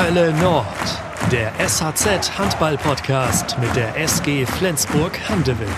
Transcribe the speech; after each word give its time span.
Hölle 0.00 0.32
Nord, 0.34 0.64
der 1.32 1.52
SHZ 1.58 2.38
Handball 2.38 2.78
Podcast 2.78 3.58
mit 3.58 3.74
der 3.74 3.96
SG 3.96 4.46
Flensburg 4.46 5.18
Handewitt. 5.28 5.68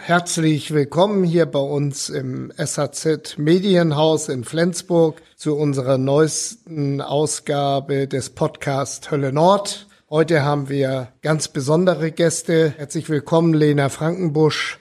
Herzlich 0.00 0.72
willkommen 0.72 1.24
hier 1.24 1.46
bei 1.46 1.58
uns 1.58 2.08
im 2.08 2.52
SHZ 2.56 3.36
Medienhaus 3.36 4.28
in 4.28 4.44
Flensburg 4.44 5.20
zu 5.34 5.56
unserer 5.56 5.98
neuesten 5.98 7.00
Ausgabe 7.00 8.06
des 8.06 8.30
Podcasts 8.30 9.10
Hölle 9.10 9.32
Nord. 9.32 9.88
Heute 10.08 10.44
haben 10.44 10.68
wir 10.68 11.08
ganz 11.22 11.48
besondere 11.48 12.12
Gäste. 12.12 12.72
Herzlich 12.76 13.08
willkommen, 13.08 13.54
Lena 13.54 13.88
Frankenbusch, 13.88 14.78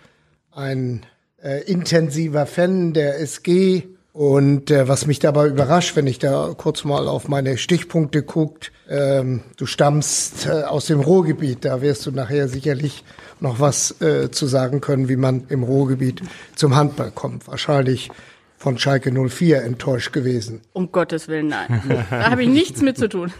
ein 0.52 1.04
äh, 1.42 1.64
intensiver 1.64 2.46
Fan 2.46 2.94
der 2.94 3.20
SG. 3.20 3.88
Und 4.20 4.70
äh, 4.70 4.90
was 4.90 5.08
mich 5.08 5.20
dabei 5.20 5.48
überrascht, 5.48 5.96
wenn 5.96 6.06
ich 6.06 6.20
da 6.20 6.54
kurz 6.58 6.84
mal 6.84 7.08
auf 7.08 7.30
meine 7.30 7.58
Stichpunkte 7.58 8.22
guckt, 8.22 8.74
ähm, 8.90 9.44
du 9.56 9.66
stammst 9.66 10.46
äh, 10.46 10.64
aus 10.64 10.88
dem 10.88 11.00
Ruhrgebiet, 11.00 11.64
da 11.64 11.82
wirst 11.82 12.06
du 12.06 12.12
nachher 12.12 12.50
sicherlich 12.50 13.06
noch 13.40 13.62
was 13.62 14.02
äh, 14.02 14.30
zu 14.30 14.46
sagen 14.46 14.82
können, 14.82 15.08
wie 15.08 15.16
man 15.16 15.46
im 15.48 15.64
Ruhrgebiet 15.64 16.22
zum 16.54 16.76
Handball 16.76 17.12
kommt. 17.12 17.48
Wahrscheinlich 17.48 18.12
von 18.58 18.78
Schalke 18.78 19.10
04 19.10 19.64
enttäuscht 19.64 20.12
gewesen. 20.12 20.64
Um 20.74 20.92
Gottes 20.92 21.30
Willen, 21.30 21.48
nein. 21.48 21.82
da 22.10 22.30
habe 22.30 22.44
ich 22.44 22.50
nichts 22.50 22.82
mit 22.82 22.98
zu 22.98 23.08
tun. 23.08 23.32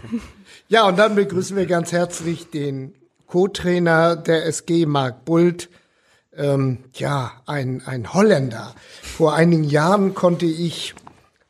Ja, 0.68 0.88
und 0.88 0.98
dann 0.98 1.14
begrüßen 1.14 1.58
wir 1.58 1.66
ganz 1.66 1.92
herzlich 1.92 2.48
den 2.48 2.94
Co-Trainer 3.26 4.16
der 4.16 4.46
SG, 4.46 4.86
Marc 4.86 5.26
Bult. 5.26 5.68
Ähm, 6.40 6.78
ja, 6.94 7.32
ein, 7.44 7.82
ein 7.84 8.14
Holländer. 8.14 8.74
Vor 9.02 9.34
einigen 9.34 9.64
Jahren 9.64 10.14
konnte 10.14 10.46
ich 10.46 10.94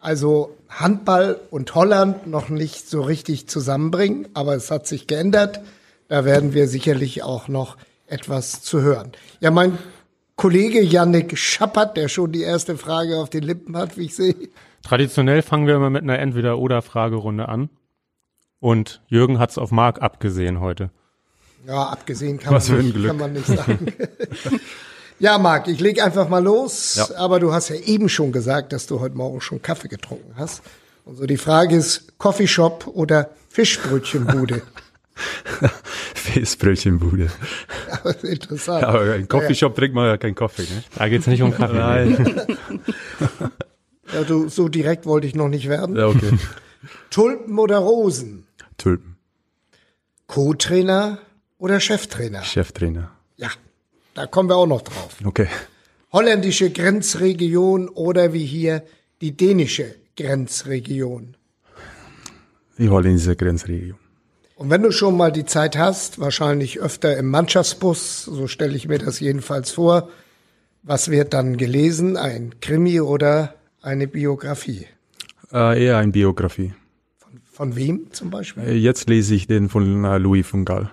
also 0.01 0.57
Handball 0.69 1.39
und 1.51 1.75
Holland 1.77 2.27
noch 2.27 2.49
nicht 2.49 2.89
so 2.89 3.03
richtig 3.03 3.49
zusammenbringen, 3.49 4.27
aber 4.35 4.57
es 4.57 4.71
hat 4.73 4.89
sich 4.89 5.07
geändert. 5.07 5.61
Da 6.09 6.25
werden 6.25 6.55
wir 6.55 6.67
sicherlich 6.67 7.23
auch 7.23 7.47
noch 7.47 7.77
etwas 8.09 8.63
zu 8.63 8.81
hören. 8.81 9.13
Ja, 9.39 9.53
mein 9.53 9.79
Kollege 10.35 10.83
Yannick 10.83 11.39
Schappert, 11.39 11.97
der 11.97 12.09
schon 12.09 12.33
die 12.33 12.43
erste 12.43 12.77
Frage 12.77 13.19
auf 13.19 13.31
den 13.31 13.45
Lippen 13.45 13.77
hat, 13.77 13.97
wie 13.97 14.07
ich 14.07 14.17
sehe. 14.17 14.35
Traditionell 14.83 15.43
fangen 15.43 15.69
wir 15.69 15.77
immer 15.77 15.91
mit 15.91 16.03
einer 16.03 16.19
Entweder-Oder-Fragerunde 16.19 17.49
an. 17.49 17.71
Und 18.59 19.03
Jürgen 19.07 19.39
hat's 19.39 19.57
auf 19.57 19.71
Marc 19.71 20.03
abgesehen 20.03 20.59
heute. 20.61 20.91
Ja, 21.67 21.85
abgesehen 21.85 22.39
kann, 22.39 22.55
man 22.55 22.79
nicht, 22.79 23.07
kann 23.07 23.17
man 23.17 23.33
nicht 23.33 23.47
sagen. 23.47 23.93
ja, 25.19 25.39
Marc, 25.39 25.69
ich 25.69 25.81
leg 25.81 26.03
einfach 26.03 26.29
mal 26.29 26.43
los. 26.43 26.97
Ja. 26.97 27.17
Aber 27.17 27.39
du 27.39 27.53
hast 27.53 27.69
ja 27.69 27.77
eben 27.77 28.09
schon 28.09 28.33
gesagt, 28.33 28.73
dass 28.73 28.87
du 28.87 29.01
heute 29.01 29.17
Morgen 29.17 29.41
schon 29.41 29.61
Kaffee 29.61 29.89
getrunken 29.89 30.35
hast. 30.37 30.63
Und 31.05 31.17
so 31.17 31.27
die 31.27 31.37
Frage 31.37 31.77
ist, 31.77 32.19
Coffeeshop 32.19 32.87
oder 32.87 33.31
Fischbrötchenbude? 33.49 34.63
Fischbrötchenbude. 36.15 37.31
Ja, 38.05 38.11
interessant. 38.23 38.83
Ja, 38.83 38.89
aber 38.89 39.17
im 39.17 39.29
Coffeeshop 39.29 39.73
ja. 39.73 39.77
trinkt 39.77 39.95
man 39.95 40.07
ja 40.07 40.17
keinen 40.17 40.35
Kaffee, 40.35 40.63
ne? 40.63 40.83
Da 40.97 41.09
geht's 41.09 41.27
nicht 41.27 41.43
um 41.43 41.53
Kaffee. 41.53 41.75
Nein. 41.75 42.47
ja, 44.15 44.23
du, 44.23 44.49
so 44.49 44.69
direkt 44.69 45.05
wollte 45.05 45.27
ich 45.27 45.35
noch 45.35 45.49
nicht 45.49 45.69
werden. 45.69 45.97
Ja, 45.97 46.07
okay. 46.07 46.39
Tulpen 47.11 47.59
oder 47.59 47.79
Rosen? 47.79 48.47
Tulpen. 48.79 49.17
Co-Trainer 50.27 51.19
oder 51.61 51.79
Cheftrainer? 51.79 52.43
Cheftrainer. 52.43 53.13
Ja, 53.37 53.51
da 54.15 54.27
kommen 54.27 54.49
wir 54.49 54.57
auch 54.57 54.67
noch 54.67 54.83
drauf. 54.83 55.17
Okay. 55.25 55.47
Holländische 56.13 56.71
Grenzregion 56.71 57.89
oder 57.89 58.33
wie 58.33 58.45
hier 58.45 58.83
die 59.21 59.37
dänische 59.37 59.95
Grenzregion? 60.17 61.37
Die 62.79 62.89
holländische 62.89 63.37
Grenzregion. 63.37 63.99
Und 64.57 64.71
wenn 64.71 64.83
du 64.83 64.91
schon 64.91 65.17
mal 65.17 65.31
die 65.31 65.45
Zeit 65.45 65.77
hast, 65.77 66.19
wahrscheinlich 66.19 66.81
öfter 66.81 67.17
im 67.17 67.29
Mannschaftsbus, 67.29 68.25
so 68.25 68.47
stelle 68.47 68.77
ich 68.77 68.89
mir 68.89 68.99
das 68.99 69.21
jedenfalls 69.21 69.71
vor, 69.71 70.09
was 70.83 71.11
wird 71.11 71.33
dann 71.35 71.57
gelesen? 71.57 72.17
Ein 72.17 72.55
Krimi 72.61 73.01
oder 73.01 73.55
eine 73.83 74.07
Biografie? 74.07 74.87
Äh, 75.53 75.85
eher 75.85 75.99
eine 75.99 76.13
Biografie. 76.13 76.75
Von, 77.19 77.41
von 77.51 77.77
wem 77.77 78.13
zum 78.13 78.31
Beispiel? 78.31 78.63
Äh, 78.65 78.75
jetzt 78.75 79.09
lese 79.09 79.35
ich 79.35 79.47
den 79.47 79.69
von 79.69 80.03
Louis 80.03 80.47
von 80.47 80.65
Gaal. 80.65 80.91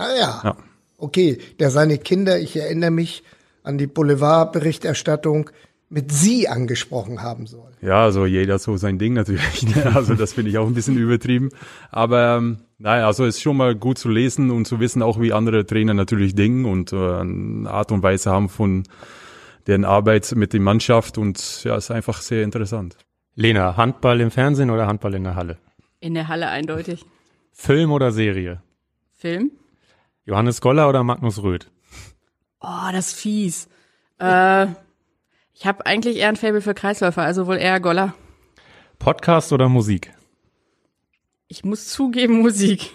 Ah 0.00 0.16
ja. 0.18 0.40
ja. 0.44 0.56
Okay, 0.96 1.38
der 1.58 1.70
seine 1.70 1.98
Kinder, 1.98 2.38
ich 2.38 2.56
erinnere 2.56 2.90
mich 2.90 3.22
an 3.62 3.76
die 3.76 3.86
Boulevardberichterstattung, 3.86 5.50
mit 5.90 6.12
Sie 6.12 6.48
angesprochen 6.48 7.20
haben 7.20 7.46
soll. 7.46 7.72
Ja, 7.82 8.04
also 8.04 8.24
jeder 8.24 8.58
so 8.58 8.76
sein 8.76 8.98
Ding 8.98 9.12
natürlich. 9.12 9.74
Ne? 9.74 9.92
Also 9.94 10.14
das 10.14 10.32
finde 10.32 10.50
ich 10.50 10.58
auch 10.58 10.66
ein 10.66 10.74
bisschen 10.74 10.96
übertrieben. 10.96 11.50
Aber 11.90 12.36
ähm, 12.36 12.58
naja, 12.78 13.06
also 13.06 13.26
es 13.26 13.36
ist 13.36 13.42
schon 13.42 13.56
mal 13.56 13.74
gut 13.74 13.98
zu 13.98 14.08
lesen 14.08 14.50
und 14.50 14.66
zu 14.66 14.80
wissen 14.80 15.02
auch, 15.02 15.20
wie 15.20 15.32
andere 15.32 15.66
Trainer 15.66 15.92
natürlich 15.92 16.34
denken 16.34 16.64
und 16.64 16.92
äh, 16.92 16.96
eine 16.96 17.68
Art 17.68 17.92
und 17.92 18.02
Weise 18.02 18.30
haben 18.30 18.48
von 18.48 18.84
deren 19.66 19.84
Arbeit 19.84 20.32
mit 20.34 20.52
der 20.52 20.60
Mannschaft 20.60 21.18
und 21.18 21.64
ja, 21.64 21.76
ist 21.76 21.90
einfach 21.90 22.22
sehr 22.22 22.44
interessant. 22.44 22.96
Lena, 23.34 23.76
Handball 23.76 24.20
im 24.20 24.30
Fernsehen 24.30 24.70
oder 24.70 24.86
Handball 24.86 25.14
in 25.14 25.24
der 25.24 25.34
Halle? 25.34 25.58
In 25.98 26.14
der 26.14 26.28
Halle 26.28 26.48
eindeutig. 26.48 27.04
Film 27.52 27.90
oder 27.92 28.12
Serie? 28.12 28.62
Film. 29.12 29.50
Johannes 30.24 30.60
Goller 30.60 30.88
oder 30.88 31.02
Magnus 31.02 31.42
Röth? 31.42 31.70
Oh, 32.60 32.92
das 32.92 33.08
ist 33.08 33.20
fies. 33.20 33.68
Äh, 34.18 34.66
ich 35.54 35.66
habe 35.66 35.86
eigentlich 35.86 36.18
eher 36.18 36.28
ein 36.28 36.36
Faible 36.36 36.60
für 36.60 36.74
Kreisläufer, 36.74 37.22
also 37.22 37.46
wohl 37.46 37.56
eher 37.56 37.80
Goller. 37.80 38.14
Podcast 38.98 39.52
oder 39.52 39.68
Musik? 39.68 40.12
Ich 41.48 41.64
muss 41.64 41.88
zugeben, 41.88 42.40
Musik. 42.40 42.92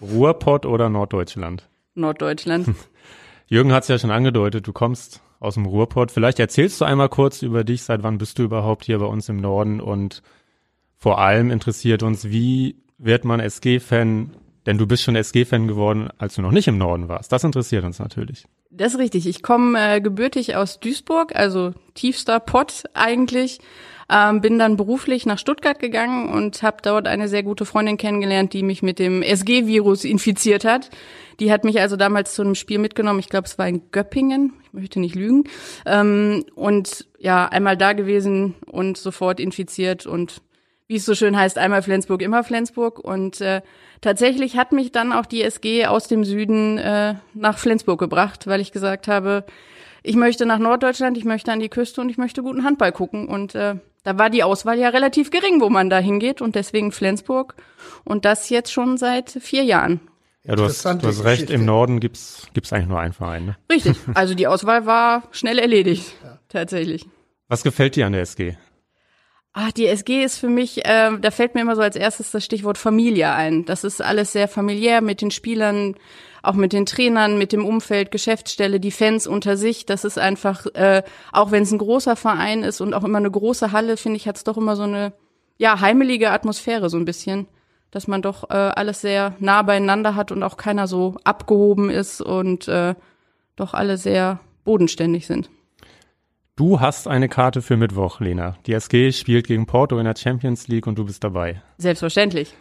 Ruhrpott 0.00 0.66
oder 0.66 0.88
Norddeutschland? 0.88 1.68
Norddeutschland. 1.94 2.68
Jürgen 3.46 3.72
hat 3.72 3.82
es 3.82 3.88
ja 3.88 3.98
schon 3.98 4.10
angedeutet, 4.10 4.66
du 4.66 4.72
kommst 4.72 5.20
aus 5.40 5.54
dem 5.54 5.66
Ruhrpott. 5.66 6.12
Vielleicht 6.12 6.38
erzählst 6.38 6.80
du 6.80 6.84
einmal 6.84 7.08
kurz 7.08 7.42
über 7.42 7.64
dich, 7.64 7.82
seit 7.82 8.02
wann 8.02 8.18
bist 8.18 8.38
du 8.38 8.44
überhaupt 8.44 8.84
hier 8.84 8.98
bei 8.98 9.06
uns 9.06 9.28
im 9.28 9.38
Norden 9.38 9.80
und 9.80 10.22
vor 10.96 11.18
allem 11.18 11.50
interessiert 11.50 12.02
uns, 12.02 12.28
wie 12.28 12.76
wird 12.98 13.24
man 13.24 13.40
SG-Fan, 13.40 14.36
denn 14.66 14.78
du 14.78 14.86
bist 14.86 15.02
schon 15.02 15.16
SG-Fan 15.16 15.68
geworden, 15.68 16.08
als 16.18 16.34
du 16.34 16.42
noch 16.42 16.52
nicht 16.52 16.68
im 16.68 16.78
Norden 16.78 17.08
warst. 17.08 17.32
Das 17.32 17.44
interessiert 17.44 17.84
uns 17.84 17.98
natürlich. 17.98 18.44
Das 18.70 18.94
ist 18.94 18.98
richtig. 18.98 19.26
Ich 19.26 19.42
komme 19.42 19.96
äh, 19.96 20.00
gebürtig 20.00 20.56
aus 20.56 20.80
Duisburg, 20.80 21.34
also 21.34 21.72
tiefster 21.94 22.40
Pott 22.40 22.84
eigentlich. 22.94 23.58
Ähm, 24.12 24.40
bin 24.40 24.58
dann 24.58 24.76
beruflich 24.76 25.24
nach 25.24 25.38
Stuttgart 25.38 25.78
gegangen 25.78 26.32
und 26.32 26.64
habe 26.64 26.78
dort 26.82 27.06
eine 27.06 27.28
sehr 27.28 27.44
gute 27.44 27.64
Freundin 27.64 27.96
kennengelernt, 27.96 28.52
die 28.52 28.64
mich 28.64 28.82
mit 28.82 28.98
dem 28.98 29.22
SG-Virus 29.22 30.04
infiziert 30.04 30.64
hat. 30.64 30.90
Die 31.38 31.52
hat 31.52 31.64
mich 31.64 31.80
also 31.80 31.96
damals 31.96 32.34
zu 32.34 32.42
einem 32.42 32.56
Spiel 32.56 32.78
mitgenommen. 32.78 33.20
Ich 33.20 33.28
glaube, 33.28 33.46
es 33.46 33.56
war 33.56 33.68
in 33.68 33.82
Göppingen. 33.92 34.52
Ich 34.64 34.72
möchte 34.72 34.98
nicht 34.98 35.14
lügen. 35.14 35.44
Ähm, 35.86 36.44
und 36.56 37.06
ja, 37.18 37.46
einmal 37.46 37.76
da 37.76 37.92
gewesen 37.92 38.56
und 38.66 38.98
sofort 38.98 39.38
infiziert 39.38 40.06
und 40.06 40.42
wie 40.90 40.96
es 40.96 41.04
so 41.04 41.14
schön 41.14 41.36
heißt, 41.36 41.56
einmal 41.56 41.82
Flensburg, 41.82 42.20
immer 42.20 42.42
Flensburg. 42.42 42.98
Und 42.98 43.40
äh, 43.40 43.62
tatsächlich 44.00 44.56
hat 44.56 44.72
mich 44.72 44.92
dann 44.92 45.12
auch 45.12 45.26
die 45.26 45.42
SG 45.42 45.86
aus 45.86 46.08
dem 46.08 46.24
Süden 46.24 46.78
äh, 46.78 47.14
nach 47.34 47.58
Flensburg 47.58 47.98
gebracht, 47.98 48.46
weil 48.46 48.60
ich 48.60 48.72
gesagt 48.72 49.08
habe, 49.08 49.44
ich 50.02 50.16
möchte 50.16 50.46
nach 50.46 50.58
Norddeutschland, 50.58 51.18
ich 51.18 51.24
möchte 51.24 51.52
an 51.52 51.60
die 51.60 51.68
Küste 51.68 52.00
und 52.00 52.08
ich 52.08 52.18
möchte 52.18 52.42
guten 52.42 52.64
Handball 52.64 52.92
gucken. 52.92 53.28
Und 53.28 53.54
äh, 53.54 53.76
da 54.02 54.18
war 54.18 54.30
die 54.30 54.42
Auswahl 54.42 54.78
ja 54.78 54.88
relativ 54.88 55.30
gering, 55.30 55.60
wo 55.60 55.68
man 55.68 55.90
da 55.90 55.98
hingeht 55.98 56.40
und 56.40 56.54
deswegen 56.54 56.92
Flensburg. 56.92 57.54
Und 58.04 58.24
das 58.24 58.48
jetzt 58.48 58.72
schon 58.72 58.96
seit 58.96 59.30
vier 59.30 59.62
Jahren. 59.62 60.00
Ja, 60.44 60.56
du 60.56 60.64
hast, 60.64 60.84
du 60.84 61.06
hast 61.06 61.24
recht, 61.24 61.50
im 61.50 61.66
Norden 61.66 62.00
gibt's 62.00 62.48
gibt's 62.54 62.72
eigentlich 62.72 62.88
nur 62.88 62.98
einen 62.98 63.12
Verein. 63.12 63.44
Ne? 63.44 63.56
Richtig, 63.70 63.96
also 64.14 64.34
die 64.34 64.46
Auswahl 64.46 64.86
war 64.86 65.24
schnell 65.32 65.58
erledigt, 65.58 66.14
ja. 66.24 66.38
tatsächlich. 66.48 67.06
Was 67.48 67.62
gefällt 67.62 67.94
dir 67.96 68.06
an 68.06 68.12
der 68.12 68.22
SG? 68.22 68.56
Ah, 69.52 69.70
die 69.76 69.86
SG 69.86 70.22
ist 70.22 70.38
für 70.38 70.48
mich, 70.48 70.84
äh, 70.86 71.10
da 71.20 71.30
fällt 71.32 71.54
mir 71.56 71.62
immer 71.62 71.74
so 71.74 71.82
als 71.82 71.96
erstes 71.96 72.30
das 72.30 72.44
Stichwort 72.44 72.78
Familie 72.78 73.32
ein. 73.32 73.64
Das 73.64 73.82
ist 73.82 74.00
alles 74.00 74.32
sehr 74.32 74.46
familiär 74.46 75.00
mit 75.00 75.20
den 75.20 75.32
Spielern, 75.32 75.96
auch 76.42 76.54
mit 76.54 76.72
den 76.72 76.86
Trainern, 76.86 77.36
mit 77.36 77.52
dem 77.52 77.66
Umfeld, 77.66 78.12
Geschäftsstelle, 78.12 78.78
die 78.78 78.92
Fans 78.92 79.26
unter 79.26 79.56
sich. 79.56 79.86
Das 79.86 80.04
ist 80.04 80.18
einfach, 80.18 80.66
äh, 80.74 81.02
auch 81.32 81.50
wenn 81.50 81.64
es 81.64 81.72
ein 81.72 81.78
großer 81.78 82.14
Verein 82.14 82.62
ist 82.62 82.80
und 82.80 82.94
auch 82.94 83.02
immer 83.02 83.18
eine 83.18 83.30
große 83.30 83.72
Halle, 83.72 83.96
finde 83.96 84.18
ich, 84.18 84.28
hat 84.28 84.36
es 84.36 84.44
doch 84.44 84.56
immer 84.56 84.76
so 84.76 84.84
eine 84.84 85.12
ja 85.58 85.80
heimelige 85.80 86.30
Atmosphäre 86.30 86.88
so 86.88 86.96
ein 86.96 87.04
bisschen, 87.04 87.48
dass 87.90 88.06
man 88.06 88.22
doch 88.22 88.50
äh, 88.50 88.54
alles 88.54 89.00
sehr 89.00 89.34
nah 89.40 89.62
beieinander 89.62 90.14
hat 90.14 90.30
und 90.30 90.44
auch 90.44 90.56
keiner 90.58 90.86
so 90.86 91.16
abgehoben 91.24 91.90
ist 91.90 92.20
und 92.20 92.68
äh, 92.68 92.94
doch 93.56 93.74
alle 93.74 93.96
sehr 93.96 94.38
bodenständig 94.64 95.26
sind. 95.26 95.50
Du 96.56 96.80
hast 96.80 97.08
eine 97.08 97.28
Karte 97.28 97.62
für 97.62 97.76
Mittwoch, 97.76 98.20
Lena. 98.20 98.56
Die 98.66 98.74
SG 98.74 99.12
spielt 99.12 99.46
gegen 99.46 99.66
Porto 99.66 99.98
in 99.98 100.04
der 100.04 100.14
Champions 100.16 100.68
League 100.68 100.86
und 100.86 100.98
du 100.98 101.06
bist 101.06 101.24
dabei. 101.24 101.62
Selbstverständlich. 101.78 102.54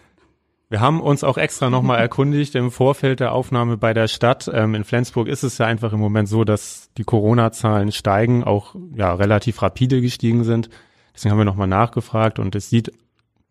Wir 0.70 0.80
haben 0.80 1.02
uns 1.02 1.24
auch 1.24 1.38
extra 1.38 1.70
nochmal 1.70 2.00
erkundigt 2.02 2.56
im 2.56 2.72
Vorfeld 2.72 3.20
der 3.20 3.34
Aufnahme 3.34 3.76
bei 3.76 3.94
der 3.94 4.08
Stadt. 4.08 4.50
Ähm, 4.54 4.76
in 4.76 4.84
Flensburg 4.84 5.28
ist 5.28 5.44
es 5.44 5.58
ja 5.58 5.66
einfach 5.66 5.94
im 5.94 6.00
Moment 6.00 6.30
so, 6.30 6.44
dass 6.44 6.92
die 6.98 7.04
Corona-Zahlen 7.04 7.92
steigen, 7.92 8.44
auch 8.44 8.76
ja 8.96 9.14
relativ 9.14 9.62
rapide 9.62 10.00
gestiegen 10.00 10.44
sind. 10.44 10.70
Deswegen 11.14 11.32
haben 11.32 11.40
wir 11.40 11.46
nochmal 11.46 11.68
nachgefragt 11.68 12.40
und 12.40 12.56
es 12.56 12.70
sieht 12.70 12.94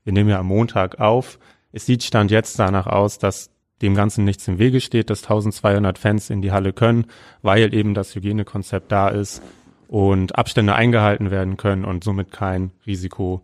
Wir 0.04 0.12
nehmen 0.12 0.30
ja 0.30 0.38
am 0.38 0.46
Montag 0.46 1.00
auf. 1.00 1.38
Es 1.72 1.84
sieht 1.84 2.04
Stand 2.04 2.30
jetzt 2.30 2.58
danach 2.58 2.86
aus, 2.86 3.18
dass 3.18 3.50
dem 3.82 3.94
Ganzen 3.94 4.24
nichts 4.24 4.48
im 4.48 4.58
Wege 4.58 4.80
steht, 4.80 5.10
dass 5.10 5.24
1200 5.24 5.98
Fans 5.98 6.30
in 6.30 6.40
die 6.40 6.52
Halle 6.52 6.72
können, 6.72 7.06
weil 7.42 7.74
eben 7.74 7.94
das 7.94 8.14
Hygienekonzept 8.14 8.90
da 8.90 9.08
ist 9.08 9.42
und 9.88 10.38
Abstände 10.38 10.74
eingehalten 10.74 11.30
werden 11.30 11.56
können 11.56 11.84
und 11.84 12.04
somit 12.04 12.30
kein 12.30 12.70
Risiko 12.86 13.42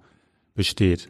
besteht. 0.54 1.08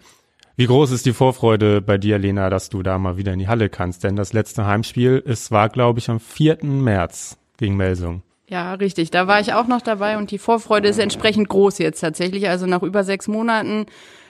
Wie 0.56 0.66
groß 0.66 0.92
ist 0.92 1.04
die 1.04 1.12
Vorfreude 1.12 1.82
bei 1.82 1.98
dir, 1.98 2.16
Lena, 2.16 2.48
dass 2.48 2.68
du 2.70 2.84
da 2.84 2.96
mal 2.96 3.16
wieder 3.16 3.32
in 3.32 3.40
die 3.40 3.48
Halle 3.48 3.68
kannst? 3.68 4.04
Denn 4.04 4.14
das 4.14 4.32
letzte 4.32 4.64
Heimspiel, 4.64 5.22
es 5.26 5.50
war, 5.50 5.68
glaube 5.68 5.98
ich, 5.98 6.08
am 6.08 6.20
4. 6.20 6.58
März 6.62 7.36
gegen 7.56 7.76
Melsung. 7.76 8.22
Ja, 8.48 8.74
richtig. 8.74 9.10
Da 9.10 9.26
war 9.26 9.40
ich 9.40 9.52
auch 9.52 9.66
noch 9.66 9.80
dabei 9.80 10.16
und 10.16 10.30
die 10.30 10.38
Vorfreude 10.38 10.88
ist 10.88 10.98
entsprechend 10.98 11.48
groß 11.48 11.78
jetzt 11.78 12.00
tatsächlich. 12.00 12.48
Also 12.48 12.66
nach 12.66 12.82
über 12.82 13.02
sechs 13.02 13.26
Monaten 13.26 13.86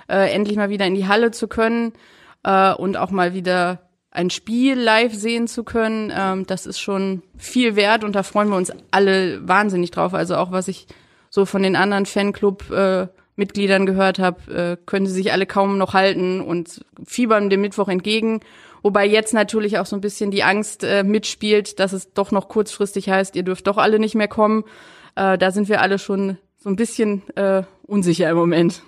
äh, 0.08 0.32
endlich 0.32 0.56
mal 0.56 0.70
wieder 0.70 0.86
in 0.86 0.94
die 0.94 1.06
Halle 1.06 1.30
zu 1.30 1.46
können 1.46 1.92
äh, 2.42 2.72
und 2.72 2.96
auch 2.96 3.10
mal 3.10 3.34
wieder 3.34 3.80
ein 4.14 4.30
Spiel 4.30 4.78
live 4.78 5.12
sehen 5.12 5.48
zu 5.48 5.64
können, 5.64 6.10
ähm, 6.16 6.46
das 6.46 6.66
ist 6.66 6.78
schon 6.78 7.22
viel 7.36 7.76
wert 7.76 8.04
und 8.04 8.14
da 8.14 8.22
freuen 8.22 8.48
wir 8.48 8.56
uns 8.56 8.72
alle 8.90 9.46
wahnsinnig 9.46 9.90
drauf. 9.90 10.14
Also 10.14 10.36
auch 10.36 10.52
was 10.52 10.68
ich 10.68 10.86
so 11.30 11.44
von 11.44 11.64
den 11.64 11.74
anderen 11.74 12.06
Fanclub-Mitgliedern 12.06 13.82
äh, 13.82 13.86
gehört 13.86 14.20
habe, 14.20 14.54
äh, 14.54 14.76
können 14.86 15.06
sie 15.06 15.12
sich 15.12 15.32
alle 15.32 15.46
kaum 15.46 15.78
noch 15.78 15.94
halten 15.94 16.40
und 16.40 16.84
fiebern 17.04 17.50
dem 17.50 17.60
Mittwoch 17.60 17.88
entgegen. 17.88 18.40
Wobei 18.82 19.04
jetzt 19.04 19.34
natürlich 19.34 19.78
auch 19.78 19.86
so 19.86 19.96
ein 19.96 20.00
bisschen 20.00 20.30
die 20.30 20.44
Angst 20.44 20.84
äh, 20.84 21.02
mitspielt, 21.02 21.80
dass 21.80 21.92
es 21.92 22.12
doch 22.12 22.30
noch 22.30 22.48
kurzfristig 22.48 23.08
heißt, 23.08 23.34
ihr 23.34 23.42
dürft 23.42 23.66
doch 23.66 23.78
alle 23.78 23.98
nicht 23.98 24.14
mehr 24.14 24.28
kommen. 24.28 24.62
Äh, 25.16 25.38
da 25.38 25.50
sind 25.50 25.68
wir 25.68 25.80
alle 25.80 25.98
schon 25.98 26.38
so 26.58 26.70
ein 26.70 26.76
bisschen 26.76 27.22
äh, 27.34 27.64
unsicher 27.82 28.30
im 28.30 28.36
Moment. 28.36 28.82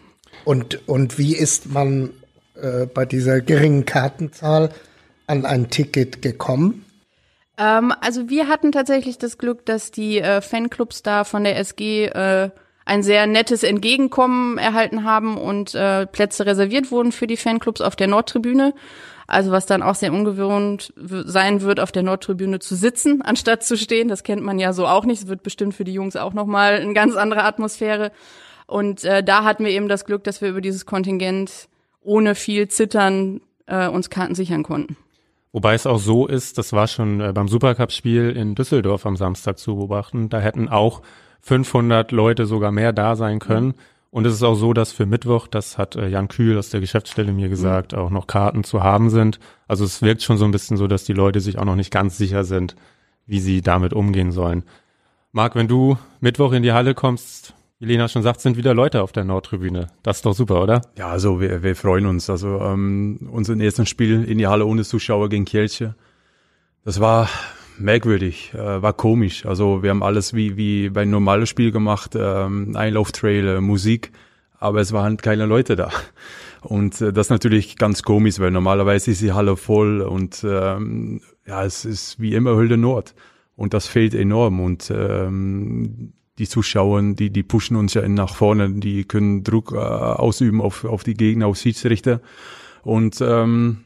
Und, 0.45 0.87
und 0.87 1.19
wie 1.19 1.35
ist 1.35 1.73
man 1.73 2.11
äh, 2.55 2.87
bei 2.87 3.05
dieser 3.07 3.41
geringen 3.41 3.87
Kartenzahl 3.87 4.71
an 5.27 5.45
ein 5.45 5.71
Ticket 5.71 6.23
gekommen? 6.23 6.85
Ähm, 7.59 7.93
also 8.01 8.29
wir 8.29 8.49
hatten 8.49 8.73
tatsächlich 8.73 9.19
das 9.19 9.39
Glück, 9.39 9.65
dass 9.67 9.91
die 9.91 10.19
äh, 10.19 10.41
Fanclubs 10.41 11.03
da 11.03 11.25
von 11.25 11.45
der 11.45 11.59
SG 11.59 12.07
äh, 12.07 12.51
ein 12.85 13.03
sehr 13.03 13.27
nettes 13.27 13.63
Entgegenkommen 13.63 14.59
erhalten 14.59 15.05
haben 15.05 15.37
und 15.37 15.75
äh, 15.75 16.07
Plätze 16.07 16.47
reserviert 16.47 16.91
wurden 16.91 17.13
für 17.13 17.27
die 17.27 17.37
Fanclubs 17.37 17.81
auf 17.81 17.97
der 17.97 18.07
Nordtribüne. 18.07 18.75
Also 19.27 19.51
was 19.51 19.67
dann 19.67 19.83
auch 19.83 19.97
sehr 19.97 20.13
ungewohnt 20.13 20.93
sein 20.97 21.61
wird, 21.61 21.81
auf 21.81 21.91
der 21.91 22.05
Nordtribüne 22.05 22.61
zu 22.61 22.77
sitzen, 22.77 23.23
anstatt 23.25 23.65
zu 23.65 23.77
stehen. 23.77 24.09
Das 24.09 24.23
kennt 24.23 24.43
man 24.43 24.59
ja 24.59 24.73
so 24.73 24.87
auch 24.87 25.05
nicht. 25.05 25.23
Es 25.23 25.29
wird 25.29 25.43
bestimmt 25.43 25.75
für 25.75 25.85
die 25.85 25.93
Jungs 25.93 26.15
auch 26.15 26.33
nochmal 26.33 26.75
eine 26.75 26.95
ganz 26.95 27.17
andere 27.17 27.43
Atmosphäre. 27.43 28.13
Und 28.67 29.05
äh, 29.05 29.25
da 29.25 29.43
hatten 29.43 29.65
wir 29.65 29.73
eben 29.73 29.89
das 29.89 30.05
Glück, 30.05 30.23
dass 30.25 30.41
wir 30.41 30.51
über 30.51 30.61
dieses 30.61 30.87
Kontingent 30.87 31.69
ohne 32.03 32.37
viel 32.37 32.69
Zittern 32.69 33.41
äh, 33.67 33.89
uns 33.89 34.11
Karten 34.11 34.37
sichern 34.37 34.63
konnten. 34.63 34.97
Wobei 35.53 35.75
es 35.75 35.87
auch 35.87 35.99
so 35.99 36.27
ist, 36.27 36.59
das 36.59 36.73
war 36.73 36.87
schon 36.87 37.21
äh, 37.21 37.33
beim 37.33 37.49
Supercup-Spiel 37.49 38.31
in 38.31 38.55
Düsseldorf 38.55 39.07
am 39.07 39.17
Samstag 39.17 39.59
zu 39.59 39.77
beobachten, 39.77 40.29
da 40.29 40.39
hätten 40.39 40.69
auch 40.69 41.03
500 41.41 42.13
Leute 42.13 42.47
sogar 42.47 42.73
mehr 42.73 42.93
da 42.93 43.17
sein 43.17 43.39
können. 43.39 43.75
Und 44.11 44.27
es 44.27 44.35
ist 44.35 44.43
auch 44.43 44.55
so, 44.55 44.73
dass 44.73 44.93
für 44.93 45.07
Mittwoch, 45.07 45.47
das 45.47 45.79
hat 45.79 45.95
äh, 45.97 46.09
Jan 46.09 46.29
Kühl 46.29 46.59
aus 46.59 46.71
der 46.71 46.81
Geschäftsstelle 46.81 47.33
mir 47.33 47.49
gesagt, 47.49 47.93
mhm. 47.93 47.99
auch 47.99 48.11
noch 48.11 48.27
Karten 48.27 48.65
zu 48.65 48.83
haben 48.83 49.11
sind. 49.11 49.39
Also 49.69 49.85
es 49.85 50.03
wirkt 50.03 50.23
schon 50.23 50.39
so 50.39 50.45
ein 50.45 50.53
bisschen 50.53 50.77
so, 50.77 50.87
dass 50.87 51.05
die 51.05 51.13
Leute 51.13 51.41
sich 51.41 51.59
auch 51.59 51.65
noch 51.65 51.77
nicht 51.77 51.91
ganz 51.93 52.17
sicher 52.17 52.45
sind, 52.45 52.77
wie 53.27 53.41
sie 53.41 53.61
damit 53.61 53.93
umgehen 53.93 54.33
sollen. 54.33 54.65
Marc, 55.33 55.55
wenn 55.55 55.69
du 55.69 55.99
Mittwoch 56.21 56.53
in 56.53 56.63
die 56.63 56.73
Halle 56.73 56.95
kommst, 56.95 57.55
wie 57.79 57.87
Lena 57.87 58.09
schon 58.09 58.23
sagt, 58.23 58.41
sind 58.41 58.57
wieder 58.57 58.75
Leute 58.75 59.03
auf 59.03 59.13
der 59.13 59.25
Nordtribüne. 59.25 59.89
Das 60.03 60.19
ist 60.19 60.27
doch 60.27 60.35
super, 60.35 60.63
oder? 60.63 60.83
Ja, 60.97 61.09
also 61.09 61.41
wir, 61.41 61.63
wir 61.63 61.77
freuen 61.77 62.07
uns. 62.07 62.31
Also 62.31 62.61
ähm, 62.61 63.29
unser 63.31 63.57
erstes 63.57 63.89
Spiel 63.89 64.25
in 64.25 64.39
die 64.39 64.47
Halle 64.47 64.65
ohne 64.65 64.85
Zuschauer 64.85 65.29
gegen 65.29 65.45
Kielce, 65.45 65.95
das 66.85 67.01
war 67.01 67.29
merkwürdig, 67.79 68.53
äh, 68.55 68.81
war 68.83 68.95
komisch. 68.95 69.45
Also 69.45 69.83
wir 69.83 69.91
haben 69.91 70.03
alles 70.03 70.33
wie, 70.33 70.57
wie 70.57 70.89
bei 70.89 71.03
einem 71.03 71.11
normalen 71.11 71.47
Spiel 71.47 71.71
gemacht, 71.71 72.15
ähm, 72.17 72.75
Einlauftrail, 72.75 73.47
äh, 73.49 73.61
Musik, 73.61 74.13
aber 74.59 74.81
es 74.81 74.93
waren 74.93 75.19
keine 75.19 75.45
Leute 75.47 75.77
da. 75.77 75.91
Und 76.63 77.01
äh, 77.01 77.13
das 77.13 77.27
ist 77.27 77.31
natürlich 77.31 77.77
ganz 77.77 78.03
komisch, 78.03 78.39
weil 78.41 78.51
normalerweise 78.51 79.11
ist 79.11 79.21
die 79.21 79.33
Halle 79.33 79.57
voll 79.57 80.01
und 80.01 80.45
ähm, 80.49 81.21
ja, 81.47 81.65
es 81.65 81.85
ist 81.85 82.19
wie 82.21 82.35
immer 82.35 82.57
Hülde 82.57 82.77
Nord. 82.77 83.15
Und 83.55 83.73
das 83.73 83.87
fehlt 83.87 84.15
enorm. 84.15 84.61
Und 84.61 84.93
ähm, 84.95 86.13
die 86.39 86.49
Zuschauer, 86.49 87.03
die, 87.15 87.31
die 87.31 87.43
pushen 87.43 87.77
uns 87.77 87.95
ja 87.95 88.07
nach 88.09 88.35
vorne, 88.35 88.71
die 88.71 89.05
können 89.05 89.43
Druck 89.43 89.73
äh, 89.73 89.77
ausüben 89.77 90.61
auf, 90.61 90.85
auf 90.85 91.03
die 91.03 91.15
Gegner, 91.15 91.47
auf 91.47 91.57
Schiedsrichter. 91.57 92.21
Und 92.83 93.21
ähm, 93.21 93.85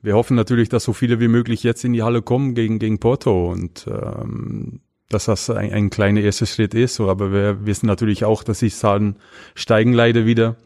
wir 0.00 0.14
hoffen 0.14 0.34
natürlich, 0.34 0.68
dass 0.68 0.84
so 0.84 0.92
viele 0.92 1.20
wie 1.20 1.28
möglich 1.28 1.62
jetzt 1.62 1.84
in 1.84 1.92
die 1.92 2.02
Halle 2.02 2.22
kommen 2.22 2.54
gegen, 2.54 2.78
gegen 2.78 2.98
Porto 2.98 3.50
und 3.50 3.86
ähm, 3.86 4.80
dass 5.08 5.26
das 5.26 5.50
ein, 5.50 5.72
ein 5.72 5.90
kleiner 5.90 6.22
erster 6.22 6.46
Schritt 6.46 6.74
ist. 6.74 6.98
Aber 7.00 7.32
wir 7.32 7.66
wissen 7.66 7.86
natürlich 7.86 8.24
auch, 8.24 8.42
dass 8.42 8.60
die 8.60 8.70
Zahlen 8.70 9.16
steigen 9.54 9.92
leider 9.92 10.26
wieder 10.26 10.56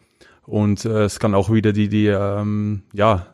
und 0.47 0.85
äh, 0.85 1.05
es 1.05 1.19
kann 1.19 1.35
auch 1.35 1.53
wieder 1.53 1.73
die, 1.73 1.89
die 1.89 2.07
ähm, 2.07 2.83
ja, 2.93 3.27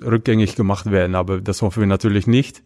rückgängig 0.00 0.54
gemacht 0.54 0.90
werden. 0.90 1.14
Aber 1.14 1.40
das 1.40 1.62
hoffen 1.62 1.80
wir 1.80 1.86
natürlich 1.86 2.26
nicht. 2.26 2.62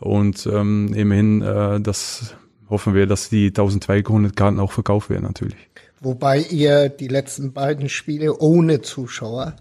Und 0.00 0.46
ähm, 0.46 0.92
immerhin, 0.92 1.40
äh, 1.40 1.80
das 1.80 2.36
hoffen 2.68 2.94
wir, 2.94 3.06
dass 3.06 3.28
die 3.28 3.48
1200 3.48 4.34
Karten 4.36 4.60
auch 4.60 4.72
verkauft 4.72 5.10
werden 5.10 5.24
natürlich. 5.24 5.68
Wobei 6.00 6.40
ihr 6.40 6.88
die 6.88 7.08
letzten 7.08 7.52
beiden 7.52 7.88
Spiele 7.88 8.36
ohne 8.38 8.82
Zuschauer 8.82 9.56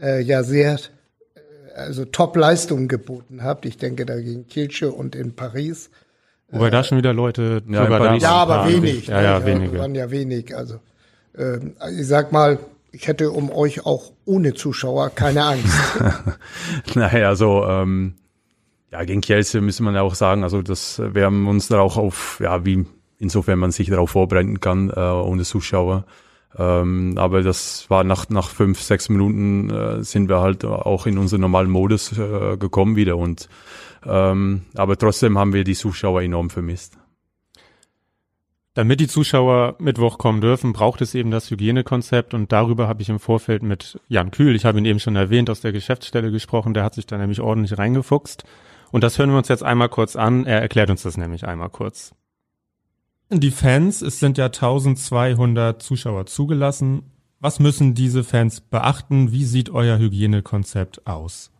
äh, 0.00 0.22
ja 0.22 0.42
sehr 0.42 0.74
äh, 0.74 1.40
also 1.74 2.04
Top-Leistungen 2.04 2.88
geboten 2.88 3.42
habt. 3.42 3.66
Ich 3.66 3.76
denke 3.76 4.06
da 4.06 4.16
gegen 4.16 4.46
Kielce 4.46 4.90
und 4.90 5.14
in 5.14 5.34
Paris. 5.34 5.90
Wobei 6.50 6.68
äh, 6.68 6.70
da 6.70 6.84
schon 6.84 6.98
wieder 6.98 7.12
Leute 7.12 7.62
ja, 7.68 7.84
sogar 7.84 7.98
da 8.00 8.14
Ja, 8.14 8.30
aber 8.30 8.68
wenig. 8.68 9.08
Ja, 9.08 9.20
ja, 9.20 9.38
ja, 9.38 9.46
wenige. 9.46 9.78
Waren 9.78 9.94
ja 9.94 10.10
wenig. 10.10 10.56
Also 10.56 10.80
äh, 11.36 11.58
ich 11.98 12.06
sag 12.06 12.32
mal, 12.32 12.58
ich 12.90 13.06
hätte 13.06 13.30
um 13.30 13.50
euch 13.50 13.84
auch 13.84 14.12
ohne 14.24 14.54
Zuschauer 14.54 15.10
keine 15.10 15.44
Angst. 15.44 15.74
naja, 16.94 17.34
so 17.36 17.64
ähm, 17.64 18.14
ja, 18.90 19.04
gegen 19.04 19.20
Kielce 19.20 19.60
müssen 19.60 19.84
man 19.84 19.94
ja 19.94 20.02
auch 20.02 20.14
sagen, 20.14 20.42
also 20.42 20.62
das, 20.62 21.00
wir 21.00 21.24
haben 21.24 21.46
uns 21.46 21.68
da 21.68 21.80
auch 21.80 21.96
auf, 21.96 22.40
ja, 22.42 22.64
wie, 22.64 22.86
insofern 23.18 23.58
man 23.58 23.70
sich 23.70 23.88
darauf 23.88 24.10
vorbereiten 24.10 24.60
kann, 24.60 24.90
äh, 24.90 25.00
ohne 25.00 25.44
Zuschauer. 25.44 26.04
Ähm, 26.56 27.14
aber 27.18 27.42
das 27.42 27.88
war 27.90 28.04
nach, 28.04 28.30
nach 28.30 28.48
fünf, 28.48 28.80
sechs 28.80 29.10
Minuten 29.10 29.68
äh, 29.68 30.02
sind 30.02 30.28
wir 30.28 30.40
halt 30.40 30.64
auch 30.64 31.06
in 31.06 31.18
unseren 31.18 31.42
normalen 31.42 31.70
Modus 31.70 32.16
äh, 32.16 32.56
gekommen 32.56 32.96
wieder 32.96 33.18
und 33.18 33.48
ähm, 34.06 34.62
aber 34.74 34.96
trotzdem 34.96 35.36
haben 35.38 35.52
wir 35.52 35.64
die 35.64 35.74
Zuschauer 35.74 36.22
enorm 36.22 36.48
vermisst. 36.48 36.96
Damit 38.74 39.00
die 39.00 39.08
Zuschauer 39.08 39.74
Mittwoch 39.80 40.18
kommen 40.18 40.40
dürfen, 40.40 40.72
braucht 40.72 41.00
es 41.02 41.14
eben 41.14 41.30
das 41.30 41.50
Hygienekonzept 41.50 42.32
und 42.32 42.52
darüber 42.52 42.86
habe 42.86 43.02
ich 43.02 43.08
im 43.08 43.18
Vorfeld 43.18 43.62
mit 43.62 44.00
Jan 44.08 44.30
Kühl, 44.30 44.54
ich 44.54 44.64
habe 44.64 44.78
ihn 44.78 44.84
eben 44.84 45.00
schon 45.00 45.16
erwähnt, 45.16 45.50
aus 45.50 45.60
der 45.60 45.72
Geschäftsstelle 45.72 46.30
gesprochen, 46.30 46.74
der 46.74 46.84
hat 46.84 46.94
sich 46.94 47.06
da 47.06 47.18
nämlich 47.18 47.40
ordentlich 47.40 47.76
reingefuchst. 47.76 48.44
Und 48.90 49.04
das 49.04 49.18
hören 49.18 49.30
wir 49.30 49.38
uns 49.38 49.48
jetzt 49.48 49.62
einmal 49.62 49.88
kurz 49.88 50.16
an. 50.16 50.46
Er 50.46 50.60
erklärt 50.60 50.90
uns 50.90 51.02
das 51.02 51.16
nämlich 51.16 51.46
einmal 51.46 51.68
kurz. 51.68 52.14
Die 53.30 53.50
Fans, 53.50 54.00
es 54.00 54.20
sind 54.20 54.38
ja 54.38 54.46
1200 54.46 55.82
Zuschauer 55.82 56.26
zugelassen. 56.26 57.02
Was 57.40 57.60
müssen 57.60 57.94
diese 57.94 58.24
Fans 58.24 58.60
beachten? 58.60 59.32
Wie 59.32 59.44
sieht 59.44 59.70
euer 59.70 59.98
Hygienekonzept 59.98 61.06
aus? 61.06 61.52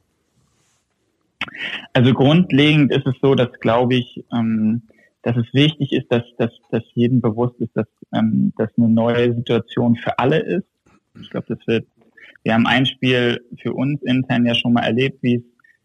Also 1.92 2.14
grundlegend 2.14 2.90
ist 2.90 3.06
es 3.06 3.14
so, 3.20 3.35
dass 3.35 3.52
glaube 3.61 3.97
ich, 3.97 4.25
ähm, 4.32 4.82
dass 5.23 5.37
es 5.37 5.47
wichtig 5.52 5.92
ist, 5.92 6.11
dass, 6.11 6.23
dass, 6.38 6.50
dass 6.70 6.82
jedem 6.94 7.20
bewusst 7.20 7.61
ist, 7.61 7.76
dass 7.76 7.87
ähm, 8.14 8.52
das 8.56 8.70
eine 8.76 8.88
neue 8.88 9.35
Situation 9.35 9.97
für 9.97 10.18
alle 10.18 10.38
ist. 10.38 10.66
Ich 11.20 11.30
glaube, 11.30 11.47
das 11.49 11.66
wird, 11.66 11.87
wir 12.44 12.54
haben 12.54 12.66
ein 12.66 12.87
Spiel 12.87 13.44
für 13.61 13.73
uns 13.75 14.02
intern 14.02 14.47
ja 14.47 14.54
schon 14.54 14.73
mal 14.73 14.85
erlebt, 14.85 15.23
wie 15.23 15.37
es 15.37 15.42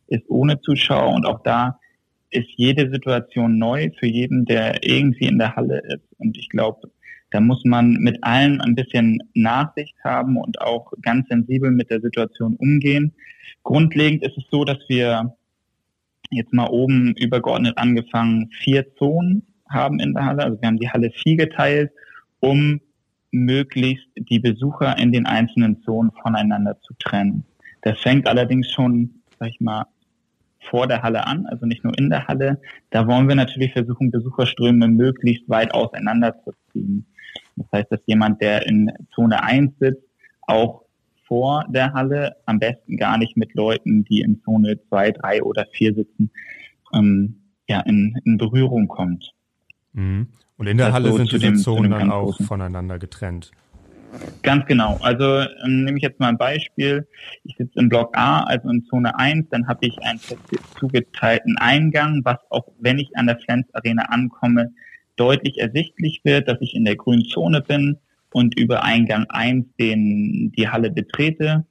ist 0.07 0.29
ohne 0.29 0.61
Zuschauer 0.61 1.13
und 1.13 1.25
auch 1.25 1.41
da 1.43 1.79
ist 2.29 2.49
jede 2.55 2.89
Situation 2.89 3.57
neu 3.57 3.91
für 3.99 4.07
jeden, 4.07 4.45
der 4.45 4.83
irgendwie 4.83 5.25
in 5.25 5.37
der 5.37 5.55
Halle 5.55 5.81
ist. 5.87 6.03
Und 6.17 6.37
ich 6.37 6.49
glaube, 6.49 6.89
da 7.29 7.39
muss 7.39 7.63
man 7.63 7.93
mit 7.93 8.23
allen 8.23 8.61
ein 8.61 8.75
bisschen 8.75 9.19
Nachsicht 9.33 9.95
haben 10.03 10.37
und 10.37 10.61
auch 10.61 10.91
ganz 11.01 11.27
sensibel 11.29 11.71
mit 11.71 11.89
der 11.89 12.01
Situation 12.01 12.55
umgehen. 12.55 13.13
Grundlegend 13.63 14.23
ist 14.23 14.37
es 14.37 14.43
so, 14.51 14.65
dass 14.65 14.77
wir 14.87 15.35
jetzt 16.29 16.53
mal 16.53 16.67
oben 16.67 17.13
übergeordnet 17.15 17.77
angefangen 17.77 18.49
vier 18.63 18.95
Zonen 18.95 19.47
haben 19.69 19.99
in 19.99 20.13
der 20.13 20.25
Halle. 20.25 20.43
Also 20.43 20.61
wir 20.61 20.67
haben 20.67 20.79
die 20.79 20.89
Halle 20.89 21.11
vier 21.11 21.37
geteilt, 21.37 21.91
um 22.39 22.81
möglichst 23.31 24.07
die 24.15 24.39
Besucher 24.39 24.97
in 24.99 25.11
den 25.11 25.25
einzelnen 25.25 25.81
Zonen 25.83 26.11
voneinander 26.21 26.79
zu 26.81 26.93
trennen. 26.99 27.45
Das 27.81 27.99
fängt 27.99 28.27
allerdings 28.27 28.71
schon, 28.71 29.21
sag 29.39 29.49
ich 29.49 29.59
mal, 29.59 29.85
vor 30.69 30.87
der 30.87 31.01
Halle 31.01 31.25
an, 31.27 31.45
also 31.47 31.65
nicht 31.65 31.83
nur 31.83 31.97
in 31.97 32.09
der 32.09 32.27
Halle. 32.27 32.61
Da 32.89 33.07
wollen 33.07 33.27
wir 33.27 33.35
natürlich 33.35 33.73
versuchen, 33.73 34.11
Besucherströme 34.11 34.87
möglichst 34.87 35.47
weit 35.49 35.73
auseinanderzuziehen. 35.73 37.05
Das 37.55 37.67
heißt, 37.71 37.91
dass 37.91 37.99
jemand, 38.05 38.41
der 38.41 38.65
in 38.65 38.91
Zone 39.13 39.43
1 39.43 39.73
sitzt, 39.79 40.03
auch 40.41 40.83
vor 41.27 41.65
der 41.69 41.93
Halle, 41.93 42.35
am 42.45 42.59
besten 42.59 42.97
gar 42.97 43.17
nicht 43.17 43.37
mit 43.37 43.53
Leuten, 43.53 44.03
die 44.03 44.21
in 44.21 44.41
Zone 44.43 44.79
2, 44.89 45.11
3 45.11 45.43
oder 45.43 45.65
4 45.71 45.95
sitzen, 45.95 46.31
ähm, 46.93 47.41
ja, 47.67 47.79
in, 47.81 48.19
in 48.25 48.37
Berührung 48.37 48.87
kommt. 48.87 49.31
Mhm. 49.93 50.27
Und 50.57 50.67
in 50.67 50.77
der 50.77 50.87
Das 50.87 50.95
Halle 50.95 51.13
sind 51.13 51.31
diese 51.31 51.53
Zonen 51.55 51.91
dann 51.91 52.11
auch 52.11 52.37
voneinander 52.41 52.99
getrennt. 52.99 53.51
Ganz 54.41 54.65
genau. 54.65 54.99
Also 55.01 55.39
ähm, 55.63 55.85
nehme 55.85 55.97
ich 55.97 56.03
jetzt 56.03 56.19
mal 56.19 56.29
ein 56.29 56.37
Beispiel. 56.37 57.07
Ich 57.43 57.55
sitze 57.55 57.79
im 57.79 57.89
Block 57.89 58.15
A, 58.17 58.43
also 58.43 58.69
in 58.69 58.85
Zone 58.85 59.17
1, 59.17 59.47
dann 59.49 59.67
habe 59.67 59.85
ich 59.87 59.97
einen 60.03 60.19
zugeteilten 60.79 61.57
Eingang, 61.57 62.21
was 62.23 62.37
auch 62.49 62.67
wenn 62.79 62.99
ich 62.99 63.15
an 63.15 63.27
der 63.27 63.39
Flens 63.39 63.65
Arena 63.73 64.03
ankomme, 64.09 64.71
deutlich 65.15 65.59
ersichtlich 65.59 66.21
wird, 66.23 66.47
dass 66.47 66.57
ich 66.61 66.75
in 66.75 66.85
der 66.85 66.95
grünen 66.95 67.25
Zone 67.25 67.61
bin 67.61 67.97
und 68.31 68.59
über 68.59 68.83
Eingang 68.83 69.25
1 69.29 69.65
den, 69.79 70.51
die 70.57 70.67
Halle 70.67 70.91
betrete. 70.91 71.65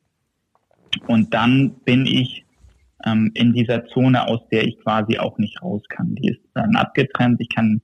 Und 1.07 1.35
dann 1.35 1.75
bin 1.85 2.07
ich 2.07 2.45
ähm, 3.05 3.33
in 3.35 3.53
dieser 3.53 3.87
Zone, 3.87 4.27
aus 4.27 4.41
der 4.51 4.67
ich 4.67 4.79
quasi 4.81 5.19
auch 5.19 5.39
nicht 5.39 5.61
raus 5.63 5.83
kann. 5.89 6.15
Die 6.15 6.29
ist 6.29 6.41
dann 6.55 6.77
abgetrennt. 6.77 7.41
Ich 7.41 7.49
kann 7.49 7.83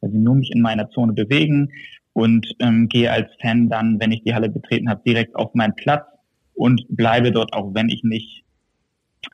also 0.00 0.16
nur 0.16 0.36
mich 0.36 0.50
in 0.52 0.62
meiner 0.62 0.88
Zone 0.90 1.12
bewegen 1.12 1.70
und 2.12 2.46
ähm, 2.58 2.88
gehe 2.88 3.10
als 3.10 3.30
Fan 3.40 3.68
dann, 3.68 4.00
wenn 4.00 4.12
ich 4.12 4.22
die 4.24 4.34
Halle 4.34 4.48
betreten 4.48 4.88
habe, 4.88 5.02
direkt 5.06 5.34
auf 5.36 5.54
meinen 5.54 5.74
Platz 5.74 6.04
und 6.54 6.84
bleibe 6.88 7.32
dort, 7.32 7.52
auch 7.52 7.74
wenn 7.74 7.88
ich 7.88 8.02
nicht 8.02 8.44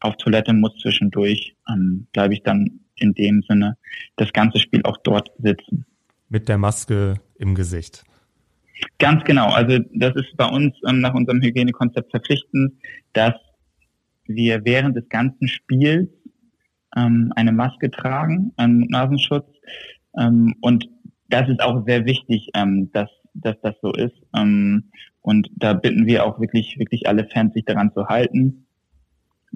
auf 0.00 0.16
Toilette 0.16 0.52
muss 0.52 0.76
zwischendurch, 0.78 1.56
ähm, 1.68 2.06
bleibe 2.12 2.35
ich 2.35 2.42
dann 2.42 2.80
in 2.97 3.14
dem 3.14 3.42
Sinne 3.49 3.76
das 4.16 4.33
ganze 4.33 4.59
Spiel 4.59 4.83
auch 4.85 4.97
dort 5.04 5.30
sitzen. 5.38 5.87
Mit 6.28 6.49
der 6.49 6.59
Maske 6.59 7.21
im 7.38 7.54
Gesicht. 7.54 8.04
Ganz 8.99 9.25
genau. 9.25 9.49
Also 9.49 9.78
das 9.95 10.14
ist 10.16 10.37
bei 10.37 10.47
uns 10.47 10.75
ähm, 10.87 11.00
nach 11.00 11.14
unserem 11.14 11.40
Hygienekonzept 11.40 12.11
verpflichtend, 12.11 12.75
dass 13.12 13.35
wir 14.26 14.64
während 14.64 14.97
des 14.97 15.09
ganzen 15.09 15.49
Spiels 15.49 16.09
ähm, 16.97 17.33
eine 17.37 17.52
Maske 17.52 17.90
tragen, 17.90 18.52
einen 18.56 18.80
Nasenschutz. 18.88 19.47
Ähm, 20.18 20.54
und 20.61 20.88
das 21.28 21.49
ist 21.49 21.61
auch 21.61 21.85
sehr 21.87 22.04
wichtig, 22.04 22.50
ähm, 22.54 22.90
dass, 22.92 23.11
dass 23.35 23.56
das 23.62 23.75
so 23.83 23.92
ist. 23.92 24.16
Ähm, 24.35 24.90
und 25.23 25.50
da 25.56 25.73
bitten 25.73 26.06
wir 26.06 26.25
auch 26.25 26.40
wirklich, 26.40 26.78
wirklich 26.78 27.09
alle 27.09 27.26
Fans, 27.28 27.54
sich 27.54 27.64
daran 27.64 27.92
zu 27.92 28.06
halten. 28.06 28.66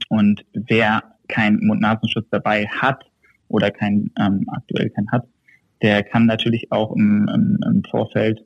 Und 0.09 0.45
wer 0.53 1.03
keinen 1.29 1.65
Mund-Nasenschutz 1.67 2.27
dabei 2.31 2.67
hat 2.67 3.05
oder 3.49 3.71
kein, 3.71 4.11
ähm, 4.19 4.47
aktuell 4.49 4.91
keinen 4.91 5.11
hat, 5.13 5.29
der 5.83 6.03
kann 6.03 6.27
natürlich 6.27 6.73
auch 6.73 6.95
im, 6.95 7.29
im, 7.33 7.59
im 7.65 7.85
Vorfeld 7.85 8.45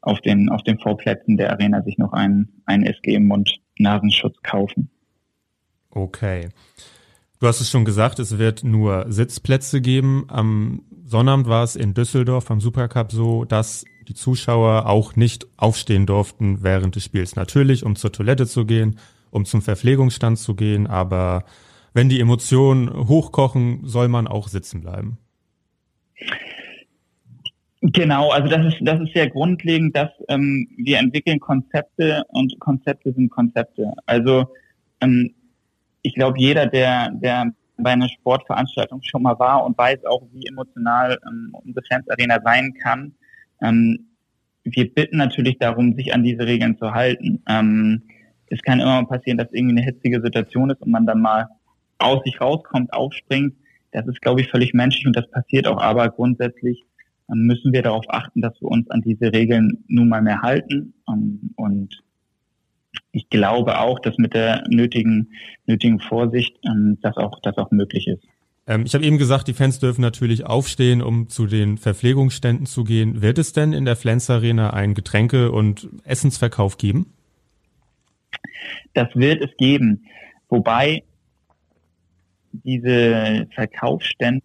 auf 0.00 0.20
den, 0.20 0.48
auf 0.48 0.62
den 0.62 0.78
Vorplätzen 0.78 1.36
der 1.36 1.50
Arena 1.50 1.82
sich 1.82 1.98
noch 1.98 2.12
einen, 2.12 2.62
einen 2.66 2.84
SG-Mund-Nasenschutz 2.84 4.36
kaufen. 4.42 4.90
Okay. 5.90 6.48
Du 7.38 7.46
hast 7.46 7.60
es 7.60 7.70
schon 7.70 7.84
gesagt, 7.84 8.18
es 8.18 8.38
wird 8.38 8.64
nur 8.64 9.06
Sitzplätze 9.08 9.80
geben. 9.80 10.24
Am 10.28 10.82
Sonnabend 11.12 11.46
war 11.46 11.62
es 11.62 11.76
in 11.76 11.92
Düsseldorf 11.92 12.50
am 12.50 12.62
Supercup 12.62 13.12
so, 13.12 13.44
dass 13.44 13.84
die 14.08 14.14
Zuschauer 14.14 14.86
auch 14.86 15.14
nicht 15.14 15.46
aufstehen 15.58 16.06
durften 16.06 16.62
während 16.62 16.96
des 16.96 17.04
Spiels. 17.04 17.36
Natürlich, 17.36 17.84
um 17.84 17.96
zur 17.96 18.12
Toilette 18.12 18.46
zu 18.46 18.64
gehen, 18.64 18.98
um 19.30 19.44
zum 19.44 19.60
Verpflegungsstand 19.60 20.38
zu 20.38 20.54
gehen, 20.54 20.86
aber 20.86 21.44
wenn 21.92 22.08
die 22.08 22.18
Emotionen 22.18 22.90
hochkochen, 22.90 23.80
soll 23.84 24.08
man 24.08 24.26
auch 24.26 24.48
sitzen 24.48 24.80
bleiben. 24.80 25.18
Genau, 27.82 28.30
also 28.30 28.48
das 28.48 28.72
ist 28.72 28.78
das 28.80 28.98
ist 29.02 29.12
sehr 29.12 29.28
grundlegend, 29.28 29.94
dass 29.94 30.08
ähm, 30.28 30.66
wir 30.78 30.98
entwickeln 30.98 31.40
Konzepte 31.40 32.24
und 32.28 32.58
Konzepte 32.58 33.12
sind 33.12 33.28
Konzepte. 33.28 33.92
Also 34.06 34.46
ähm, 35.02 35.34
ich 36.00 36.14
glaube, 36.14 36.40
jeder, 36.40 36.66
der 36.68 37.10
der 37.10 37.52
bei 37.76 37.90
einer 37.90 38.08
Sportveranstaltung 38.08 39.02
schon 39.02 39.22
mal 39.22 39.38
war 39.38 39.64
und 39.64 39.76
weiß 39.76 40.04
auch, 40.04 40.22
wie 40.32 40.46
emotional 40.46 41.18
ähm, 41.26 41.54
unsere 41.64 41.84
Fans-Arena 41.86 42.38
sein 42.44 42.74
kann. 42.74 43.14
Ähm, 43.60 44.06
wir 44.64 44.92
bitten 44.92 45.16
natürlich 45.16 45.58
darum, 45.58 45.94
sich 45.94 46.14
an 46.14 46.22
diese 46.22 46.46
Regeln 46.46 46.78
zu 46.78 46.92
halten. 46.92 47.42
Ähm, 47.48 48.02
es 48.46 48.62
kann 48.62 48.80
immer 48.80 49.02
mal 49.02 49.08
passieren, 49.08 49.38
dass 49.38 49.52
irgendwie 49.52 49.78
eine 49.78 49.84
hitzige 49.84 50.20
Situation 50.20 50.70
ist 50.70 50.82
und 50.82 50.90
man 50.90 51.06
dann 51.06 51.20
mal 51.20 51.48
aus 51.98 52.22
sich 52.24 52.40
rauskommt, 52.40 52.92
aufspringt. 52.92 53.54
Das 53.92 54.06
ist, 54.06 54.20
glaube 54.20 54.40
ich, 54.40 54.50
völlig 54.50 54.74
menschlich 54.74 55.06
und 55.06 55.16
das 55.16 55.30
passiert 55.30 55.66
auch. 55.66 55.80
Aber 55.80 56.08
grundsätzlich 56.10 56.84
ähm, 57.30 57.46
müssen 57.46 57.72
wir 57.72 57.82
darauf 57.82 58.04
achten, 58.08 58.40
dass 58.40 58.60
wir 58.60 58.68
uns 58.68 58.90
an 58.90 59.02
diese 59.02 59.32
Regeln 59.32 59.84
nun 59.88 60.08
mal 60.08 60.22
mehr 60.22 60.42
halten. 60.42 60.94
Ähm, 61.08 61.52
und 61.56 62.02
ich 63.12 63.28
glaube 63.28 63.78
auch, 63.78 63.98
dass 63.98 64.16
mit 64.18 64.34
der 64.34 64.64
nötigen, 64.68 65.32
nötigen 65.66 66.00
Vorsicht 66.00 66.56
ähm, 66.64 66.98
das 67.02 67.16
auch, 67.16 67.38
das 67.42 67.56
auch 67.58 67.70
möglich 67.70 68.06
ist. 68.06 68.24
Ähm, 68.66 68.84
ich 68.86 68.94
habe 68.94 69.04
eben 69.04 69.18
gesagt, 69.18 69.48
die 69.48 69.54
Fans 69.54 69.80
dürfen 69.80 70.02
natürlich 70.02 70.46
aufstehen, 70.46 71.02
um 71.02 71.28
zu 71.28 71.46
den 71.46 71.78
Verpflegungsständen 71.78 72.66
zu 72.66 72.84
gehen. 72.84 73.22
Wird 73.22 73.38
es 73.38 73.52
denn 73.52 73.72
in 73.72 73.84
der 73.84 73.96
Flens 73.96 74.30
Arena 74.30 74.70
einen 74.70 74.94
Getränke- 74.94 75.50
und 75.50 75.88
Essensverkauf 76.04 76.78
geben? 76.78 77.12
Das 78.94 79.08
wird 79.14 79.42
es 79.42 79.56
geben. 79.56 80.04
Wobei 80.48 81.02
diese 82.52 83.46
Verkaufsstände 83.54 84.42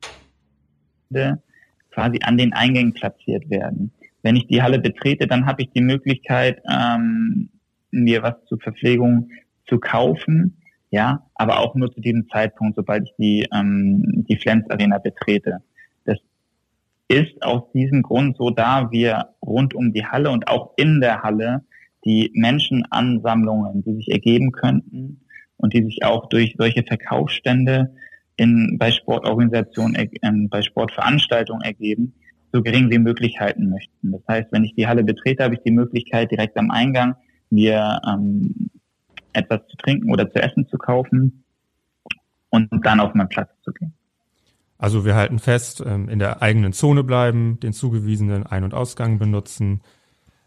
quasi 1.91 2.19
an 2.23 2.37
den 2.37 2.53
Eingängen 2.53 2.93
platziert 2.93 3.49
werden. 3.49 3.91
Wenn 4.21 4.35
ich 4.35 4.47
die 4.47 4.61
Halle 4.61 4.79
betrete, 4.79 5.27
dann 5.27 5.45
habe 5.45 5.63
ich 5.63 5.69
die 5.71 5.81
Möglichkeit, 5.81 6.61
ähm, 6.69 7.49
mir 7.91 8.23
was 8.23 8.35
zur 8.45 8.59
Verpflegung 8.59 9.29
zu 9.67 9.79
kaufen, 9.79 10.57
ja, 10.89 11.25
aber 11.35 11.59
auch 11.59 11.75
nur 11.75 11.91
zu 11.91 11.99
diesem 11.99 12.29
Zeitpunkt, 12.29 12.75
sobald 12.75 13.03
ich 13.03 13.13
die 13.17 13.47
ähm, 13.53 14.25
die 14.29 14.37
Flens 14.37 14.69
Arena 14.69 14.97
betrete. 14.99 15.61
Das 16.05 16.17
ist 17.07 17.41
aus 17.43 17.63
diesem 17.73 18.03
Grund 18.03 18.37
so, 18.37 18.49
da 18.49 18.89
wir 18.91 19.29
rund 19.45 19.73
um 19.73 19.93
die 19.93 20.05
Halle 20.05 20.29
und 20.29 20.47
auch 20.47 20.73
in 20.77 21.01
der 21.01 21.23
Halle 21.23 21.65
die 22.05 22.31
Menschenansammlungen, 22.33 23.83
die 23.83 23.95
sich 23.95 24.11
ergeben 24.11 24.51
könnten 24.51 25.21
und 25.57 25.73
die 25.73 25.83
sich 25.83 26.05
auch 26.05 26.29
durch 26.29 26.55
solche 26.57 26.83
Verkaufsstände 26.83 27.93
in, 28.37 28.77
bei 28.77 28.91
Sportorganisationen, 28.91 29.95
äh, 29.95 30.07
bei 30.49 30.61
Sportveranstaltungen 30.61 31.63
ergeben, 31.63 32.13
so 32.53 32.61
gering 32.61 32.89
wie 32.91 32.99
möglich 32.99 33.39
halten 33.39 33.69
möchten. 33.69 34.11
Das 34.11 34.21
heißt, 34.27 34.51
wenn 34.51 34.63
ich 34.63 34.73
die 34.75 34.87
Halle 34.87 35.03
betrete, 35.03 35.43
habe 35.43 35.55
ich 35.55 35.61
die 35.65 35.71
Möglichkeit, 35.71 36.31
direkt 36.31 36.55
am 36.57 36.71
Eingang 36.71 37.15
mir 37.49 38.01
ähm, 38.07 38.69
etwas 39.33 39.61
zu 39.67 39.77
trinken 39.77 40.11
oder 40.11 40.29
zu 40.31 40.41
essen 40.41 40.67
zu 40.67 40.77
kaufen 40.77 41.43
und 42.49 42.69
dann 42.83 42.99
auf 42.99 43.13
meinen 43.13 43.29
Platz 43.29 43.49
zu 43.63 43.71
gehen. 43.71 43.93
Also 44.77 45.05
wir 45.05 45.15
halten 45.15 45.39
fest, 45.39 45.83
ähm, 45.85 46.07
in 46.07 46.19
der 46.19 46.41
eigenen 46.41 46.73
Zone 46.73 47.03
bleiben, 47.03 47.59
den 47.59 47.73
zugewiesenen 47.73 48.45
Ein- 48.45 48.63
und 48.63 48.73
Ausgang 48.73 49.17
benutzen, 49.17 49.81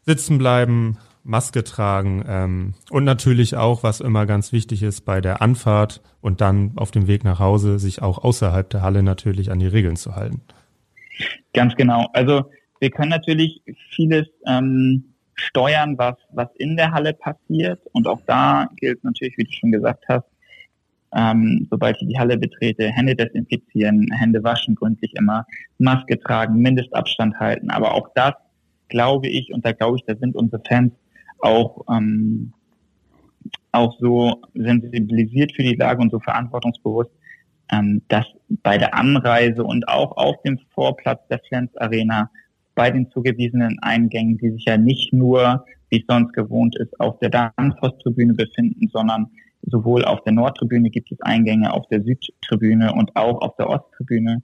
sitzen 0.02 0.38
bleiben, 0.38 0.98
Maske 1.22 1.64
tragen 1.64 2.24
ähm, 2.26 2.74
und 2.90 3.04
natürlich 3.04 3.56
auch, 3.56 3.82
was 3.82 4.00
immer 4.00 4.24
ganz 4.26 4.52
wichtig 4.52 4.82
ist, 4.82 5.02
bei 5.02 5.20
der 5.20 5.42
Anfahrt 5.42 6.00
und 6.20 6.40
dann 6.40 6.72
auf 6.76 6.90
dem 6.90 7.08
Weg 7.08 7.24
nach 7.24 7.38
Hause, 7.38 7.78
sich 7.78 8.00
auch 8.00 8.18
außerhalb 8.18 8.70
der 8.70 8.82
Halle 8.82 9.02
natürlich 9.02 9.50
an 9.50 9.58
die 9.58 9.66
Regeln 9.66 9.96
zu 9.96 10.16
halten. 10.16 10.40
Ganz 11.52 11.74
genau. 11.76 12.08
Also 12.14 12.50
wir 12.78 12.90
können 12.90 13.10
natürlich 13.10 13.62
vieles 13.90 14.28
ähm, 14.46 15.09
steuern, 15.40 15.98
was, 15.98 16.16
was 16.32 16.48
in 16.56 16.76
der 16.76 16.92
Halle 16.92 17.14
passiert. 17.14 17.80
Und 17.92 18.06
auch 18.06 18.20
da 18.26 18.68
gilt 18.76 19.02
natürlich, 19.04 19.36
wie 19.36 19.44
du 19.44 19.52
schon 19.52 19.72
gesagt 19.72 20.04
hast, 20.08 20.26
ähm, 21.12 21.66
sobald 21.70 22.00
ich 22.00 22.08
die 22.08 22.18
Halle 22.18 22.38
betrete, 22.38 22.88
Hände 22.88 23.16
desinfizieren, 23.16 24.06
Hände 24.12 24.42
waschen 24.44 24.76
gründlich 24.76 25.12
immer, 25.16 25.44
Maske 25.78 26.18
tragen, 26.20 26.60
Mindestabstand 26.60 27.38
halten. 27.38 27.70
Aber 27.70 27.94
auch 27.94 28.10
das 28.14 28.34
glaube 28.88 29.28
ich, 29.28 29.52
und 29.52 29.64
da 29.64 29.72
glaube 29.72 29.96
ich, 29.96 30.04
da 30.04 30.14
sind 30.16 30.36
unsere 30.36 30.62
Fans 30.66 30.92
auch, 31.38 31.84
ähm, 31.90 32.52
auch 33.72 33.98
so 33.98 34.42
sensibilisiert 34.54 35.52
für 35.54 35.62
die 35.62 35.74
Lage 35.74 36.02
und 36.02 36.10
so 36.10 36.20
verantwortungsbewusst, 36.20 37.10
ähm, 37.72 38.02
dass 38.08 38.26
bei 38.62 38.78
der 38.78 38.94
Anreise 38.94 39.64
und 39.64 39.88
auch 39.88 40.16
auf 40.16 40.42
dem 40.42 40.58
Vorplatz 40.74 41.20
der 41.28 41.40
Flens 41.48 41.74
Arena 41.76 42.30
bei 42.80 42.90
den 42.90 43.10
zugewiesenen 43.10 43.78
Eingängen, 43.82 44.38
die 44.38 44.52
sich 44.52 44.64
ja 44.64 44.78
nicht 44.78 45.12
nur, 45.12 45.66
wie 45.90 45.98
es 45.98 46.06
sonst 46.08 46.32
gewohnt 46.32 46.78
ist, 46.78 46.98
auf 46.98 47.18
der 47.18 47.28
Danfoss-Tribüne 47.28 48.32
befinden, 48.32 48.88
sondern 48.90 49.26
sowohl 49.60 50.02
auf 50.06 50.24
der 50.24 50.32
Nordtribüne 50.32 50.88
gibt 50.88 51.12
es 51.12 51.20
Eingänge, 51.20 51.74
auf 51.74 51.86
der 51.88 52.02
Südtribüne 52.02 52.94
und 52.94 53.14
auch 53.16 53.42
auf 53.42 53.54
der 53.56 53.68
Osttribüne, 53.68 54.42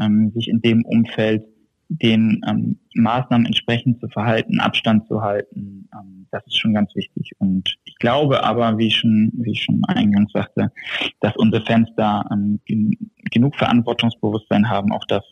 ähm, 0.00 0.32
sich 0.34 0.48
in 0.48 0.60
dem 0.62 0.84
Umfeld 0.84 1.44
den 1.88 2.40
ähm, 2.48 2.80
Maßnahmen 2.96 3.46
entsprechend 3.46 4.00
zu 4.00 4.08
verhalten, 4.08 4.58
Abstand 4.58 5.06
zu 5.06 5.22
halten, 5.22 5.88
ähm, 5.94 6.26
das 6.32 6.44
ist 6.44 6.58
schon 6.58 6.74
ganz 6.74 6.92
wichtig. 6.96 7.30
Und 7.38 7.72
ich 7.84 7.94
glaube 8.00 8.42
aber, 8.42 8.78
wie 8.78 8.88
ich 8.88 8.96
schon, 8.96 9.30
wie 9.34 9.52
ich 9.52 9.62
schon 9.62 9.84
eingangs 9.84 10.32
sagte, 10.32 10.72
dass 11.20 11.36
unsere 11.36 11.64
Fans 11.64 11.88
da 11.96 12.28
ähm, 12.32 12.58
gen 12.64 12.96
genug 13.30 13.54
Verantwortungsbewusstsein 13.54 14.68
haben, 14.68 14.90
auch 14.90 15.04
das, 15.06 15.22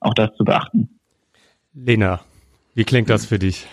auch 0.00 0.14
das 0.14 0.34
zu 0.36 0.44
beachten. 0.46 0.97
Lena, 1.74 2.24
wie 2.74 2.84
klingt 2.84 3.10
das 3.10 3.26
für 3.26 3.38
dich? 3.38 3.66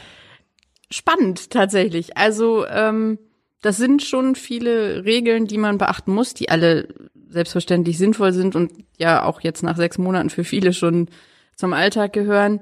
Spannend 0.89 1.49
tatsächlich. 1.49 2.17
Also 2.17 2.65
ähm, 2.67 3.19
das 3.61 3.77
sind 3.77 4.03
schon 4.03 4.35
viele 4.35 5.05
Regeln, 5.05 5.47
die 5.47 5.57
man 5.57 5.77
beachten 5.77 6.13
muss, 6.13 6.33
die 6.33 6.49
alle 6.49 6.87
selbstverständlich 7.29 7.97
sinnvoll 7.97 8.31
sind 8.31 8.55
und 8.55 8.71
ja 8.97 9.23
auch 9.23 9.41
jetzt 9.41 9.63
nach 9.63 9.75
sechs 9.75 9.97
Monaten 9.97 10.29
für 10.29 10.43
viele 10.43 10.73
schon 10.73 11.09
zum 11.55 11.73
Alltag 11.73 12.13
gehören. 12.13 12.61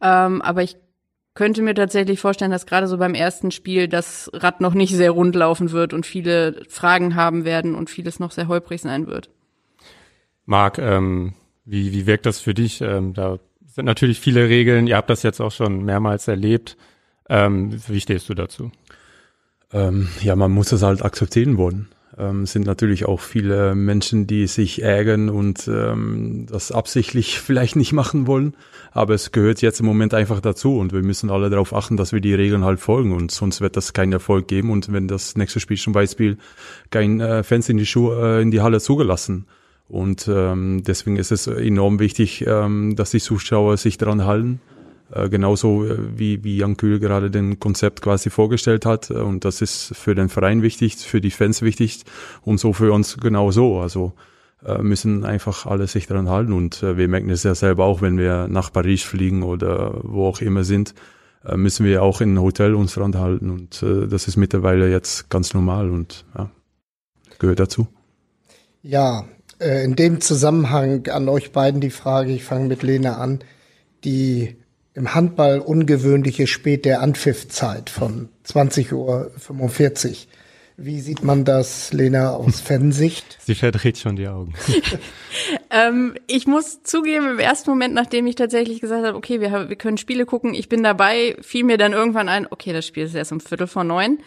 Ähm, 0.00 0.40
aber 0.42 0.62
ich 0.62 0.76
könnte 1.34 1.62
mir 1.62 1.74
tatsächlich 1.74 2.20
vorstellen, 2.20 2.52
dass 2.52 2.66
gerade 2.66 2.86
so 2.86 2.96
beim 2.96 3.14
ersten 3.14 3.50
Spiel 3.50 3.88
das 3.88 4.30
Rad 4.32 4.60
noch 4.60 4.74
nicht 4.74 4.94
sehr 4.94 5.10
rund 5.10 5.34
laufen 5.34 5.72
wird 5.72 5.92
und 5.92 6.06
viele 6.06 6.62
Fragen 6.68 7.16
haben 7.16 7.44
werden 7.44 7.74
und 7.74 7.90
vieles 7.90 8.20
noch 8.20 8.30
sehr 8.30 8.46
holprig 8.46 8.80
sein 8.80 9.08
wird. 9.08 9.30
Marc, 10.46 10.78
ähm, 10.78 11.34
wie, 11.64 11.92
wie 11.92 12.06
wirkt 12.06 12.26
das 12.26 12.38
für 12.38 12.54
dich? 12.54 12.80
Ähm, 12.80 13.14
da 13.14 13.40
sind 13.74 13.86
natürlich 13.86 14.20
viele 14.20 14.48
Regeln. 14.48 14.86
Ihr 14.86 14.96
habt 14.96 15.10
das 15.10 15.24
jetzt 15.24 15.40
auch 15.40 15.50
schon 15.50 15.84
mehrmals 15.84 16.28
erlebt. 16.28 16.76
Ähm, 17.28 17.76
wie 17.88 18.00
stehst 18.00 18.28
du 18.28 18.34
dazu? 18.34 18.70
Ähm, 19.72 20.08
ja, 20.22 20.36
man 20.36 20.52
muss 20.52 20.68
das 20.68 20.82
halt 20.82 21.04
akzeptieren 21.04 21.56
wollen. 21.56 21.88
Ähm, 22.16 22.46
sind 22.46 22.66
natürlich 22.66 23.06
auch 23.06 23.18
viele 23.18 23.74
Menschen, 23.74 24.28
die 24.28 24.46
sich 24.46 24.82
ärgern 24.82 25.28
und 25.28 25.66
ähm, 25.66 26.46
das 26.48 26.70
absichtlich 26.70 27.40
vielleicht 27.40 27.74
nicht 27.74 27.92
machen 27.92 28.28
wollen. 28.28 28.54
Aber 28.92 29.14
es 29.14 29.32
gehört 29.32 29.60
jetzt 29.60 29.80
im 29.80 29.86
Moment 29.86 30.14
einfach 30.14 30.38
dazu 30.38 30.78
und 30.78 30.92
wir 30.92 31.02
müssen 31.02 31.28
alle 31.28 31.50
darauf 31.50 31.74
achten, 31.74 31.96
dass 31.96 32.12
wir 32.12 32.20
die 32.20 32.34
Regeln 32.34 32.64
halt 32.64 32.78
folgen 32.78 33.10
und 33.10 33.32
sonst 33.32 33.60
wird 33.60 33.76
das 33.76 33.92
keinen 33.92 34.12
Erfolg 34.12 34.46
geben 34.46 34.70
und 34.70 34.92
wenn 34.92 35.08
das 35.08 35.34
nächste 35.34 35.58
Spiel 35.58 35.78
zum 35.78 35.92
Beispiel 35.92 36.38
kein 36.90 37.20
äh, 37.20 37.42
Fans 37.42 37.68
in 37.68 37.78
die 37.78 37.86
Schuhe 37.86 38.38
äh, 38.38 38.42
in 38.42 38.52
die 38.52 38.60
Halle 38.60 38.78
zugelassen. 38.78 39.46
Und 39.88 40.28
ähm, 40.28 40.82
deswegen 40.82 41.16
ist 41.16 41.30
es 41.30 41.46
enorm 41.46 41.98
wichtig, 41.98 42.44
ähm, 42.46 42.96
dass 42.96 43.10
die 43.10 43.20
Zuschauer 43.20 43.76
sich 43.76 43.98
daran 43.98 44.24
halten 44.24 44.60
äh, 45.12 45.28
genauso 45.28 45.84
äh, 45.84 45.96
wie, 46.18 46.42
wie 46.44 46.56
Jan 46.56 46.76
Kühl 46.76 46.98
gerade 46.98 47.30
den 47.30 47.60
Konzept 47.60 48.02
quasi 48.02 48.30
vorgestellt 48.30 48.86
hat. 48.86 49.10
Äh, 49.10 49.14
und 49.14 49.44
das 49.44 49.60
ist 49.60 49.94
für 49.94 50.14
den 50.14 50.28
Verein 50.28 50.62
wichtig, 50.62 50.96
für 50.96 51.20
die 51.20 51.30
Fans 51.30 51.62
wichtig 51.62 52.04
und 52.42 52.58
so 52.58 52.72
für 52.72 52.92
uns 52.92 53.16
genauso. 53.18 53.80
Also 53.80 54.12
müssen 54.80 55.26
einfach 55.26 55.66
alle 55.66 55.86
sich 55.86 56.06
daran 56.06 56.30
halten. 56.30 56.54
Und 56.54 56.80
wir 56.80 57.06
merken 57.06 57.28
es 57.28 57.42
ja 57.42 57.54
selber 57.54 57.84
auch, 57.84 58.00
wenn 58.00 58.16
wir 58.16 58.48
nach 58.48 58.72
Paris 58.72 59.02
fliegen 59.02 59.42
oder 59.42 60.00
wo 60.02 60.26
auch 60.26 60.40
immer 60.40 60.64
sind, 60.64 60.94
müssen 61.54 61.84
wir 61.84 62.02
auch 62.02 62.22
in 62.22 62.32
ein 62.32 62.40
Hotel 62.40 62.74
uns 62.74 62.94
daran 62.94 63.18
halten. 63.18 63.50
Und 63.50 63.82
das 63.82 64.26
ist 64.26 64.38
mittlerweile 64.38 64.90
jetzt 64.90 65.28
ganz 65.28 65.52
normal 65.52 65.90
und 65.90 66.24
ja, 66.34 66.50
gehört 67.38 67.60
dazu. 67.60 67.88
Ja, 68.82 69.26
in 69.64 69.96
dem 69.96 70.20
Zusammenhang 70.20 71.08
an 71.08 71.28
euch 71.28 71.52
beiden 71.52 71.80
die 71.80 71.90
Frage, 71.90 72.32
ich 72.32 72.44
fange 72.44 72.68
mit 72.68 72.82
Lena 72.82 73.16
an, 73.16 73.40
die 74.04 74.56
im 74.94 75.14
Handball 75.14 75.58
ungewöhnliche 75.58 76.46
späte 76.46 77.00
Anpfiffzeit 77.00 77.90
von 77.90 78.28
20.45 78.46 78.92
Uhr. 78.92 80.16
Wie 80.76 81.00
sieht 81.00 81.22
man 81.22 81.44
das, 81.44 81.92
Lena, 81.92 82.30
aus 82.30 82.60
Fansicht? 82.64 83.38
Sie 83.40 83.54
verdreht 83.54 83.98
schon 83.98 84.16
die 84.16 84.26
Augen. 84.26 84.54
ähm, 85.70 86.14
ich 86.26 86.48
muss 86.48 86.82
zugeben, 86.82 87.28
im 87.30 87.38
ersten 87.38 87.70
Moment, 87.70 87.94
nachdem 87.94 88.26
ich 88.26 88.34
tatsächlich 88.34 88.80
gesagt 88.80 89.04
habe, 89.04 89.16
okay, 89.16 89.40
wir, 89.40 89.52
haben, 89.52 89.68
wir 89.68 89.76
können 89.76 89.98
Spiele 89.98 90.26
gucken, 90.26 90.52
ich 90.52 90.68
bin 90.68 90.82
dabei, 90.82 91.36
fiel 91.42 91.62
mir 91.62 91.78
dann 91.78 91.92
irgendwann 91.92 92.28
ein, 92.28 92.48
okay, 92.50 92.72
das 92.72 92.86
Spiel 92.86 93.04
ist 93.04 93.14
erst 93.14 93.30
um 93.30 93.40
Viertel 93.40 93.68
vor 93.68 93.84
neun. 93.84 94.18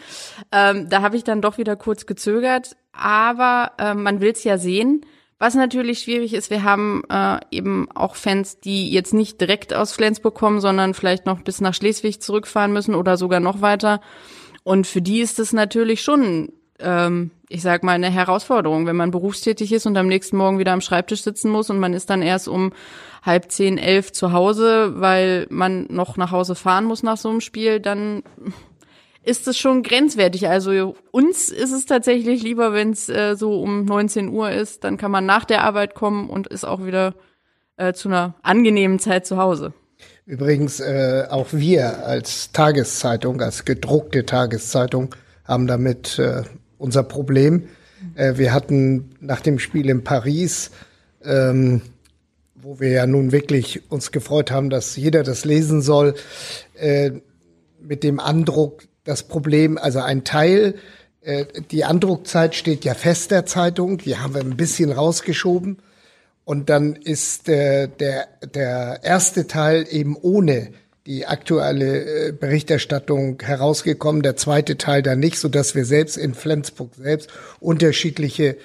Ähm, 0.53 0.88
da 0.89 1.01
habe 1.01 1.17
ich 1.17 1.25
dann 1.25 1.41
doch 1.41 1.58
wieder 1.58 1.75
kurz 1.75 2.06
gezögert, 2.06 2.77
aber 2.94 3.74
äh, 3.77 3.94
man 3.94 4.22
will 4.22 4.32
es 4.32 4.44
ja 4.46 4.58
sehen. 4.58 5.06
Was 5.39 5.53
natürlich 5.53 6.00
schwierig 6.00 6.34
ist, 6.34 6.50
wir 6.50 6.63
haben 6.63 7.03
äh, 7.10 7.39
eben 7.51 7.91
auch 7.94 8.15
Fans, 8.15 8.60
die 8.60 8.89
jetzt 8.89 9.13
nicht 9.13 9.39
direkt 9.39 9.72
aus 9.72 9.94
Flensburg 9.94 10.34
kommen, 10.34 10.60
sondern 10.60 10.96
vielleicht 10.96 11.27
noch 11.27 11.41
bis 11.41 11.62
nach 11.62 11.75
Schleswig 11.75 12.24
zurückfahren 12.24 12.74
müssen 12.74 12.96
oder 12.96 13.17
sogar 13.17 13.39
noch 13.39 13.62
weiter. 13.62 14.01
Und 14.63 14.88
für 14.88 15.01
die 15.01 15.20
ist 15.20 15.38
es 15.38 15.53
natürlich 15.53 16.01
schon, 16.01 16.51
ähm, 16.79 17.29
ich 17.50 17.62
sag 17.62 17.84
mal, 17.84 17.94
eine 17.94 18.10
Herausforderung, 18.10 18.88
wenn 18.88 18.96
man 18.96 19.12
berufstätig 19.12 19.72
ist 19.72 19.86
und 19.86 19.96
am 19.96 20.08
nächsten 20.08 20.38
Morgen 20.38 20.58
wieder 20.58 20.74
am 20.74 20.82
Schreibtisch 20.82 21.22
sitzen 21.22 21.52
muss 21.52 21.69
und 21.69 21.78
man 21.78 21.93
ist 21.93 22.10
dann 22.10 22.23
erst 22.23 22.47
um 22.47 22.73
halb 23.21 23.52
zehn, 23.52 23.78
elf 23.78 24.12
zu 24.12 24.32
Hause, 24.32 24.93
weil 25.00 25.45
man 25.52 25.86
noch 25.91 26.17
nach 26.17 26.32
Hause 26.32 26.56
fahren 26.56 26.86
muss 26.86 27.04
nach 27.04 27.17
so 27.17 27.30
einem 27.30 27.41
Spiel, 27.41 27.80
dann 27.80 28.23
ist 29.28 29.48
es 29.48 29.58
schon 29.58 29.84
grenzwertig. 29.84 30.48
Also 30.48 30.96
uns 31.12 31.50
ist 31.50 31.74
es 31.74 31.86
tatsächlich 31.86 32.44
lieber, 32.44 32.72
wenn 32.72 32.92
es 32.92 33.10
äh, 33.10 33.36
so 33.36 33.62
um 33.62 33.84
19 33.84 34.30
Uhr 34.30 34.52
ist, 34.52 34.86
dann 34.86 34.98
kann 34.98 35.12
man 35.12 35.26
nach 35.26 35.44
der 35.44 35.63
Arbeit 35.63 35.96
kommen 35.96 36.30
und 36.30 36.48
ist 36.48 36.63
auch 36.63 36.86
wieder 36.86 37.13
äh, 37.76 37.92
zu 37.92 38.08
einer 38.08 38.36
angenehmen 38.42 39.00
Zeit 39.00 39.26
zu 39.26 39.38
Hause. 39.38 39.74
Übrigens, 40.26 40.80
äh, 40.80 41.26
auch 41.30 41.48
wir 41.52 42.06
als 42.06 42.54
Tageszeitung, 42.54 43.42
als 43.42 43.66
gedruckte 43.66 44.26
Tageszeitung, 44.26 45.13
haben 45.44 45.68
damit 45.68 46.18
äh, 46.20 46.44
unser 46.78 47.04
Problem. 47.04 47.68
Äh, 48.16 48.38
wir 48.38 48.54
hatten 48.54 49.10
nach 49.20 49.42
dem 49.42 49.60
Spiel 49.60 49.90
in 49.90 50.06
Paris, 50.06 50.72
ähm, 51.24 51.82
wo 52.56 52.80
wir 52.80 52.90
ja 52.90 53.06
nun 53.06 53.34
wirklich 53.34 53.92
uns 53.92 54.12
gefreut 54.12 54.52
haben, 54.52 54.70
dass 54.70 54.96
jeder 54.96 55.24
das 55.24 55.44
lesen 55.44 55.82
soll, 55.82 56.16
äh, 56.76 57.12
mit 57.82 58.04
dem 58.04 58.20
Andruck, 58.20 58.84
das 59.08 59.24
Problem, 59.24 59.78
also 59.78 60.00
ein 60.00 60.24
Teil, 60.24 60.76
äh, 61.22 61.46
die 61.72 61.86
Andruckzeit 61.86 62.56
steht 62.56 62.86
ja 62.86 62.93
fest 62.93 63.32
der 63.32 63.46
Zeitung, 63.46 63.98
die 63.98 64.17
haben 64.17 64.34
wir 64.34 64.41
ein 64.41 64.58
bisschen 64.58 64.91
rausgeschoben. 64.91 65.78
Und 66.43 66.70
dann 66.70 66.96
ist 66.96 67.50
äh, 67.50 67.88
der, 67.88 68.28
der 68.54 69.00
erste 69.04 69.48
Teil 69.48 69.86
eben 69.89 70.15
ohne 70.15 70.70
die 71.06 71.26
aktuelle 71.26 72.28
äh, 72.28 72.32
Berichterstattung 72.32 73.41
herausgekommen, 73.41 74.22
der 74.22 74.36
zweite 74.36 74.78
Teil 74.78 75.02
dann 75.02 75.20
nicht, 75.20 75.39
so 75.39 75.48
dass 75.48 75.74
wir 75.74 75.86
selbst 75.86 76.17
in 76.17 76.34
Flensburg 76.34 76.91
selbst 76.96 77.30
unterschiedliche 77.60 78.58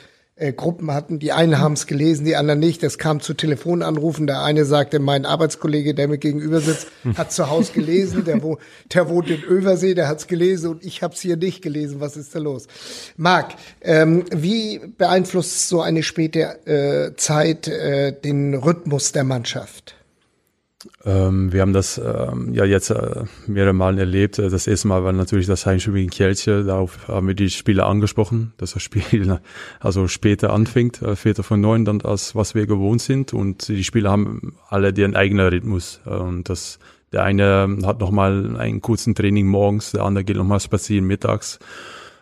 äh, 0.42 0.52
Gruppen 0.52 0.92
hatten. 0.92 1.18
Die 1.20 1.32
einen 1.32 1.58
haben 1.58 1.74
es 1.74 1.86
gelesen, 1.86 2.24
die 2.24 2.34
anderen 2.34 2.58
nicht. 2.58 2.82
Das 2.82 2.98
kam 2.98 3.20
zu 3.20 3.34
Telefonanrufen. 3.34 4.26
Der 4.26 4.42
eine 4.42 4.64
sagte, 4.64 4.98
mein 4.98 5.24
Arbeitskollege, 5.24 5.94
der 5.94 6.08
mir 6.08 6.18
gegenüber 6.18 6.60
sitzt, 6.60 6.88
hat 7.16 7.32
zu 7.32 7.48
Hause 7.48 7.72
gelesen. 7.72 8.24
Der, 8.24 8.42
wo, 8.42 8.58
der 8.92 9.08
wohnt 9.08 9.30
in 9.30 9.42
Översee, 9.42 9.94
der 9.94 10.08
hat 10.08 10.18
es 10.18 10.26
gelesen 10.26 10.70
und 10.70 10.84
ich 10.84 11.02
habe 11.02 11.14
es 11.14 11.20
hier 11.20 11.36
nicht 11.36 11.62
gelesen. 11.62 12.00
Was 12.00 12.16
ist 12.16 12.34
da 12.34 12.40
los? 12.40 12.66
Marc, 13.16 13.54
ähm, 13.82 14.24
wie 14.34 14.80
beeinflusst 14.98 15.68
so 15.68 15.80
eine 15.80 16.02
späte 16.02 16.66
äh, 16.66 17.16
Zeit 17.16 17.68
äh, 17.68 18.12
den 18.12 18.54
Rhythmus 18.54 19.12
der 19.12 19.24
Mannschaft? 19.24 19.94
Ähm, 21.04 21.52
wir 21.52 21.60
haben 21.60 21.72
das 21.72 21.98
ähm, 21.98 22.54
ja 22.54 22.64
jetzt 22.64 22.90
äh, 22.90 23.24
mehrere 23.46 23.72
Mal 23.72 23.98
erlebt. 23.98 24.38
Äh, 24.38 24.48
das 24.48 24.66
erste 24.66 24.88
Mal 24.88 25.04
war 25.04 25.12
natürlich 25.12 25.46
das 25.46 25.66
Heimspiel 25.66 25.94
gegen 25.94 26.10
Kielce. 26.10 26.64
Darauf 26.64 27.08
haben 27.08 27.28
wir 27.28 27.34
die 27.34 27.50
Spieler 27.50 27.86
angesprochen, 27.86 28.52
dass 28.56 28.72
das 28.72 28.82
Spiel 28.82 29.38
also 29.80 30.08
später 30.08 30.52
anfängt, 30.52 31.02
äh, 31.02 31.16
Viertel 31.16 31.42
von 31.42 31.60
neun, 31.60 31.84
dann 31.84 32.00
als 32.02 32.34
was 32.34 32.54
wir 32.54 32.66
gewohnt 32.66 33.02
sind. 33.02 33.32
Und 33.32 33.68
die 33.68 33.84
Spieler 33.84 34.10
haben 34.10 34.54
alle 34.68 34.90
ihren 34.90 35.16
eigenen 35.16 35.48
Rhythmus. 35.48 36.00
Äh, 36.06 36.10
und 36.10 36.48
das, 36.48 36.78
der 37.12 37.22
eine 37.24 37.78
hat 37.84 38.00
nochmal 38.00 38.56
einen 38.56 38.80
kurzen 38.80 39.14
Training 39.14 39.46
morgens, 39.46 39.92
der 39.92 40.02
andere 40.02 40.24
geht 40.24 40.36
nochmal 40.36 40.60
spazieren 40.60 41.06
mittags. 41.06 41.58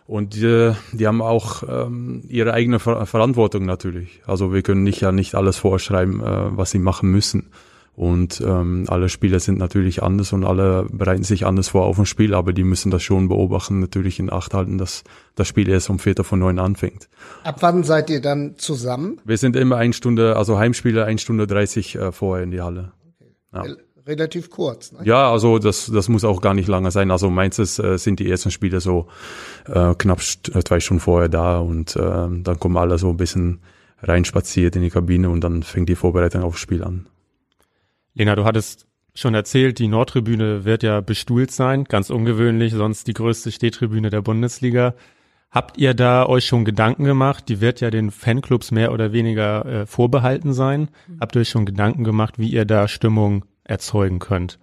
Und 0.07 0.33
die, 0.35 0.73
die 0.91 1.07
haben 1.07 1.21
auch 1.21 1.63
ähm, 1.69 2.23
ihre 2.27 2.53
eigene 2.53 2.79
Ver 2.79 3.05
Verantwortung 3.05 3.65
natürlich. 3.65 4.21
Also 4.25 4.53
wir 4.53 4.61
können 4.61 4.83
nicht 4.83 4.99
ja 4.99 5.13
nicht 5.13 5.35
alles 5.35 5.57
vorschreiben, 5.57 6.19
äh, 6.19 6.57
was 6.57 6.71
sie 6.71 6.79
machen 6.79 7.09
müssen. 7.09 7.49
Und 7.93 8.41
ähm, 8.41 8.85
alle 8.87 9.09
Spieler 9.09 9.39
sind 9.39 9.59
natürlich 9.59 10.01
anders 10.01 10.31
und 10.33 10.45
alle 10.45 10.87
bereiten 10.91 11.23
sich 11.23 11.45
anders 11.45 11.69
vor 11.69 11.83
auf 11.83 11.99
ein 11.99 12.05
Spiel, 12.05 12.33
aber 12.33 12.53
die 12.53 12.63
müssen 12.63 12.89
das 12.89 13.03
schon 13.03 13.27
beobachten, 13.27 13.79
natürlich 13.79 14.17
in 14.17 14.31
Acht 14.31 14.53
halten, 14.53 14.77
dass 14.77 15.03
das 15.35 15.47
Spiel 15.47 15.67
erst 15.67 15.89
um 15.89 15.99
Viertel 15.99 16.23
von 16.23 16.39
neun 16.39 16.57
anfängt. 16.57 17.09
Ab 17.43 17.57
wann 17.59 17.83
seid 17.83 18.09
ihr 18.09 18.21
dann 18.21 18.55
zusammen? 18.57 19.19
Wir 19.25 19.37
sind 19.37 19.55
immer 19.55 19.75
eine 19.75 19.93
Stunde, 19.93 20.37
also 20.37 20.57
Heimspiele 20.57 21.05
eine 21.05 21.19
Stunde 21.19 21.47
dreißig 21.47 21.95
äh, 21.95 22.11
vorher 22.11 22.43
in 22.43 22.51
die 22.51 22.61
Halle. 22.61 22.93
Okay. 23.53 23.69
Ja. 23.69 23.75
Relativ 24.07 24.49
kurz. 24.49 24.93
Ne? 24.93 25.01
Ja, 25.03 25.31
also 25.31 25.59
das, 25.59 25.91
das 25.93 26.09
muss 26.09 26.23
auch 26.23 26.41
gar 26.41 26.55
nicht 26.55 26.67
lange 26.67 26.89
sein. 26.89 27.11
Also 27.11 27.29
meistens 27.29 27.77
äh, 27.77 27.99
sind 27.99 28.19
die 28.19 28.31
ersten 28.31 28.49
Spiele 28.49 28.79
so 28.79 29.07
äh, 29.67 29.93
knapp 29.93 30.21
äh, 30.53 30.63
zwei 30.63 30.79
Stunden 30.79 31.01
vorher 31.01 31.29
da 31.29 31.59
und 31.59 31.95
äh, 31.95 31.99
dann 31.99 32.59
kommen 32.59 32.77
alle 32.77 32.97
so 32.97 33.09
ein 33.09 33.17
bisschen 33.17 33.59
reinspaziert 34.01 34.75
in 34.75 34.81
die 34.81 34.89
Kabine 34.89 35.29
und 35.29 35.43
dann 35.43 35.61
fängt 35.61 35.87
die 35.87 35.95
Vorbereitung 35.95 36.41
aufs 36.41 36.59
Spiel 36.59 36.83
an. 36.83 37.05
Lena, 38.13 38.35
du 38.35 38.45
hattest 38.45 38.87
schon 39.13 39.33
erzählt, 39.33 39.79
die 39.79 39.87
Nordtribüne 39.87 40.65
wird 40.65 40.83
ja 40.83 41.01
bestuhlt 41.01 41.51
sein, 41.51 41.83
ganz 41.85 42.09
ungewöhnlich, 42.09 42.73
sonst 42.73 43.07
die 43.07 43.13
größte 43.13 43.51
Stehtribüne 43.51 44.09
der 44.09 44.21
Bundesliga. 44.21 44.93
Habt 45.49 45.77
ihr 45.77 45.93
da 45.93 46.25
euch 46.25 46.45
schon 46.45 46.63
Gedanken 46.63 47.03
gemacht? 47.03 47.49
Die 47.49 47.59
wird 47.59 47.81
ja 47.81 47.89
den 47.89 48.09
Fanclubs 48.09 48.71
mehr 48.71 48.93
oder 48.93 49.11
weniger 49.11 49.65
äh, 49.65 49.85
vorbehalten 49.85 50.53
sein. 50.53 50.89
Mhm. 51.07 51.19
Habt 51.19 51.35
ihr 51.35 51.41
euch 51.41 51.49
schon 51.49 51.65
Gedanken 51.65 52.05
gemacht, 52.05 52.39
wie 52.39 52.49
ihr 52.49 52.63
da 52.63 52.87
Stimmung 52.87 53.43
erzeugen 53.65 54.19
könnt? 54.19 54.59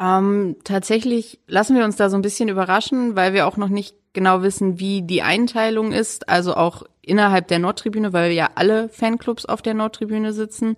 Ähm, 0.00 0.56
tatsächlich 0.64 1.40
lassen 1.46 1.76
wir 1.76 1.84
uns 1.84 1.96
da 1.96 2.08
so 2.08 2.16
ein 2.16 2.22
bisschen 2.22 2.48
überraschen, 2.48 3.14
weil 3.14 3.34
wir 3.34 3.46
auch 3.46 3.58
noch 3.58 3.68
nicht 3.68 3.94
genau 4.14 4.42
wissen, 4.42 4.80
wie 4.80 5.02
die 5.02 5.20
Einteilung 5.20 5.92
ist. 5.92 6.30
Also 6.30 6.54
auch 6.54 6.84
innerhalb 7.02 7.48
der 7.48 7.58
Nordtribüne, 7.58 8.14
weil 8.14 8.32
ja 8.32 8.48
alle 8.54 8.88
Fanclubs 8.88 9.44
auf 9.44 9.60
der 9.60 9.74
Nordtribüne 9.74 10.32
sitzen. 10.32 10.76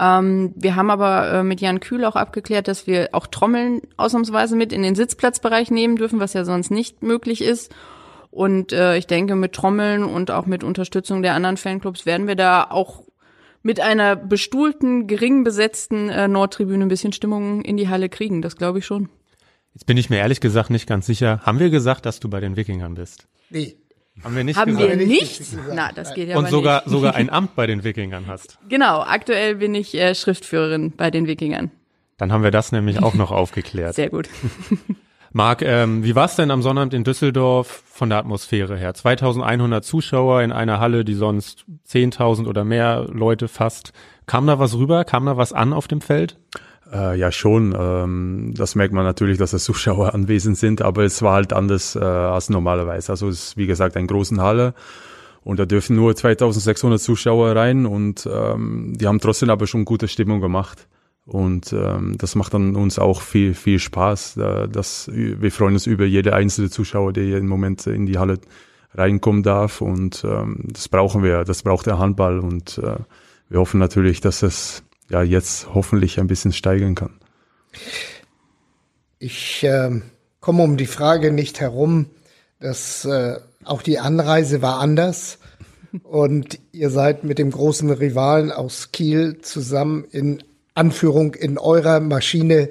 Ähm, 0.00 0.54
wir 0.56 0.76
haben 0.76 0.90
aber 0.90 1.30
äh, 1.30 1.42
mit 1.42 1.60
Jan 1.60 1.80
Kühl 1.80 2.06
auch 2.06 2.16
abgeklärt, 2.16 2.68
dass 2.68 2.86
wir 2.86 3.10
auch 3.12 3.26
Trommeln 3.26 3.82
ausnahmsweise 3.98 4.56
mit 4.56 4.72
in 4.72 4.82
den 4.82 4.94
Sitzplatzbereich 4.94 5.70
nehmen 5.70 5.96
dürfen, 5.96 6.20
was 6.20 6.32
ja 6.32 6.44
sonst 6.44 6.70
nicht 6.70 7.02
möglich 7.02 7.42
ist. 7.42 7.74
Und 8.30 8.72
äh, 8.72 8.96
ich 8.96 9.06
denke, 9.06 9.36
mit 9.36 9.52
Trommeln 9.52 10.04
und 10.04 10.30
auch 10.30 10.46
mit 10.46 10.64
Unterstützung 10.64 11.20
der 11.20 11.34
anderen 11.34 11.58
Fanclubs 11.58 12.06
werden 12.06 12.26
wir 12.26 12.36
da 12.36 12.64
auch 12.70 13.02
mit 13.62 13.80
einer 13.80 14.16
bestuhlten, 14.16 15.06
gering 15.06 15.44
besetzten 15.44 16.08
äh, 16.08 16.28
Nordtribüne 16.28 16.86
ein 16.86 16.88
bisschen 16.88 17.12
Stimmung 17.12 17.62
in 17.62 17.76
die 17.76 17.88
Halle 17.88 18.08
kriegen. 18.08 18.40
Das 18.40 18.56
glaube 18.56 18.78
ich 18.78 18.86
schon. 18.86 19.10
Jetzt 19.74 19.84
bin 19.84 19.98
ich 19.98 20.08
mir 20.08 20.16
ehrlich 20.16 20.40
gesagt 20.40 20.70
nicht 20.70 20.88
ganz 20.88 21.04
sicher. 21.04 21.40
Haben 21.42 21.58
wir 21.58 21.68
gesagt, 21.68 22.06
dass 22.06 22.20
du 22.20 22.30
bei 22.30 22.40
den 22.40 22.56
Wikingern 22.56 22.94
bist? 22.94 23.26
Nee. 23.50 23.76
Haben 24.22 24.36
wir 24.36 24.44
nicht 24.44 24.58
Haben 24.58 24.76
gesagt. 24.76 24.98
wir 24.98 25.06
Nicht. 25.06 25.42
Na, 25.72 25.92
das 25.92 26.14
geht 26.14 26.28
ja 26.28 26.36
Und 26.36 26.44
aber 26.44 26.50
sogar, 26.50 26.82
nicht. 26.82 26.90
sogar 26.90 27.14
ein 27.14 27.30
Amt 27.30 27.54
bei 27.56 27.66
den 27.66 27.84
Wikingern 27.84 28.26
hast. 28.26 28.58
Genau, 28.68 29.00
aktuell 29.00 29.56
bin 29.56 29.74
ich 29.74 29.94
äh, 29.94 30.14
Schriftführerin 30.14 30.92
bei 30.96 31.10
den 31.10 31.26
Wikingern. 31.26 31.70
Dann 32.18 32.32
haben 32.32 32.42
wir 32.42 32.50
das 32.50 32.72
nämlich 32.72 33.02
auch 33.02 33.14
noch 33.14 33.30
aufgeklärt. 33.30 33.94
Sehr 33.96 34.10
gut. 34.10 34.28
Marc, 35.32 35.62
ähm, 35.62 36.02
wie 36.02 36.16
war 36.16 36.24
es 36.24 36.34
denn 36.34 36.50
am 36.50 36.60
Sonnabend 36.60 36.92
in 36.92 37.04
Düsseldorf 37.04 37.84
von 37.86 38.08
der 38.08 38.18
Atmosphäre 38.18 38.76
her? 38.76 38.94
2100 38.94 39.84
Zuschauer 39.84 40.42
in 40.42 40.50
einer 40.50 40.80
Halle, 40.80 41.04
die 41.04 41.14
sonst 41.14 41.64
10.000 41.88 42.46
oder 42.48 42.64
mehr 42.64 43.06
Leute 43.08 43.46
fasst. 43.46 43.92
Kam 44.26 44.46
da 44.48 44.58
was 44.58 44.76
rüber? 44.76 45.04
Kam 45.04 45.26
da 45.26 45.36
was 45.36 45.52
an 45.52 45.72
auf 45.72 45.86
dem 45.86 46.00
Feld? 46.00 46.36
Äh, 46.92 47.18
ja, 47.18 47.30
schon. 47.30 47.74
Ähm, 47.78 48.52
das 48.56 48.74
merkt 48.74 48.92
man 48.92 49.04
natürlich, 49.04 49.38
dass 49.38 49.52
es 49.52 49.64
Zuschauer 49.70 50.14
anwesend 50.14 50.58
sind, 50.58 50.82
aber 50.82 51.04
es 51.04 51.22
war 51.22 51.34
halt 51.34 51.52
anders 51.52 51.96
äh, 51.96 52.00
als 52.00 52.50
normalerweise. 52.50 53.12
Also 53.12 53.28
es 53.28 53.50
ist, 53.50 53.56
wie 53.56 53.66
gesagt, 53.66 53.96
eine 53.96 54.06
große 54.06 54.36
Halle 54.36 54.74
und 55.42 55.58
da 55.58 55.66
dürfen 55.66 55.96
nur 55.96 56.14
2600 56.14 57.00
Zuschauer 57.00 57.56
rein 57.56 57.86
und 57.86 58.28
ähm, 58.30 58.92
die 58.96 59.06
haben 59.06 59.20
trotzdem 59.20 59.50
aber 59.50 59.66
schon 59.66 59.84
gute 59.84 60.08
Stimmung 60.08 60.40
gemacht. 60.40 60.86
Und 61.26 61.72
ähm, 61.72 62.16
das 62.18 62.34
macht 62.34 62.54
dann 62.54 62.74
uns 62.74 62.98
auch 62.98 63.22
viel, 63.22 63.54
viel 63.54 63.78
Spaß. 63.78 64.36
Äh, 64.38 64.68
dass, 64.68 65.08
wir 65.12 65.52
freuen 65.52 65.74
uns 65.74 65.86
über 65.86 66.04
jede 66.04 66.34
einzelne 66.34 66.70
Zuschauer, 66.70 67.12
der 67.12 67.38
im 67.38 67.46
Moment 67.46 67.86
in 67.86 68.06
die 68.06 68.18
Halle 68.18 68.38
reinkommen 68.94 69.42
darf. 69.42 69.80
Und 69.80 70.24
ähm, 70.24 70.64
das 70.64 70.88
brauchen 70.88 71.22
wir, 71.22 71.44
das 71.44 71.62
braucht 71.62 71.86
der 71.86 71.98
Handball. 71.98 72.40
Und 72.40 72.78
äh, 72.78 72.96
wir 73.48 73.60
hoffen 73.60 73.78
natürlich, 73.78 74.20
dass 74.20 74.42
es 74.42 74.82
ja 75.10 75.22
jetzt 75.22 75.74
hoffentlich 75.74 76.18
ein 76.18 76.26
bisschen 76.26 76.52
steigern 76.52 76.94
kann. 76.94 77.12
Ich 79.18 79.62
äh, 79.64 80.00
komme 80.40 80.62
um 80.62 80.76
die 80.76 80.86
Frage 80.86 81.30
nicht 81.32 81.60
herum, 81.60 82.06
dass 82.60 83.04
äh, 83.04 83.36
auch 83.64 83.82
die 83.82 83.98
Anreise 83.98 84.62
war 84.62 84.78
anders. 84.78 85.38
Und 86.04 86.58
ihr 86.72 86.90
seid 86.90 87.24
mit 87.24 87.38
dem 87.38 87.50
großen 87.50 87.90
Rivalen 87.90 88.52
aus 88.52 88.92
Kiel 88.92 89.38
zusammen 89.42 90.04
in 90.10 90.42
Anführung 90.74 91.34
in 91.34 91.58
eurer 91.58 91.98
Maschine 91.98 92.68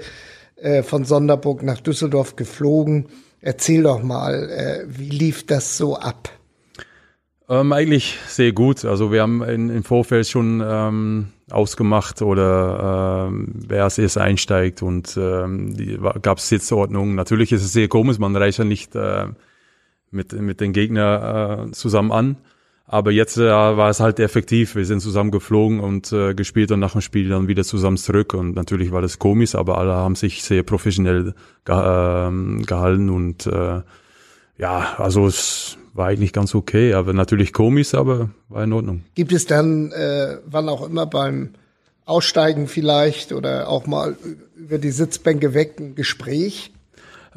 äh, 0.56 0.84
von 0.84 1.04
Sonderburg 1.04 1.62
nach 1.64 1.82
Düsseldorf 1.82 2.38
geflogen. 2.38 3.08
Erzähl 3.42 3.84
doch 3.84 4.02
mal, 4.02 4.50
äh, 4.50 4.86
wie 4.88 5.10
lief 5.10 5.46
das 5.46 5.78
so 5.78 5.98
ab? 5.98 6.30
Ähm, 7.50 7.74
eigentlich 7.74 8.18
sehr 8.28 8.54
gut. 8.54 8.86
Also 8.86 9.12
wir 9.12 9.22
haben 9.22 9.44
in, 9.44 9.70
im 9.70 9.84
Vorfeld 9.84 10.28
schon 10.28 10.64
ähm, 10.66 11.28
ausgemacht 11.52 12.22
oder 12.22 13.28
ähm, 13.30 13.54
wer 13.68 13.84
als 13.84 13.98
erstes 13.98 14.22
einsteigt 14.22 14.82
und 14.82 15.18
ähm, 15.18 15.76
gab 16.22 16.38
es 16.38 16.50
Sitzordnung. 16.50 17.16
Natürlich 17.16 17.52
ist 17.52 17.64
es 17.64 17.74
sehr 17.74 17.88
komisch, 17.88 18.20
man 18.20 18.36
reist 18.36 18.60
ja 18.60 18.66
nicht 18.66 18.96
äh, 18.96 19.28
mit, 20.12 20.34
mit 20.34 20.62
den 20.62 20.74
Gegner 20.74 21.68
äh, 21.68 21.72
zusammen 21.72 22.12
an. 22.12 22.38
Aber 22.92 23.12
jetzt 23.12 23.38
äh, 23.38 23.48
war 23.48 23.90
es 23.90 24.00
halt 24.00 24.20
effektiv. 24.20 24.76
Wir 24.76 24.84
sind 24.84 25.00
zusammen 25.00 25.30
geflogen 25.30 25.80
und 25.80 26.12
äh, 26.12 26.34
gespielt 26.34 26.72
und 26.72 26.80
nach 26.80 26.94
dem 26.94 27.02
Spiel 27.02 27.30
dann 27.30 27.48
wieder 27.48 27.64
zusammen 27.64 27.98
zurück. 27.98 28.34
Und 28.34 28.56
natürlich 28.56 28.92
war 28.92 29.04
das 29.04 29.20
komisch, 29.20 29.54
aber 29.54 29.78
alle 29.78 29.94
haben 29.94 30.16
sich 30.16 30.44
sehr 30.44 30.64
professionell 30.64 31.36
ge 31.66 31.76
äh, 31.76 32.64
gehalten 32.64 33.10
und 33.12 33.46
äh, 33.46 33.82
ja, 34.58 34.96
also 34.98 35.28
es 35.28 35.79
war 35.94 36.08
eigentlich 36.08 36.34
ganz 36.34 36.56
okay, 36.56 36.94
aber 36.94 37.14
natürlich 37.14 37.54
komisch, 37.54 37.94
aber 37.94 38.30
war 38.48 38.64
in 38.64 38.74
Ordnung. 38.74 39.04
Gibt 39.16 39.32
es 39.32 39.46
dann, 39.46 39.92
äh, 39.92 40.38
wann 40.46 40.70
auch 40.70 40.88
immer 40.88 41.06
beim 41.06 41.52
Aussteigen 42.06 42.68
vielleicht 42.68 43.32
oder 43.32 43.70
auch 43.70 43.86
mal 43.86 44.18
über 44.58 44.78
die 44.78 44.92
Sitzbänke 44.92 45.54
weg 45.54 45.76
ein 45.80 45.96
Gespräch? 45.96 46.72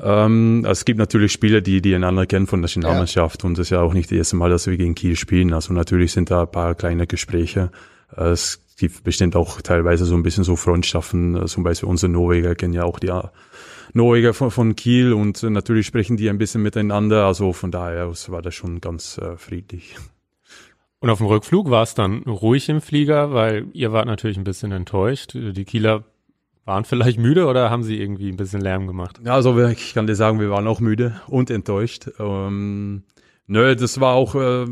Ähm, 0.02 0.66
es 0.68 0.84
gibt 0.84 0.98
natürlich 0.98 1.32
Spieler, 1.32 1.60
die, 1.60 1.82
die 1.82 1.94
einander 1.94 2.26
kennen 2.26 2.46
von 2.46 2.60
der 2.60 2.64
Nationalmannschaft 2.64 3.42
ja. 3.42 3.46
und 3.46 3.58
es 3.58 3.66
ist 3.66 3.70
ja 3.70 3.80
auch 3.80 3.92
nicht 3.92 4.10
das 4.10 4.16
erste 4.16 4.36
Mal, 4.36 4.50
dass 4.50 4.66
wir 4.66 4.76
gegen 4.76 4.94
Kiel 4.94 5.16
spielen. 5.16 5.52
Also 5.52 5.72
natürlich 5.74 6.12
sind 6.12 6.30
da 6.30 6.42
ein 6.42 6.50
paar 6.50 6.74
kleine 6.74 7.06
Gespräche. 7.06 7.70
Es 8.16 8.60
gibt 8.78 9.04
bestimmt 9.04 9.36
auch 9.36 9.60
teilweise 9.60 10.06
so 10.06 10.14
ein 10.14 10.22
bisschen 10.22 10.44
so 10.44 10.56
Freundschaften. 10.56 11.46
Zum 11.46 11.62
Beispiel 11.62 11.88
unsere 11.88 12.10
Norweger 12.10 12.54
kennen 12.54 12.72
ja 12.72 12.84
auch 12.84 12.98
die 12.98 13.10
Norweger 13.94 14.34
von, 14.34 14.50
von 14.50 14.76
Kiel 14.76 15.12
und 15.12 15.42
natürlich 15.42 15.86
sprechen 15.86 16.16
die 16.16 16.30
ein 16.30 16.38
bisschen 16.38 16.62
miteinander. 16.62 17.26
Also 17.26 17.52
von 17.52 17.70
daher 17.70 18.08
war 18.08 18.42
das 18.42 18.54
schon 18.54 18.80
ganz 18.80 19.18
äh, 19.18 19.36
friedlich. 19.36 19.96
Und 21.00 21.10
auf 21.10 21.18
dem 21.18 21.26
Rückflug 21.26 21.68
war 21.68 21.82
es 21.82 21.94
dann 21.94 22.22
ruhig 22.22 22.68
im 22.68 22.80
Flieger, 22.80 23.32
weil 23.32 23.66
ihr 23.72 23.92
wart 23.92 24.06
natürlich 24.06 24.36
ein 24.36 24.44
bisschen 24.44 24.70
enttäuscht. 24.70 25.34
Die 25.34 25.64
Kieler 25.64 26.04
waren 26.64 26.84
vielleicht 26.84 27.18
müde 27.18 27.46
oder 27.46 27.70
haben 27.70 27.82
sie 27.82 28.00
irgendwie 28.00 28.28
ein 28.28 28.36
bisschen 28.36 28.60
Lärm 28.60 28.86
gemacht? 28.86 29.20
Ja, 29.24 29.34
also 29.34 29.58
ich 29.66 29.94
kann 29.94 30.06
dir 30.06 30.14
sagen, 30.14 30.38
wir 30.38 30.50
waren 30.50 30.68
auch 30.68 30.78
müde 30.78 31.20
und 31.26 31.50
enttäuscht. 31.50 32.08
Ähm, 32.20 33.02
nö, 33.48 33.74
das 33.74 34.00
war 34.00 34.14
auch, 34.14 34.36
äh, 34.36 34.66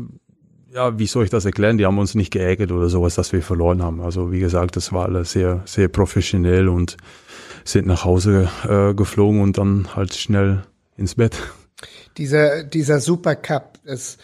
ja, 0.73 0.97
wie 0.97 1.05
soll 1.05 1.25
ich 1.25 1.29
das 1.29 1.43
erklären? 1.43 1.77
Die 1.77 1.85
haben 1.85 1.99
uns 1.99 2.15
nicht 2.15 2.31
geärgert 2.31 2.71
oder 2.71 2.87
sowas, 2.87 3.15
dass 3.15 3.33
wir 3.33 3.41
verloren 3.41 3.83
haben. 3.83 3.99
Also 3.99 4.31
wie 4.31 4.39
gesagt, 4.39 4.77
das 4.77 4.93
war 4.93 5.07
alles 5.07 5.33
sehr, 5.33 5.63
sehr 5.65 5.89
professionell 5.89 6.69
und 6.69 6.95
sind 7.63 7.87
nach 7.87 8.05
Hause 8.05 8.49
äh, 8.67 8.93
geflogen 8.93 9.41
und 9.41 9.57
dann 9.57 9.95
halt 9.95 10.13
schnell 10.15 10.63
ins 10.97 11.15
Bett. 11.15 11.37
Dieser, 12.17 12.63
dieser 12.63 12.99
Supercup 12.99 13.79
ist 13.83 14.19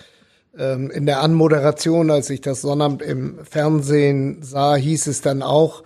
ähm, 0.58 0.92
in 0.92 1.06
der 1.06 1.22
Anmoderation, 1.22 2.12
als 2.12 2.30
ich 2.30 2.42
das 2.42 2.62
Sonnabend 2.62 3.02
im 3.02 3.40
Fernsehen 3.44 4.42
sah, 4.42 4.76
hieß 4.76 5.08
es 5.08 5.22
dann 5.22 5.42
auch, 5.42 5.84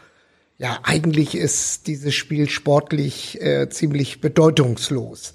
ja, 0.57 0.79
eigentlich 0.83 1.35
ist 1.35 1.87
dieses 1.87 2.13
Spiel 2.13 2.49
sportlich 2.49 3.41
äh, 3.41 3.69
ziemlich 3.69 4.21
bedeutungslos. 4.21 5.33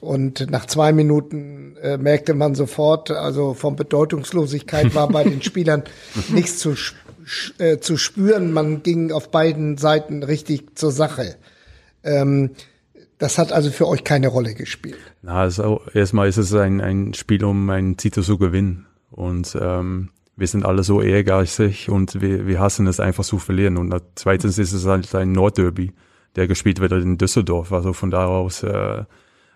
Und 0.00 0.50
nach 0.50 0.66
zwei 0.66 0.92
Minuten 0.92 1.76
äh, 1.82 1.96
merkte 1.96 2.34
man 2.34 2.54
sofort, 2.54 3.10
also 3.10 3.54
von 3.54 3.74
Bedeutungslosigkeit 3.74 4.94
war 4.94 5.08
bei 5.08 5.24
den 5.24 5.42
Spielern 5.42 5.82
nichts 6.28 6.58
zu, 6.58 6.74
äh, 7.58 7.78
zu 7.78 7.96
spüren. 7.96 8.52
Man 8.52 8.82
ging 8.82 9.12
auf 9.12 9.30
beiden 9.30 9.76
Seiten 9.78 10.22
richtig 10.22 10.76
zur 10.78 10.92
Sache. 10.92 11.36
Ähm, 12.02 12.50
das 13.18 13.36
hat 13.36 13.52
also 13.52 13.70
für 13.70 13.86
euch 13.86 14.02
keine 14.02 14.28
Rolle 14.28 14.54
gespielt. 14.54 14.98
Na, 15.22 15.40
also 15.40 15.82
erstmal 15.92 16.28
ist 16.28 16.38
es 16.38 16.54
ein, 16.54 16.80
ein 16.80 17.12
Spiel, 17.14 17.44
um 17.44 17.68
einen 17.68 17.96
Titel 17.96 18.22
zu 18.22 18.38
gewinnen. 18.38 18.86
Und 19.10 19.56
ähm, 19.60 20.08
wir 20.36 20.46
sind 20.46 20.64
alle 20.64 20.82
so 20.82 21.02
ehrgeizig 21.02 21.90
und 21.90 22.22
wir, 22.22 22.46
wir 22.46 22.60
hassen 22.60 22.86
es 22.86 22.98
einfach 22.98 23.24
zu 23.24 23.38
verlieren. 23.38 23.76
Und 23.76 23.94
zweitens 24.14 24.58
ist 24.58 24.72
es 24.72 24.86
halt 24.86 25.14
ein 25.14 25.32
Nordderby, 25.32 25.92
der 26.36 26.48
gespielt 26.48 26.80
wird 26.80 26.92
in 26.92 27.18
Düsseldorf. 27.18 27.72
Also 27.72 27.92
von 27.92 28.10
da 28.10 28.24
aus 28.24 28.62
äh, 28.62 29.04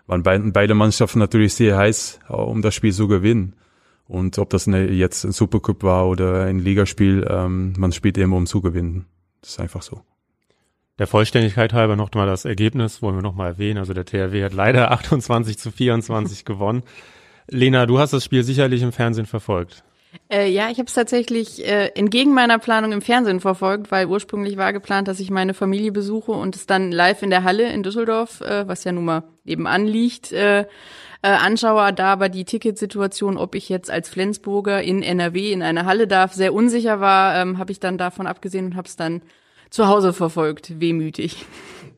waren 0.05 0.23
beide, 0.23 0.51
beide 0.51 0.75
Mannschaften 0.75 1.17
natürlich 1.17 1.55
sehr 1.55 1.75
heiß, 1.75 2.19
um 2.27 2.61
das 2.61 2.75
Spiel 2.75 2.93
zu 2.93 3.07
gewinnen. 3.07 3.55
Und 4.07 4.37
ob 4.37 4.49
das 4.49 4.67
eine, 4.67 4.89
jetzt 4.91 5.23
ein 5.23 5.31
Supercup 5.31 5.83
war 5.83 6.07
oder 6.07 6.45
ein 6.45 6.59
Ligaspiel, 6.59 7.25
ähm, 7.29 7.73
man 7.77 7.91
spielt 7.91 8.17
immer 8.17 8.37
um 8.37 8.45
zu 8.45 8.61
gewinnen. 8.61 9.05
Das 9.41 9.51
ist 9.51 9.59
einfach 9.59 9.81
so. 9.81 10.01
Der 10.97 11.07
Vollständigkeit 11.07 11.73
halber 11.73 11.95
noch 11.95 12.13
mal 12.13 12.25
das 12.25 12.45
Ergebnis, 12.45 13.01
wollen 13.01 13.15
wir 13.15 13.21
noch 13.21 13.35
mal 13.35 13.47
erwähnen. 13.47 13.79
Also 13.79 13.93
der 13.93 14.05
THW 14.05 14.43
hat 14.43 14.53
leider 14.53 14.91
28 14.91 15.57
zu 15.57 15.71
24 15.71 16.45
gewonnen. 16.45 16.83
Lena, 17.47 17.85
du 17.85 17.99
hast 17.99 18.13
das 18.13 18.23
Spiel 18.23 18.43
sicherlich 18.43 18.81
im 18.81 18.91
Fernsehen 18.91 19.25
verfolgt. 19.25 19.83
Äh, 20.31 20.49
ja, 20.49 20.69
ich 20.69 20.77
habe 20.77 20.87
es 20.87 20.93
tatsächlich 20.93 21.65
äh, 21.67 21.87
entgegen 21.89 22.33
meiner 22.33 22.57
Planung 22.57 22.91
im 22.91 23.01
Fernsehen 23.01 23.39
verfolgt, 23.39 23.91
weil 23.91 24.07
ursprünglich 24.07 24.57
war 24.57 24.73
geplant, 24.73 25.07
dass 25.07 25.19
ich 25.19 25.29
meine 25.29 25.53
Familie 25.53 25.91
besuche 25.91 26.31
und 26.31 26.55
es 26.55 26.65
dann 26.65 26.91
live 26.91 27.21
in 27.21 27.29
der 27.29 27.43
Halle 27.43 27.71
in 27.71 27.83
Düsseldorf, 27.83 28.41
äh, 28.41 28.67
was 28.67 28.83
ja 28.83 28.91
nun 28.91 29.05
mal 29.05 29.23
nebenan 29.43 29.85
liegt, 29.85 30.31
äh, 30.31 30.65
äh, 31.25 31.29
anschaue. 31.29 31.91
Da 31.91 32.13
aber 32.13 32.29
die 32.29 32.45
Ticketsituation, 32.45 33.37
ob 33.37 33.55
ich 33.55 33.67
jetzt 33.67 33.89
als 33.89 34.09
Flensburger 34.09 34.83
in 34.83 35.01
NRW 35.01 35.51
in 35.51 35.63
eine 35.63 35.85
Halle 35.85 36.07
darf, 36.07 36.33
sehr 36.33 36.53
unsicher 36.53 36.99
war, 36.99 37.35
ähm, 37.41 37.57
habe 37.57 37.71
ich 37.71 37.79
dann 37.79 37.97
davon 37.97 38.27
abgesehen 38.27 38.65
und 38.65 38.75
habe 38.75 38.87
es 38.87 38.95
dann 38.95 39.23
zu 39.71 39.87
Hause 39.87 40.13
verfolgt, 40.13 40.79
wehmütig. 40.79 41.45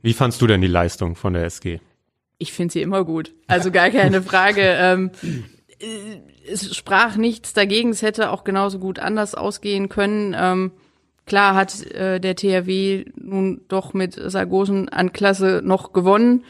Wie 0.02 0.14
fandst 0.14 0.42
du 0.42 0.48
denn 0.48 0.62
die 0.62 0.68
Leistung 0.68 1.18
von 1.18 1.34
der 1.34 1.44
SG? 1.44 1.82
Ich 2.38 2.54
finde 2.54 2.72
sie 2.72 2.82
immer 2.82 3.04
gut. 3.04 3.34
Also 3.48 3.70
gar 3.70 3.90
keine 3.90 4.22
Frage. 4.22 4.62
ähm, 4.80 5.12
es 6.50 6.74
sprach 6.74 7.18
nichts 7.18 7.54
dagegen. 7.54 7.90
Es 7.90 8.02
hätte 8.04 8.32
auch 8.32 8.46
genauso 8.46 8.80
gut 8.80 8.98
anders 8.98 9.36
ausgehen 9.36 9.90
können. 9.90 10.36
Ähm, 10.40 10.72
klar 11.26 11.54
hat 11.54 11.86
äh, 11.92 12.22
der 12.22 12.38
THW 12.38 13.04
nun 13.16 13.62
doch 13.68 13.94
mit 13.94 14.14
Sargosen 14.14 14.88
an 14.88 15.12
Klasse 15.12 15.62
noch 15.66 15.92
gewonnen. 15.92 16.46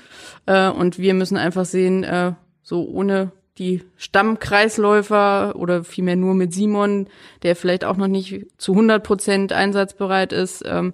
Äh, 0.46 0.70
und 0.70 1.00
wir 1.00 1.16
müssen 1.16 1.38
einfach 1.38 1.66
sehen, 1.66 2.04
äh, 2.04 2.34
so 2.68 2.86
ohne 2.86 3.32
die 3.58 3.82
Stammkreisläufer 3.96 5.56
oder 5.56 5.86
vielmehr 5.86 6.18
nur 6.18 6.36
mit 6.36 6.54
Simon, 6.54 7.08
der 7.42 7.56
vielleicht 7.56 7.86
auch 7.86 7.96
noch 7.96 8.10
nicht 8.10 8.46
zu 8.58 8.74
100 8.74 9.02
Prozent 9.02 9.54
einsatzbereit 9.54 10.34
ist. 10.34 10.64
Ähm, 10.66 10.94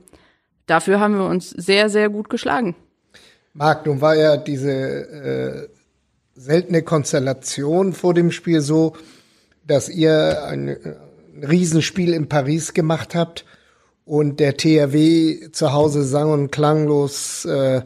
dafür 0.68 1.00
haben 1.00 1.16
wir 1.16 1.26
uns 1.26 1.50
sehr, 1.50 1.90
sehr 1.90 2.10
gut 2.10 2.30
geschlagen. 2.30 2.76
Marc, 3.54 3.88
nun 3.88 4.02
war 4.02 4.16
ja 4.16 4.38
diese 4.38 4.72
äh, 4.72 5.68
seltene 6.36 6.84
Konstellation 6.84 7.94
vor 7.94 8.14
dem 8.14 8.30
Spiel 8.30 8.62
so, 8.62 8.94
dass 9.66 9.90
ihr 9.90 10.44
ein, 10.44 10.70
ein 10.70 11.44
Riesenspiel 11.44 12.14
in 12.14 12.30
Paris 12.30 12.76
gemacht 12.76 13.16
habt 13.16 13.46
und 14.06 14.40
der 14.40 14.58
THW 14.58 15.50
zu 15.52 15.74
Hause 15.74 16.04
sang- 16.04 16.32
und 16.32 16.52
klanglos 16.52 17.46
äh, 17.46 17.82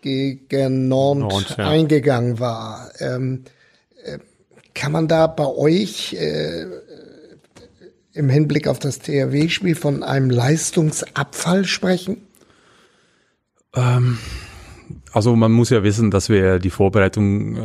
gegen 0.00 0.88
Nantes, 0.88 1.32
Nantes 1.32 1.56
ja. 1.56 1.68
eingegangen 1.68 2.38
war. 2.38 2.90
Ähm, 3.00 3.44
äh, 4.04 4.18
kann 4.74 4.92
man 4.92 5.08
da 5.08 5.26
bei 5.26 5.46
euch 5.46 6.14
äh, 6.14 6.66
im 8.12 8.28
Hinblick 8.28 8.68
auf 8.68 8.78
das 8.78 8.98
THW-Spiel 8.98 9.74
von 9.74 10.02
einem 10.02 10.30
Leistungsabfall 10.30 11.64
sprechen? 11.64 12.18
Ähm, 13.74 14.18
also 15.12 15.36
man 15.36 15.52
muss 15.52 15.70
ja 15.70 15.82
wissen, 15.82 16.10
dass 16.10 16.28
wir 16.28 16.58
die 16.58 16.70
Vorbereitung 16.70 17.56
äh, 17.56 17.60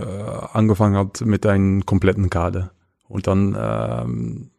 angefangen 0.54 0.96
hat 0.96 1.22
mit 1.22 1.46
einem 1.46 1.86
kompletten 1.86 2.30
Kader. 2.30 2.72
Und 3.08 3.28
dann 3.28 3.58
ähm, 3.60 4.50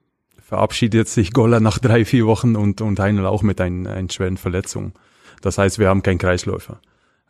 verabschiedet 0.42 1.08
sich 1.08 1.32
Goller 1.32 1.60
nach 1.60 1.78
drei, 1.78 2.04
vier 2.04 2.26
Wochen 2.26 2.56
und, 2.56 2.80
und 2.80 3.00
Heinl 3.00 3.26
auch 3.26 3.42
mit 3.42 3.60
einer, 3.60 3.90
einer 3.90 4.10
schweren 4.10 4.37
Verletzung. 4.37 4.92
Das 5.42 5.58
heißt, 5.58 5.78
wir 5.78 5.88
haben 5.88 6.02
keinen 6.02 6.18
Kreisläufer. 6.18 6.80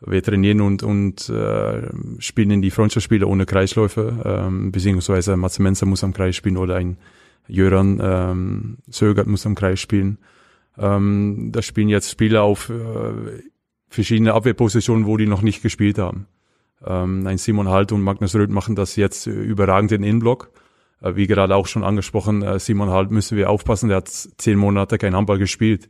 Wir 0.06 0.22
trainieren 0.22 0.60
und, 0.60 0.82
und 0.82 1.28
äh, 1.28 1.88
spielen 2.18 2.50
in 2.50 2.62
die 2.62 2.70
Freundschaftsspiele 2.70 3.26
ohne 3.26 3.46
Kreisläufer, 3.46 4.46
ähm, 4.46 4.72
beziehungsweise 4.72 5.36
Mats 5.36 5.58
Menzer 5.58 5.86
muss 5.86 6.04
am 6.04 6.12
Kreis 6.12 6.36
spielen 6.36 6.56
oder 6.56 6.76
ein 6.76 6.98
Jöran 7.46 8.00
ähm, 8.02 8.78
Sögert 8.88 9.26
muss 9.26 9.46
am 9.46 9.54
Kreis 9.54 9.80
spielen. 9.80 10.18
Ähm, 10.78 11.50
da 11.52 11.62
spielen 11.62 11.88
jetzt 11.88 12.10
Spieler 12.10 12.42
auf 12.42 12.70
äh, 12.70 13.42
verschiedene 13.88 14.34
Abwehrpositionen, 14.34 15.06
wo 15.06 15.16
die 15.16 15.26
noch 15.26 15.42
nicht 15.42 15.62
gespielt 15.62 15.98
haben. 15.98 16.26
Ähm, 16.84 17.26
ein 17.26 17.38
Simon 17.38 17.68
Halt 17.68 17.92
und 17.92 18.02
Magnus 18.02 18.34
Röth 18.34 18.50
machen 18.50 18.74
das 18.74 18.96
jetzt 18.96 19.26
überragend 19.26 19.92
in 19.92 20.02
Innenblock. 20.02 20.50
Äh, 21.00 21.16
wie 21.16 21.26
gerade 21.26 21.54
auch 21.54 21.66
schon 21.66 21.84
angesprochen, 21.84 22.42
äh, 22.42 22.58
Simon 22.58 22.90
Halt 22.90 23.10
müssen 23.10 23.36
wir 23.36 23.50
aufpassen, 23.50 23.88
der 23.88 23.98
hat 23.98 24.08
zehn 24.08 24.58
Monate 24.58 24.98
kein 24.98 25.14
Handball 25.14 25.38
gespielt. 25.38 25.88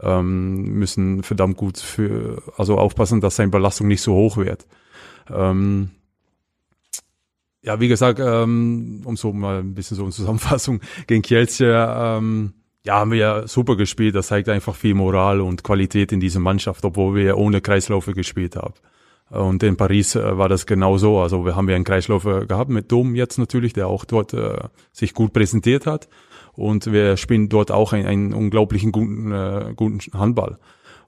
Ähm, 0.00 0.78
müssen 0.78 1.22
verdammt 1.22 1.56
gut 1.56 1.78
für, 1.78 2.42
also 2.56 2.78
aufpassen, 2.78 3.20
dass 3.20 3.36
seine 3.36 3.50
Belastung 3.50 3.86
nicht 3.86 4.02
so 4.02 4.14
hoch 4.14 4.36
wird. 4.36 4.66
Ähm, 5.32 5.90
ja, 7.62 7.80
wie 7.80 7.88
gesagt, 7.88 8.18
ähm, 8.20 9.02
um 9.04 9.16
so 9.16 9.32
mal 9.32 9.60
ein 9.60 9.74
bisschen 9.74 9.96
so 9.96 10.02
eine 10.02 10.12
Zusammenfassung 10.12 10.80
gegen 11.06 11.22
Kielce, 11.22 11.64
ähm, 11.64 12.52
ja, 12.84 12.96
haben 12.96 13.12
wir 13.12 13.18
ja 13.18 13.48
super 13.48 13.76
gespielt. 13.76 14.14
Das 14.14 14.26
zeigt 14.26 14.48
einfach 14.48 14.74
viel 14.74 14.94
Moral 14.94 15.40
und 15.40 15.64
Qualität 15.64 16.12
in 16.12 16.20
dieser 16.20 16.40
Mannschaft, 16.40 16.84
obwohl 16.84 17.14
wir 17.14 17.38
ohne 17.38 17.62
Kreisläufe 17.62 18.12
gespielt 18.12 18.56
haben. 18.56 18.74
Und 19.30 19.62
in 19.62 19.76
Paris 19.76 20.14
äh, 20.14 20.36
war 20.36 20.50
das 20.50 20.66
genau 20.66 20.98
so. 20.98 21.18
Also 21.20 21.46
wir 21.46 21.56
haben 21.56 21.68
ja 21.68 21.76
einen 21.76 21.84
Kreisläufer 21.84 22.44
gehabt 22.44 22.70
mit 22.70 22.92
Dom 22.92 23.14
jetzt 23.14 23.38
natürlich, 23.38 23.72
der 23.72 23.88
auch 23.88 24.04
dort 24.04 24.34
äh, 24.34 24.58
sich 24.92 25.14
gut 25.14 25.32
präsentiert 25.32 25.86
hat. 25.86 26.08
Und 26.56 26.92
wir 26.92 27.16
spielen 27.16 27.48
dort 27.48 27.70
auch 27.70 27.92
einen, 27.92 28.06
einen 28.06 28.34
unglaublichen 28.34 28.92
guten, 28.92 29.32
äh, 29.32 29.72
guten 29.74 30.00
Handball. 30.12 30.58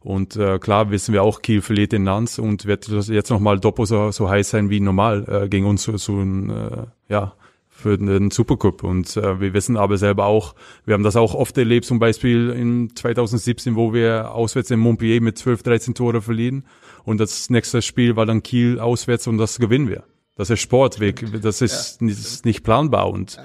Und 0.00 0.36
äh, 0.36 0.58
klar 0.58 0.90
wissen 0.90 1.12
wir 1.12 1.22
auch, 1.22 1.42
Kiel 1.42 1.62
verliert 1.62 1.92
den 1.92 2.04
Nanz 2.04 2.38
und 2.38 2.66
wird 2.66 2.90
das 2.90 3.08
jetzt 3.08 3.30
nochmal 3.30 3.58
doppelt 3.58 3.88
so, 3.88 4.12
so 4.12 4.30
heiß 4.30 4.50
sein 4.50 4.70
wie 4.70 4.78
normal 4.78 5.24
äh, 5.28 5.48
gegen 5.48 5.66
uns 5.66 5.82
so, 5.82 5.96
so 5.96 6.20
ein, 6.20 6.50
äh, 6.50 6.86
ja, 7.08 7.34
für 7.68 7.98
den 7.98 8.30
Supercup. 8.30 8.84
Und 8.84 9.16
äh, 9.16 9.40
wir 9.40 9.52
wissen 9.52 9.76
aber 9.76 9.98
selber 9.98 10.26
auch, 10.26 10.54
wir 10.84 10.94
haben 10.94 11.02
das 11.02 11.16
auch 11.16 11.34
oft 11.34 11.58
erlebt, 11.58 11.86
zum 11.86 11.98
Beispiel 11.98 12.50
in 12.50 12.94
2017, 12.94 13.76
wo 13.76 13.92
wir 13.92 14.32
auswärts 14.32 14.70
in 14.70 14.78
Montpellier 14.80 15.20
mit 15.20 15.38
12, 15.38 15.62
13 15.62 15.94
Tore 15.94 16.22
verlieren. 16.22 16.64
Und 17.04 17.18
das 17.18 17.50
nächste 17.50 17.82
Spiel 17.82 18.16
war 18.16 18.26
dann 18.26 18.42
Kiel 18.42 18.80
auswärts 18.80 19.26
und 19.26 19.38
das 19.38 19.58
gewinnen 19.58 19.88
wir. 19.88 20.04
Das 20.36 20.50
ist 20.50 20.60
Sportweg, 20.60 21.40
das 21.42 21.62
ist, 21.62 22.00
ja. 22.00 22.08
ist 22.08 22.44
nicht 22.44 22.62
planbar 22.62 23.10
und 23.10 23.36
ja. 23.36 23.42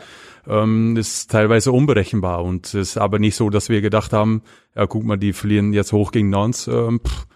Ähm, 0.47 0.97
ist 0.97 1.31
teilweise 1.31 1.71
unberechenbar. 1.71 2.43
Und 2.43 2.67
es 2.67 2.73
ist 2.73 2.97
aber 2.97 3.19
nicht 3.19 3.35
so, 3.35 3.49
dass 3.49 3.69
wir 3.69 3.81
gedacht 3.81 4.13
haben, 4.13 4.43
ja 4.75 4.87
guck 4.87 5.03
mal, 5.03 5.17
die 5.17 5.33
verlieren 5.33 5.73
jetzt 5.73 5.93
hoch 5.93 6.11
gegen 6.11 6.29
Nantes. 6.29 6.67
Ähm, 6.67 6.99
pff, 7.05 7.27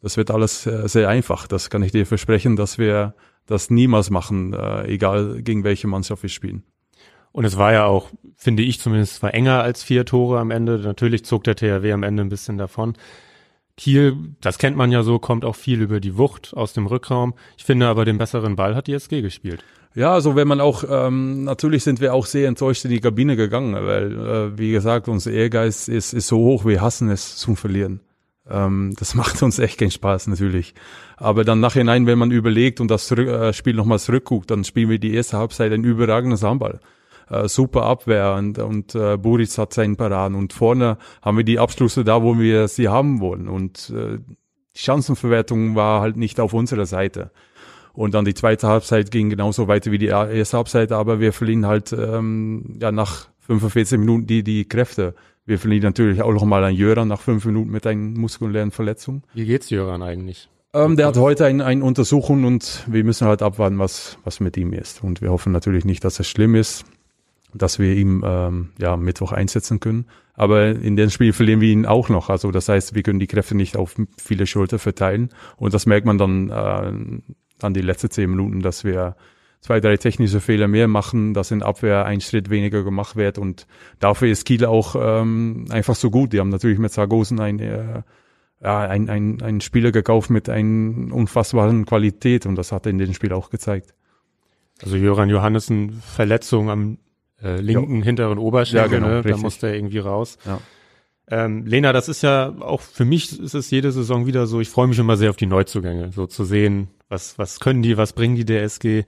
das 0.00 0.16
wird 0.16 0.30
alles 0.30 0.66
äh, 0.66 0.86
sehr 0.88 1.08
einfach. 1.08 1.46
Das 1.46 1.70
kann 1.70 1.82
ich 1.82 1.92
dir 1.92 2.06
versprechen, 2.06 2.56
dass 2.56 2.78
wir 2.78 3.14
das 3.46 3.70
niemals 3.70 4.10
machen, 4.10 4.52
äh, 4.52 4.86
egal 4.86 5.42
gegen 5.42 5.64
welche 5.64 5.86
Mannschaft 5.86 6.22
wir 6.22 6.30
spielen. 6.30 6.62
Und 7.32 7.44
es 7.44 7.58
war 7.58 7.72
ja 7.72 7.86
auch, 7.86 8.10
finde 8.36 8.62
ich 8.62 8.80
zumindest, 8.80 9.22
war 9.22 9.34
enger 9.34 9.62
als 9.62 9.82
vier 9.82 10.04
Tore 10.04 10.38
am 10.38 10.50
Ende. 10.50 10.78
Natürlich 10.78 11.24
zog 11.24 11.42
der 11.44 11.56
THW 11.56 11.90
am 11.92 12.04
Ende 12.04 12.22
ein 12.22 12.28
bisschen 12.28 12.58
davon. 12.58 12.94
Kiel, 13.76 14.16
das 14.40 14.58
kennt 14.58 14.76
man 14.76 14.92
ja 14.92 15.02
so, 15.02 15.18
kommt 15.18 15.44
auch 15.44 15.56
viel 15.56 15.82
über 15.82 15.98
die 15.98 16.16
Wucht 16.16 16.52
aus 16.54 16.74
dem 16.74 16.86
Rückraum. 16.86 17.34
Ich 17.58 17.64
finde 17.64 17.88
aber 17.88 18.04
den 18.04 18.18
besseren 18.18 18.54
Ball 18.54 18.76
hat 18.76 18.86
die 18.86 18.92
SG 18.92 19.20
gespielt. 19.20 19.64
Ja, 19.94 20.12
also 20.12 20.34
wenn 20.34 20.48
man 20.48 20.60
auch, 20.60 20.82
ähm, 20.88 21.44
natürlich 21.44 21.84
sind 21.84 22.00
wir 22.00 22.14
auch 22.14 22.26
sehr 22.26 22.48
enttäuscht 22.48 22.84
in 22.84 22.90
die 22.90 23.00
Kabine 23.00 23.36
gegangen, 23.36 23.74
weil, 23.74 24.12
äh, 24.12 24.58
wie 24.58 24.72
gesagt, 24.72 25.08
unser 25.08 25.30
Ehrgeiz 25.30 25.86
ist, 25.86 26.12
ist 26.12 26.26
so 26.26 26.38
hoch, 26.38 26.64
wir 26.64 26.80
hassen 26.80 27.08
es 27.10 27.36
zum 27.36 27.56
Verlieren. 27.56 28.00
Ähm, 28.50 28.94
das 28.98 29.14
macht 29.14 29.40
uns 29.42 29.60
echt 29.60 29.78
keinen 29.78 29.92
Spaß, 29.92 30.26
natürlich. 30.26 30.74
Aber 31.16 31.44
dann 31.44 31.60
nachhinein, 31.60 32.06
wenn 32.06 32.18
man 32.18 32.32
überlegt 32.32 32.80
und 32.80 32.90
das 32.90 33.08
äh, 33.12 33.52
Spiel 33.52 33.74
nochmal 33.74 34.00
zurückguckt, 34.00 34.50
dann 34.50 34.64
spielen 34.64 34.90
wir 34.90 34.98
die 34.98 35.14
erste 35.14 35.38
Halbzeit 35.38 35.72
ein 35.72 35.84
überragendes 35.84 36.42
Handball. 36.42 36.80
Äh, 37.30 37.46
super 37.48 37.84
Abwehr 37.84 38.34
und, 38.34 38.58
und 38.58 38.96
äh, 38.96 39.16
Buritz 39.16 39.58
hat 39.58 39.72
seinen 39.72 39.96
Paraden 39.96 40.36
und 40.36 40.52
vorne 40.52 40.98
haben 41.22 41.36
wir 41.36 41.44
die 41.44 41.60
Abschlüsse 41.60 42.02
da, 42.02 42.22
wo 42.22 42.38
wir 42.38 42.66
sie 42.66 42.88
haben 42.88 43.20
wollen 43.20 43.48
und 43.48 43.90
äh, 43.96 44.18
die 44.76 44.80
Chancenverwertung 44.80 45.76
war 45.76 46.00
halt 46.00 46.16
nicht 46.16 46.40
auf 46.40 46.52
unserer 46.52 46.84
Seite. 46.84 47.30
Und 47.94 48.12
dann 48.14 48.24
die 48.24 48.34
zweite 48.34 48.68
Halbzeit 48.68 49.10
ging 49.10 49.30
genauso 49.30 49.68
weiter 49.68 49.90
wie 49.92 49.98
die 49.98 50.06
erste 50.06 50.56
Halbzeit, 50.56 50.92
aber 50.92 51.20
wir 51.20 51.32
verlieren 51.32 51.66
halt 51.66 51.92
ähm, 51.92 52.76
ja 52.80 52.92
nach 52.92 53.28
45 53.46 53.98
Minuten 53.98 54.26
die, 54.26 54.42
die 54.42 54.66
Kräfte. 54.66 55.14
Wir 55.46 55.58
verlieren 55.58 55.84
natürlich 55.84 56.20
auch 56.20 56.32
noch 56.32 56.44
mal 56.44 56.64
an 56.64 56.74
Jöran 56.74 57.08
nach 57.08 57.20
fünf 57.20 57.44
Minuten 57.44 57.70
mit 57.70 57.86
einer 57.86 58.00
muskulären 58.00 58.72
Verletzung. 58.72 59.22
Wie 59.32 59.46
geht's 59.46 59.70
Jöran 59.70 60.02
eigentlich? 60.02 60.48
Ähm, 60.72 60.96
der 60.96 61.06
hat 61.06 61.16
heute 61.16 61.46
eine 61.46 61.64
ein 61.64 61.82
Untersuchung 61.82 62.44
und 62.44 62.84
wir 62.88 63.04
müssen 63.04 63.28
halt 63.28 63.42
abwarten, 63.42 63.78
was, 63.78 64.18
was 64.24 64.40
mit 64.40 64.56
ihm 64.56 64.72
ist. 64.72 65.04
Und 65.04 65.20
wir 65.20 65.30
hoffen 65.30 65.52
natürlich 65.52 65.84
nicht, 65.84 66.02
dass 66.02 66.18
es 66.18 66.28
schlimm 66.28 66.56
ist 66.56 66.84
dass 67.54 67.78
wir 67.78 67.94
ihn 67.94 68.22
ähm, 68.24 68.70
ja 68.78 68.96
Mittwoch 68.96 69.32
einsetzen 69.32 69.80
können. 69.80 70.06
Aber 70.34 70.70
in 70.70 70.96
dem 70.96 71.10
Spiel 71.10 71.32
verlieren 71.32 71.60
wir 71.60 71.70
ihn 71.70 71.86
auch 71.86 72.08
noch. 72.08 72.28
Also 72.28 72.50
das 72.50 72.68
heißt, 72.68 72.94
wir 72.94 73.02
können 73.02 73.20
die 73.20 73.28
Kräfte 73.28 73.56
nicht 73.56 73.76
auf 73.76 73.94
viele 74.18 74.46
Schulter 74.46 74.78
verteilen. 74.78 75.30
Und 75.56 75.74
das 75.74 75.86
merkt 75.86 76.06
man 76.06 76.18
dann 76.18 76.50
äh, 76.50 77.22
an 77.64 77.74
die 77.74 77.80
letzten 77.80 78.10
zehn 78.10 78.30
Minuten, 78.30 78.60
dass 78.60 78.84
wir 78.84 79.16
zwei, 79.60 79.80
drei 79.80 79.96
technische 79.96 80.40
Fehler 80.40 80.68
mehr 80.68 80.88
machen, 80.88 81.32
dass 81.32 81.50
in 81.50 81.62
Abwehr 81.62 82.04
ein 82.04 82.20
Schritt 82.20 82.50
weniger 82.50 82.84
gemacht 82.84 83.16
wird. 83.16 83.38
Und 83.38 83.66
dafür 83.98 84.28
ist 84.28 84.44
Kiel 84.44 84.66
auch 84.66 84.94
ähm, 84.98 85.64
einfach 85.70 85.94
so 85.94 86.10
gut. 86.10 86.32
Die 86.32 86.40
haben 86.40 86.50
natürlich 86.50 86.78
mit 86.78 86.92
Sargosen 86.92 87.40
ein, 87.40 87.58
äh, 87.58 88.02
ja, 88.62 88.80
ein, 88.80 89.08
ein, 89.08 89.40
ein 89.42 89.60
Spieler 89.62 89.90
gekauft 89.90 90.28
mit 90.28 90.48
einer 90.48 91.14
unfassbaren 91.14 91.86
Qualität 91.86 92.46
und 92.46 92.56
das 92.56 92.72
hat 92.72 92.86
er 92.86 92.90
in 92.90 92.98
dem 92.98 93.14
Spiel 93.14 93.32
auch 93.32 93.50
gezeigt. 93.50 93.94
Also 94.82 94.96
Jöran 94.96 95.30
Johannessen 95.30 96.02
Verletzung 96.02 96.68
am 96.68 96.98
äh, 97.42 97.60
linken 97.60 97.98
jo. 97.98 98.04
hinteren 98.04 98.38
Oberschenkel, 98.38 98.90
ja, 98.90 98.98
genau, 98.98 99.08
ne? 99.08 99.22
da 99.22 99.36
musste 99.36 99.68
er 99.68 99.74
irgendwie 99.74 99.98
raus. 99.98 100.38
Ja. 100.44 100.60
Ähm, 101.30 101.64
Lena, 101.64 101.92
das 101.92 102.08
ist 102.08 102.22
ja 102.22 102.54
auch 102.60 102.80
für 102.80 103.04
mich 103.04 103.38
ist 103.40 103.54
es 103.54 103.70
jede 103.70 103.92
Saison 103.92 104.26
wieder 104.26 104.46
so. 104.46 104.60
Ich 104.60 104.68
freue 104.68 104.86
mich 104.86 104.98
immer 104.98 105.16
sehr 105.16 105.30
auf 105.30 105.36
die 105.36 105.46
Neuzugänge, 105.46 106.12
so 106.12 106.26
zu 106.26 106.44
sehen, 106.44 106.88
was 107.08 107.38
was 107.38 107.60
können 107.60 107.82
die, 107.82 107.96
was 107.96 108.12
bringen 108.12 108.36
die 108.36 108.44
der 108.44 108.62
SG. 108.62 109.04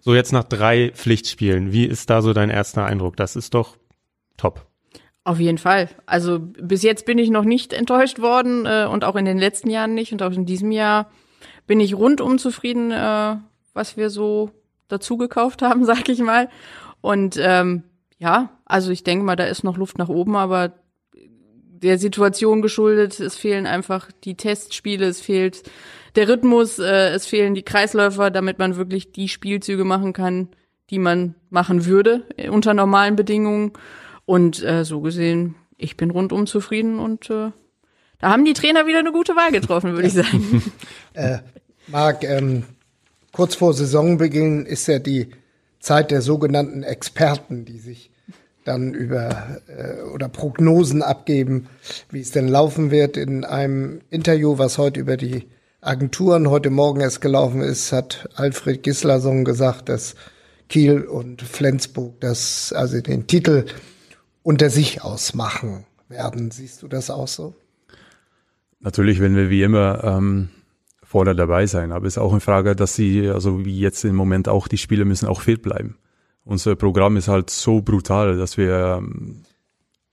So 0.00 0.14
jetzt 0.14 0.32
nach 0.32 0.44
drei 0.44 0.90
Pflichtspielen, 0.94 1.72
wie 1.72 1.86
ist 1.86 2.10
da 2.10 2.20
so 2.20 2.34
dein 2.34 2.50
erster 2.50 2.84
Eindruck? 2.84 3.16
Das 3.16 3.36
ist 3.36 3.54
doch 3.54 3.78
top. 4.36 4.66
Auf 5.24 5.40
jeden 5.40 5.56
Fall. 5.56 5.88
Also 6.04 6.38
bis 6.38 6.82
jetzt 6.82 7.06
bin 7.06 7.16
ich 7.16 7.30
noch 7.30 7.44
nicht 7.44 7.72
enttäuscht 7.72 8.20
worden 8.20 8.66
äh, 8.66 8.86
und 8.90 9.04
auch 9.04 9.16
in 9.16 9.24
den 9.24 9.38
letzten 9.38 9.70
Jahren 9.70 9.94
nicht 9.94 10.12
und 10.12 10.22
auch 10.22 10.32
in 10.32 10.44
diesem 10.44 10.70
Jahr 10.70 11.10
bin 11.66 11.80
ich 11.80 11.94
rundum 11.94 12.36
zufrieden, 12.38 12.90
äh, 12.90 13.36
was 13.72 13.96
wir 13.96 14.10
so 14.10 14.50
dazu 14.88 15.16
gekauft 15.16 15.62
haben, 15.62 15.84
sag 15.86 16.10
ich 16.10 16.20
mal. 16.20 16.50
Und 17.00 17.38
ähm, 17.40 17.84
ja, 18.18 18.50
also 18.66 18.90
ich 18.90 19.02
denke 19.02 19.24
mal, 19.24 19.36
da 19.36 19.44
ist 19.44 19.64
noch 19.64 19.78
Luft 19.78 19.96
nach 19.96 20.10
oben, 20.10 20.36
aber 20.36 20.72
der 21.84 21.98
Situation 21.98 22.62
geschuldet, 22.62 23.20
es 23.20 23.36
fehlen 23.36 23.66
einfach 23.66 24.10
die 24.24 24.36
Testspiele, 24.36 25.06
es 25.06 25.20
fehlt 25.20 25.62
der 26.16 26.28
Rhythmus, 26.28 26.78
äh, 26.78 27.10
es 27.10 27.26
fehlen 27.26 27.54
die 27.54 27.62
Kreisläufer, 27.62 28.30
damit 28.30 28.58
man 28.58 28.76
wirklich 28.76 29.12
die 29.12 29.28
Spielzüge 29.28 29.84
machen 29.84 30.12
kann, 30.12 30.48
die 30.90 30.98
man 30.98 31.34
machen 31.50 31.86
würde 31.86 32.22
äh, 32.36 32.48
unter 32.48 32.74
normalen 32.74 33.16
Bedingungen. 33.16 33.72
Und 34.26 34.62
äh, 34.62 34.84
so 34.84 35.00
gesehen, 35.00 35.54
ich 35.76 35.96
bin 35.96 36.10
rundum 36.10 36.46
zufrieden 36.46 36.98
und 36.98 37.28
äh, 37.28 37.50
da 38.18 38.30
haben 38.30 38.44
die 38.44 38.54
Trainer 38.54 38.86
wieder 38.86 39.00
eine 39.00 39.12
gute 39.12 39.36
Wahl 39.36 39.52
getroffen, 39.52 39.92
würde 39.92 40.08
ich 40.08 40.14
sagen. 40.14 40.62
äh, 41.12 41.38
Marc, 41.88 42.24
ähm, 42.24 42.64
kurz 43.32 43.54
vor 43.54 43.74
Saisonbeginn 43.74 44.64
ist 44.64 44.86
ja 44.86 44.98
die 44.98 45.28
Zeit 45.78 46.10
der 46.10 46.22
sogenannten 46.22 46.82
Experten, 46.82 47.66
die 47.66 47.78
sich 47.78 48.10
dann 48.64 48.94
über 48.94 49.60
äh, 49.66 50.02
oder 50.12 50.28
Prognosen 50.28 51.02
abgeben, 51.02 51.66
wie 52.10 52.20
es 52.20 52.30
denn 52.30 52.48
laufen 52.48 52.90
wird. 52.90 53.16
In 53.16 53.44
einem 53.44 54.00
Interview, 54.10 54.58
was 54.58 54.78
heute 54.78 55.00
über 55.00 55.16
die 55.16 55.46
Agenturen 55.80 56.48
heute 56.48 56.70
Morgen 56.70 57.00
erst 57.00 57.20
gelaufen 57.20 57.60
ist, 57.60 57.92
hat 57.92 58.28
Alfred 58.34 58.82
Gislason 58.82 59.44
gesagt, 59.44 59.88
dass 59.88 60.14
Kiel 60.68 61.02
und 61.02 61.42
Flensburg 61.42 62.20
das, 62.20 62.72
also 62.72 63.00
den 63.00 63.26
Titel 63.26 63.66
unter 64.42 64.70
sich 64.70 65.02
ausmachen 65.02 65.84
werden. 66.08 66.50
Siehst 66.50 66.82
du 66.82 66.88
das 66.88 67.10
auch 67.10 67.28
so? 67.28 67.54
Natürlich, 68.80 69.20
wenn 69.20 69.36
wir 69.36 69.50
wie 69.50 69.62
immer 69.62 70.04
ähm, 70.04 70.48
vorne 71.02 71.34
dabei 71.34 71.66
sein, 71.66 71.92
aber 71.92 72.06
es 72.06 72.14
ist 72.14 72.18
auch 72.18 72.32
eine 72.32 72.40
Frage, 72.40 72.74
dass 72.74 72.94
sie, 72.94 73.28
also 73.28 73.64
wie 73.64 73.78
jetzt 73.78 74.04
im 74.04 74.14
Moment 74.14 74.48
auch, 74.48 74.68
die 74.68 74.78
Spieler 74.78 75.04
müssen 75.04 75.26
auch 75.26 75.42
fit 75.42 75.62
bleiben. 75.62 75.96
Unser 76.44 76.76
Programm 76.76 77.16
ist 77.16 77.28
halt 77.28 77.50
so 77.50 77.80
brutal, 77.80 78.36
dass 78.36 78.56
wir 78.56 78.98
ähm, 78.98 79.42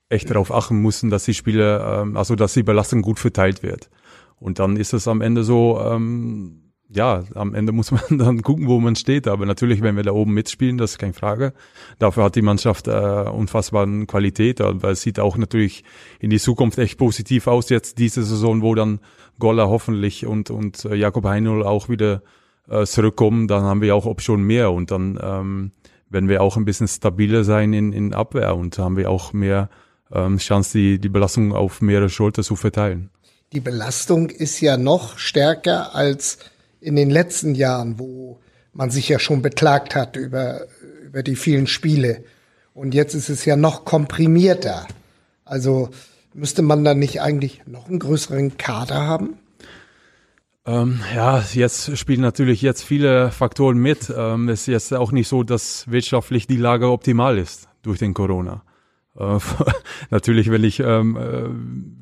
echt 0.10 0.30
darauf 0.30 0.52
achten 0.52 0.78
müssen, 0.78 1.10
dass 1.10 1.26
die 1.26 1.34
Spieler, 1.34 2.02
ähm, 2.02 2.18
also 2.18 2.36
dass 2.36 2.54
die 2.54 2.64
Belastung 2.64 3.02
gut 3.02 3.20
verteilt 3.20 3.64
wird. 3.64 3.90
Und 4.38 4.60
dann 4.60 4.76
ist 4.76 4.94
es 4.94 5.08
am 5.08 5.22
Ende 5.22 5.44
so, 5.44 5.80
ähm, 5.80 6.72
ja, 6.94 7.24
am 7.36 7.54
Ende 7.54 7.72
muss 7.72 7.92
man 7.92 8.02
dann 8.18 8.42
gucken, 8.42 8.68
wo 8.68 8.80
man 8.80 8.96
steht. 8.96 9.28
Aber 9.28 9.46
natürlich, 9.46 9.82
wenn 9.82 9.96
wir 9.96 10.04
da 10.04 10.12
oben 10.12 10.34
mitspielen, 10.34 10.78
das 10.78 10.92
ist 10.92 10.98
keine 10.98 11.14
Frage. 11.14 11.54
Dafür 12.00 12.24
hat 12.24 12.36
die 12.36 12.42
Mannschaft 12.42 12.88
äh, 12.88 12.92
unfassbare 12.92 14.06
Qualität. 14.06 14.60
Weil 14.60 14.94
es 14.94 15.02
sieht 15.02 15.20
auch 15.20 15.38
natürlich 15.38 15.84
in 16.20 16.30
die 16.30 16.40
Zukunft 16.40 16.78
echt 16.80 16.98
positiv 16.98 17.48
aus 17.48 17.70
jetzt 17.70 17.98
diese 17.98 18.24
Saison, 18.24 18.62
wo 18.62 18.76
dann 18.76 19.00
Goller 19.40 19.70
hoffentlich 19.70 20.26
und, 20.26 20.50
und 20.50 20.86
äh, 20.86 20.96
Jakob 20.96 21.26
Heinl 21.26 21.64
auch 21.64 21.88
wieder 21.88 22.22
äh, 22.68 22.86
zurückkommen. 22.86 23.48
Dann 23.48 23.64
haben 23.64 23.82
wir 23.82 23.96
auch 23.96 24.06
Option 24.06 24.44
mehr 24.44 24.72
und 24.72 24.92
dann 24.92 25.20
ähm, 25.22 25.72
werden 26.12 26.30
wir 26.30 26.42
auch 26.42 26.58
ein 26.58 26.66
bisschen 26.66 26.88
stabiler 26.88 27.44
sein 27.44 27.74
in, 27.74 27.94
in 27.94 28.14
Abwehr 28.14 28.56
und 28.56 28.78
haben 28.78 28.98
wir 28.98 29.10
auch 29.10 29.34
mehr 29.34 29.70
ähm, 30.12 30.38
Chance, 30.38 30.78
die, 30.78 31.00
die 31.00 31.10
Belastung 31.10 31.54
auf 31.54 31.82
mehrere 31.82 32.10
Schulter 32.10 32.44
zu 32.44 32.56
verteilen 32.56 33.10
die 33.54 33.60
Belastung 33.60 34.30
ist 34.30 34.62
ja 34.62 34.78
noch 34.78 35.18
stärker 35.18 35.94
als 35.94 36.38
in 36.80 36.96
den 36.96 37.10
letzten 37.10 37.54
Jahren, 37.54 38.00
wo 38.00 38.40
man 38.74 38.90
sich 38.90 39.10
ja 39.10 39.20
schon 39.20 39.42
beklagt 39.42 39.94
hat 39.96 40.16
über, 40.16 40.68
über 41.06 41.22
die 41.22 41.36
vielen 41.36 41.68
Spiele. 41.68 42.24
Und 42.74 42.94
jetzt 42.94 43.14
ist 43.14 43.30
es 43.30 43.44
ja 43.44 43.58
noch 43.58 43.84
komprimierter. 43.84 44.88
Also 45.44 45.90
müsste 46.34 46.62
man 46.62 46.86
dann 46.86 47.00
nicht 47.00 47.22
eigentlich 47.22 47.62
noch 47.66 47.90
einen 47.90 48.00
größeren 48.00 48.58
Kader 48.58 49.02
haben? 49.02 49.38
Ähm, 50.66 51.00
ja, 51.16 51.44
jetzt 51.54 51.98
spielen 51.98 52.22
natürlich 52.22 52.62
jetzt 52.62 52.84
viele 52.84 53.32
Faktoren 53.32 53.78
mit. 53.78 54.14
Ähm, 54.16 54.48
es 54.48 54.62
ist 54.62 54.68
jetzt 54.68 54.94
auch 54.94 55.12
nicht 55.12 55.28
so, 55.28 55.44
dass 55.44 55.90
wirtschaftlich 55.90 56.46
die 56.46 56.58
Lage 56.58 56.90
optimal 56.90 57.38
ist 57.38 57.68
durch 57.82 57.98
den 57.98 58.14
Corona. 58.14 58.64
Äh, 59.18 59.40
natürlich, 60.12 60.52
wenn 60.52 60.64
ich, 60.64 60.80
ähm, 60.80 61.18
äh, 61.18 61.50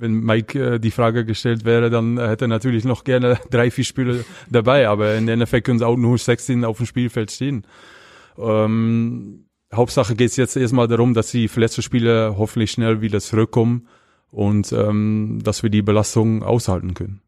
wenn 0.02 0.20
Mike 0.20 0.76
äh, 0.76 0.80
die 0.80 0.92
Frage 0.92 1.24
gestellt 1.24 1.64
wäre, 1.64 1.90
dann 1.90 2.20
hätte 2.20 2.46
er 2.46 2.50
natürlich 2.50 2.84
noch 2.84 3.06
gerne 3.06 3.40
drei, 3.50 3.72
vier 3.72 3.86
Spiele 3.86 4.26
dabei, 4.50 4.90
aber 4.90 5.16
in 5.16 5.30
Endeffekt 5.30 5.66
können 5.66 5.80
sie 5.80 5.88
auch 5.88 5.98
nur 5.98 6.18
16 6.18 6.66
auf 6.66 6.78
dem 6.78 6.86
Spielfeld 6.86 7.32
stehen. 7.32 7.66
Ähm, 8.38 9.46
Hauptsache 9.74 10.16
geht 10.16 10.32
es 10.32 10.36
jetzt 10.36 10.58
erstmal 10.58 10.88
darum, 10.88 11.14
dass 11.14 11.32
die 11.32 11.48
verletzten 11.48 11.82
Spieler 11.82 12.36
hoffentlich 12.38 12.72
schnell 12.72 13.02
wieder 13.02 13.22
zurückkommen 13.22 13.88
und 14.32 14.74
ähm, 14.74 15.40
dass 15.44 15.64
wir 15.64 15.70
die 15.70 15.82
Belastung 15.82 16.44
aushalten 16.44 16.94
können. 16.94 17.22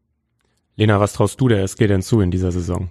Lena, 0.76 1.00
was 1.00 1.12
traust 1.12 1.40
du 1.40 1.48
der 1.48 1.62
SG 1.62 1.86
denn 1.86 2.02
zu 2.02 2.20
in 2.20 2.30
dieser 2.30 2.52
Saison? 2.52 2.90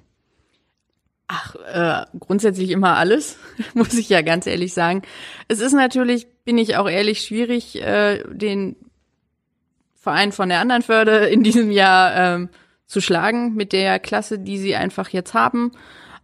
Ach, 1.27 1.55
äh, 1.55 2.05
grundsätzlich 2.19 2.71
immer 2.71 2.97
alles, 2.97 3.37
muss 3.73 3.93
ich 3.93 4.09
ja 4.09 4.21
ganz 4.21 4.47
ehrlich 4.47 4.73
sagen. 4.73 5.01
Es 5.47 5.59
ist 5.59 5.73
natürlich, 5.73 6.27
bin 6.43 6.57
ich 6.57 6.75
auch 6.75 6.89
ehrlich, 6.89 7.21
schwierig, 7.21 7.81
äh, 7.81 8.23
den 8.29 8.75
Verein 9.95 10.31
von 10.31 10.49
der 10.49 10.59
anderen 10.59 10.81
Förde 10.81 11.25
in 11.27 11.43
diesem 11.43 11.71
Jahr 11.71 12.15
ähm, 12.15 12.49
zu 12.85 12.99
schlagen 12.99 13.55
mit 13.55 13.71
der 13.71 13.99
Klasse, 13.99 14.39
die 14.39 14.57
sie 14.57 14.75
einfach 14.75 15.09
jetzt 15.09 15.33
haben. 15.33 15.71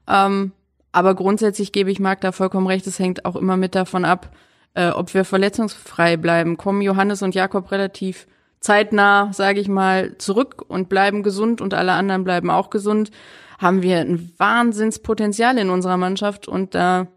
Ähm, 0.08 0.52
aber 0.92 1.16
grundsätzlich 1.16 1.72
gebe 1.72 1.92
ich 1.92 2.00
Marc 2.00 2.22
da 2.22 2.32
vollkommen 2.32 2.68
recht, 2.68 2.86
es 2.88 3.00
hängt 3.00 3.24
auch 3.24 3.36
immer 3.36 3.56
mit 3.56 3.76
davon 3.76 4.04
ab, 4.04 4.36
äh, 4.74 4.90
ob 4.90 5.14
wir 5.14 5.24
verletzungsfrei 5.26 6.18
bleiben. 6.18 6.58
Kommen 6.58 6.82
Johannes 6.82 7.22
und 7.22 7.36
Jakob 7.36 7.72
relativ 7.72 8.28
zeitnah, 8.60 9.32
sage 9.34 9.60
ich 9.60 9.68
mal, 9.68 10.18
zurück 10.18 10.64
und 10.68 10.90
bleiben 10.90 11.24
gesund 11.24 11.62
und 11.62 11.74
alle 11.74 11.94
anderen 11.94 12.24
bleiben 12.24 12.50
auch 12.50 12.70
gesund 12.70 13.12
haben 13.58 13.82
wir 13.82 13.98
ein 13.98 14.32
Wahnsinnspotenzial 14.38 15.58
in 15.58 15.70
unserer 15.70 15.98
Mannschaft 15.98 16.48
und 16.48 16.76
da 16.76 17.08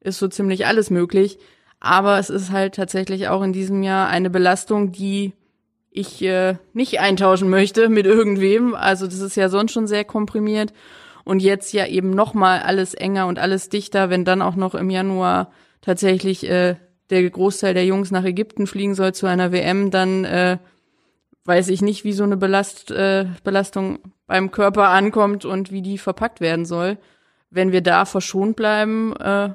ist 0.00 0.18
so 0.18 0.28
ziemlich 0.28 0.66
alles 0.66 0.90
möglich. 0.90 1.38
Aber 1.80 2.18
es 2.18 2.30
ist 2.30 2.50
halt 2.50 2.74
tatsächlich 2.74 3.28
auch 3.28 3.42
in 3.42 3.52
diesem 3.52 3.82
Jahr 3.82 4.08
eine 4.08 4.30
Belastung, 4.30 4.92
die 4.92 5.32
ich 5.90 6.22
äh, 6.22 6.56
nicht 6.74 7.00
eintauschen 7.00 7.48
möchte 7.48 7.88
mit 7.88 8.06
irgendwem. 8.06 8.74
Also 8.74 9.06
das 9.06 9.20
ist 9.20 9.36
ja 9.36 9.48
sonst 9.48 9.72
schon 9.72 9.86
sehr 9.86 10.04
komprimiert 10.04 10.72
und 11.24 11.40
jetzt 11.40 11.72
ja 11.72 11.86
eben 11.86 12.10
noch 12.10 12.34
mal 12.34 12.60
alles 12.60 12.94
enger 12.94 13.26
und 13.26 13.38
alles 13.38 13.68
dichter, 13.68 14.10
wenn 14.10 14.24
dann 14.24 14.42
auch 14.42 14.54
noch 14.54 14.74
im 14.74 14.90
Januar 14.90 15.50
tatsächlich 15.80 16.48
äh, 16.48 16.76
der 17.08 17.28
Großteil 17.30 17.72
der 17.72 17.86
Jungs 17.86 18.10
nach 18.10 18.24
Ägypten 18.24 18.66
fliegen 18.66 18.94
soll 18.94 19.14
zu 19.14 19.26
einer 19.26 19.52
WM, 19.52 19.90
dann 19.90 20.24
äh, 20.24 20.58
weiß 21.46 21.68
ich 21.68 21.82
nicht, 21.82 22.04
wie 22.04 22.12
so 22.12 22.24
eine 22.24 22.36
Belast, 22.36 22.90
äh, 22.90 23.26
Belastung 23.44 24.00
beim 24.26 24.50
Körper 24.50 24.88
ankommt 24.88 25.44
und 25.44 25.70
wie 25.70 25.82
die 25.82 25.98
verpackt 25.98 26.40
werden 26.40 26.64
soll. 26.64 26.98
Wenn 27.50 27.72
wir 27.72 27.80
da 27.80 28.04
verschont 28.04 28.56
bleiben, 28.56 29.14
äh, 29.16 29.50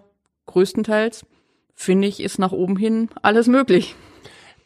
größtenteils, 0.45 1.25
finde 1.75 2.08
ich, 2.08 2.21
ist 2.21 2.39
nach 2.39 2.51
oben 2.51 2.77
hin 2.77 3.10
alles 3.21 3.47
möglich. 3.47 3.95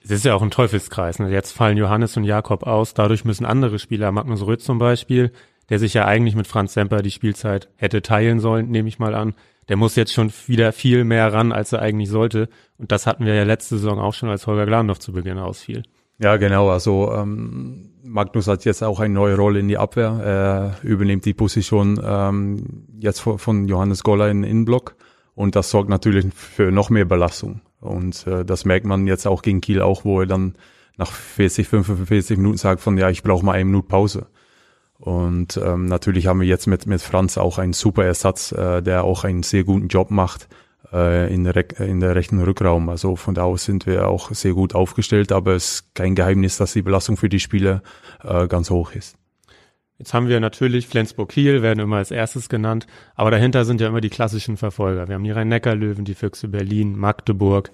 Es 0.04 0.12
ist 0.12 0.26
ja 0.26 0.36
auch 0.36 0.44
ein 0.44 0.52
Teufelskreis. 0.52 1.18
Ne? 1.18 1.32
Jetzt 1.32 1.52
fallen 1.52 1.78
Johannes 1.78 2.16
und 2.16 2.26
Jakob 2.26 2.64
aus. 2.64 2.94
Dadurch 2.94 3.26
müssen 3.26 3.46
andere 3.46 3.80
Spieler, 3.80 4.12
Magnus 4.12 4.46
Röth 4.46 4.62
zum 4.62 4.78
Beispiel, 4.78 5.32
der 5.70 5.80
sich 5.80 5.96
ja 5.96 6.06
eigentlich 6.06 6.36
mit 6.36 6.46
Franz 6.46 6.74
Semper 6.74 7.02
die 7.02 7.10
Spielzeit 7.10 7.70
hätte 7.76 8.04
teilen 8.04 8.40
sollen, 8.40 8.70
nehme 8.70 8.88
ich 8.88 9.00
mal 9.00 9.16
an, 9.16 9.34
der 9.68 9.78
muss 9.78 9.96
jetzt 9.96 10.14
schon 10.14 10.32
wieder 10.46 10.74
viel 10.74 11.04
mehr 11.06 11.34
ran, 11.34 11.52
als 11.52 11.74
er 11.74 11.82
eigentlich 11.82 12.10
sollte. 12.10 12.50
Und 12.78 12.92
das 12.92 13.08
hatten 13.08 13.26
wir 13.26 13.34
ja 13.34 13.44
letzte 13.44 13.78
Saison 13.78 14.00
auch 14.00 14.14
schon, 14.14 14.30
als 14.30 14.46
Holger 14.46 14.68
Glandorf 14.68 15.00
zu 15.00 15.12
Beginn 15.12 15.40
ausfiel. 15.40 15.82
Ja, 16.18 16.38
genau. 16.38 16.70
Also 16.70 17.12
ähm, 17.14 17.92
Magnus 18.04 18.48
hat 18.48 18.66
jetzt 18.66 18.84
auch 18.84 19.00
eine 19.00 19.14
neue 19.14 19.36
Rolle 19.36 19.60
in 19.60 19.68
die 19.68 19.78
Abwehr. 19.78 20.22
Er 20.24 20.76
übernimmt 20.84 21.26
die 21.26 21.34
Position 21.34 22.00
ähm, 22.04 22.86
jetzt 23.00 23.20
von 23.20 23.68
Johannes 23.68 24.04
Goller 24.04 24.30
in 24.30 24.44
Innenblock 24.44 24.96
und 25.34 25.56
das 25.56 25.70
sorgt 25.70 25.90
natürlich 25.90 26.34
für 26.34 26.72
noch 26.72 26.90
mehr 26.90 27.06
Belastung. 27.06 27.62
Und 27.82 28.26
äh, 28.28 28.46
das 28.46 28.66
merkt 28.66 28.86
man 28.86 29.08
jetzt 29.08 29.28
auch 29.28 29.42
gegen 29.42 29.62
Kiel 29.62 29.82
auch, 29.82 30.06
wo 30.06 30.22
er 30.22 30.28
dann 30.28 30.56
nach 30.98 31.12
40, 31.12 31.68
45 31.68 32.38
Minuten 32.38 32.58
sagt 32.58 32.80
von 32.80 32.98
ja, 32.98 33.10
ich 33.10 33.22
brauche 33.22 33.46
mal 33.46 33.52
eine 33.52 33.66
Minute 33.66 33.88
Pause. 33.88 34.28
Und 34.98 35.58
ähm, 35.58 35.88
natürlich 35.88 36.28
haben 36.28 36.40
wir 36.40 36.48
jetzt 36.48 36.68
mit, 36.68 36.86
mit 36.86 37.02
Franz 37.02 37.38
auch 37.38 37.58
einen 37.58 37.74
super 37.74 38.06
Ersatz, 38.06 38.54
äh, 38.54 38.82
der 38.82 39.04
auch 39.04 39.26
einen 39.26 39.44
sehr 39.44 39.66
guten 39.66 39.90
Job 39.90 40.10
macht 40.10 40.48
äh, 40.96 41.34
in, 41.34 41.44
der, 41.44 41.80
in 41.80 42.00
der 42.00 42.16
rechten 42.16 42.42
Rückraum. 42.42 42.90
Also 42.90 43.16
von 43.16 43.36
da 43.36 43.44
aus 43.44 43.66
sind 43.66 43.86
wir 43.86 44.08
auch 44.08 44.32
sehr 44.32 44.54
gut 44.54 44.74
aufgestellt, 44.74 45.32
aber 45.32 45.54
es 45.54 45.66
ist 45.66 45.96
kein 45.96 46.16
Geheimnis, 46.16 46.58
dass 46.58 46.74
die 46.74 46.82
Belastung 46.82 47.18
für 47.18 47.30
die 47.30 47.40
Spieler 47.40 47.84
äh, 48.24 48.48
ganz 48.48 48.70
hoch 48.70 48.94
ist. 48.94 49.18
Jetzt 49.98 50.14
haben 50.14 50.28
wir 50.28 50.40
natürlich 50.40 50.88
Flensburg-Kiel, 50.88 51.62
werden 51.62 51.80
immer 51.80 51.98
als 51.98 52.12
erstes 52.12 52.50
genannt, 52.50 52.86
aber 53.16 53.32
dahinter 53.32 53.64
sind 53.64 53.80
ja 53.80 53.88
immer 53.88 54.02
die 54.02 54.10
klassischen 54.10 54.58
Verfolger. 54.58 55.08
Wir 55.08 55.16
haben 55.16 55.24
die 55.24 55.32
Rhein-Neckar-Löwen, 55.32 56.04
die 56.04 56.16
Füchse 56.16 56.50
Berlin, 56.50 56.98
Magdeburg. 56.98 57.72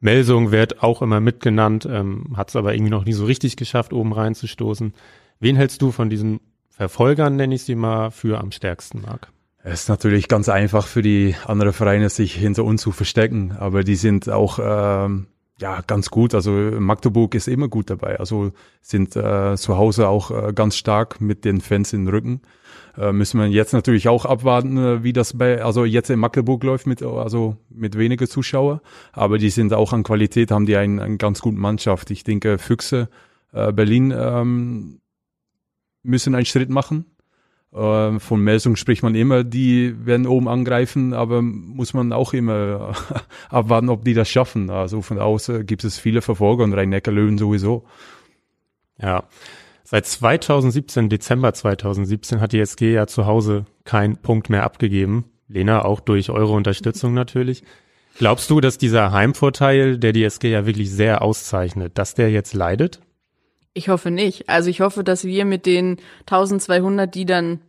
Melsung 0.00 0.50
wird 0.50 0.82
auch 0.82 1.00
immer 1.00 1.20
mitgenannt, 1.20 1.86
ähm, 1.86 2.34
hat 2.36 2.50
es 2.50 2.56
aber 2.56 2.74
irgendwie 2.74 2.90
noch 2.90 3.04
nie 3.04 3.12
so 3.12 3.24
richtig 3.24 3.56
geschafft, 3.56 3.92
oben 3.92 4.12
reinzustoßen. 4.12 4.92
Wen 5.40 5.56
hältst 5.56 5.80
du 5.80 5.92
von 5.92 6.10
diesen 6.10 6.40
Verfolgern, 6.68 7.36
nenne 7.36 7.54
ich 7.54 7.62
sie 7.62 7.74
mal, 7.74 8.10
für 8.10 8.38
am 8.38 8.50
stärksten, 8.50 9.00
Marc? 9.00 9.32
Es 9.64 9.82
ist 9.82 9.88
natürlich 9.88 10.26
ganz 10.26 10.48
einfach 10.48 10.86
für 10.86 11.02
die 11.02 11.36
anderen 11.46 11.72
Vereine, 11.72 12.08
sich 12.08 12.34
hinter 12.34 12.64
uns 12.64 12.82
zu 12.82 12.90
verstecken, 12.90 13.52
aber 13.52 13.84
die 13.84 13.94
sind 13.94 14.28
auch 14.28 14.58
ähm, 14.60 15.28
ja 15.60 15.82
ganz 15.82 16.10
gut. 16.10 16.34
Also 16.34 16.50
Magdeburg 16.50 17.36
ist 17.36 17.46
immer 17.46 17.68
gut 17.68 17.88
dabei. 17.88 18.18
Also 18.18 18.50
sind 18.80 19.14
äh, 19.14 19.56
zu 19.56 19.76
Hause 19.76 20.08
auch 20.08 20.30
äh, 20.32 20.52
ganz 20.52 20.76
stark 20.76 21.20
mit 21.20 21.44
den 21.44 21.60
Fans 21.60 21.92
in 21.92 22.06
den 22.06 22.12
Rücken. 22.12 22.42
Äh, 22.98 23.12
müssen 23.12 23.38
wir 23.38 23.46
jetzt 23.46 23.72
natürlich 23.72 24.08
auch 24.08 24.24
abwarten, 24.24 24.76
äh, 24.76 25.04
wie 25.04 25.12
das 25.12 25.38
bei 25.38 25.62
also 25.62 25.84
jetzt 25.84 26.10
in 26.10 26.18
Magdeburg 26.18 26.64
läuft 26.64 26.88
mit 26.88 27.00
also 27.02 27.56
mit 27.70 27.96
weniger 27.96 28.26
Zuschauer, 28.26 28.82
aber 29.12 29.38
die 29.38 29.50
sind 29.50 29.72
auch 29.72 29.92
an 29.92 30.02
Qualität, 30.02 30.50
haben 30.50 30.66
die 30.66 30.76
eine 30.76 31.02
ein 31.02 31.18
ganz 31.18 31.40
gute 31.40 31.56
Mannschaft. 31.56 32.10
Ich 32.10 32.24
denke 32.24 32.58
Füchse 32.58 33.08
äh, 33.52 33.72
Berlin 33.72 34.12
ähm, 34.14 35.00
müssen 36.02 36.34
einen 36.34 36.46
Schritt 36.46 36.68
machen 36.68 37.06
äh, 37.74 38.18
von 38.18 38.40
Melsung 38.40 38.76
spricht 38.76 39.02
man 39.02 39.14
immer, 39.14 39.44
die 39.44 39.94
werden 40.04 40.26
oben 40.26 40.48
angreifen, 40.48 41.14
aber 41.14 41.42
muss 41.42 41.94
man 41.94 42.12
auch 42.12 42.32
immer 42.32 42.94
abwarten, 43.48 43.88
ob 43.88 44.04
die 44.04 44.14
das 44.14 44.28
schaffen. 44.28 44.70
Also 44.70 45.02
von 45.02 45.18
außen 45.18 45.64
gibt 45.66 45.84
es 45.84 45.98
viele 45.98 46.22
Verfolger 46.22 46.64
und 46.64 46.74
Rhein-Neckar-Löwen 46.74 47.38
sowieso. 47.38 47.84
Ja. 49.00 49.24
Seit 49.84 50.06
2017, 50.06 51.08
Dezember 51.08 51.52
2017, 51.52 52.40
hat 52.40 52.52
die 52.52 52.60
SG 52.60 52.92
ja 52.92 53.06
zu 53.06 53.26
Hause 53.26 53.66
keinen 53.84 54.16
Punkt 54.16 54.48
mehr 54.48 54.62
abgegeben. 54.62 55.26
Lena, 55.48 55.84
auch 55.84 56.00
durch 56.00 56.30
eure 56.30 56.52
Unterstützung 56.52 57.12
natürlich. 57.12 57.62
Glaubst 58.18 58.50
du, 58.50 58.60
dass 58.60 58.78
dieser 58.78 59.12
Heimvorteil, 59.12 59.98
der 59.98 60.12
die 60.12 60.24
SG 60.24 60.50
ja 60.50 60.66
wirklich 60.66 60.90
sehr 60.90 61.22
auszeichnet, 61.22 61.98
dass 61.98 62.14
der 62.14 62.30
jetzt 62.30 62.54
leidet? 62.54 63.00
Ich 63.74 63.88
hoffe 63.88 64.10
nicht. 64.10 64.48
Also 64.48 64.68
ich 64.70 64.80
hoffe, 64.80 65.02
dass 65.02 65.24
wir 65.24 65.44
mit 65.44 65.66
den 65.66 65.98
1200, 66.20 67.14
die 67.14 67.24
dann 67.24 67.60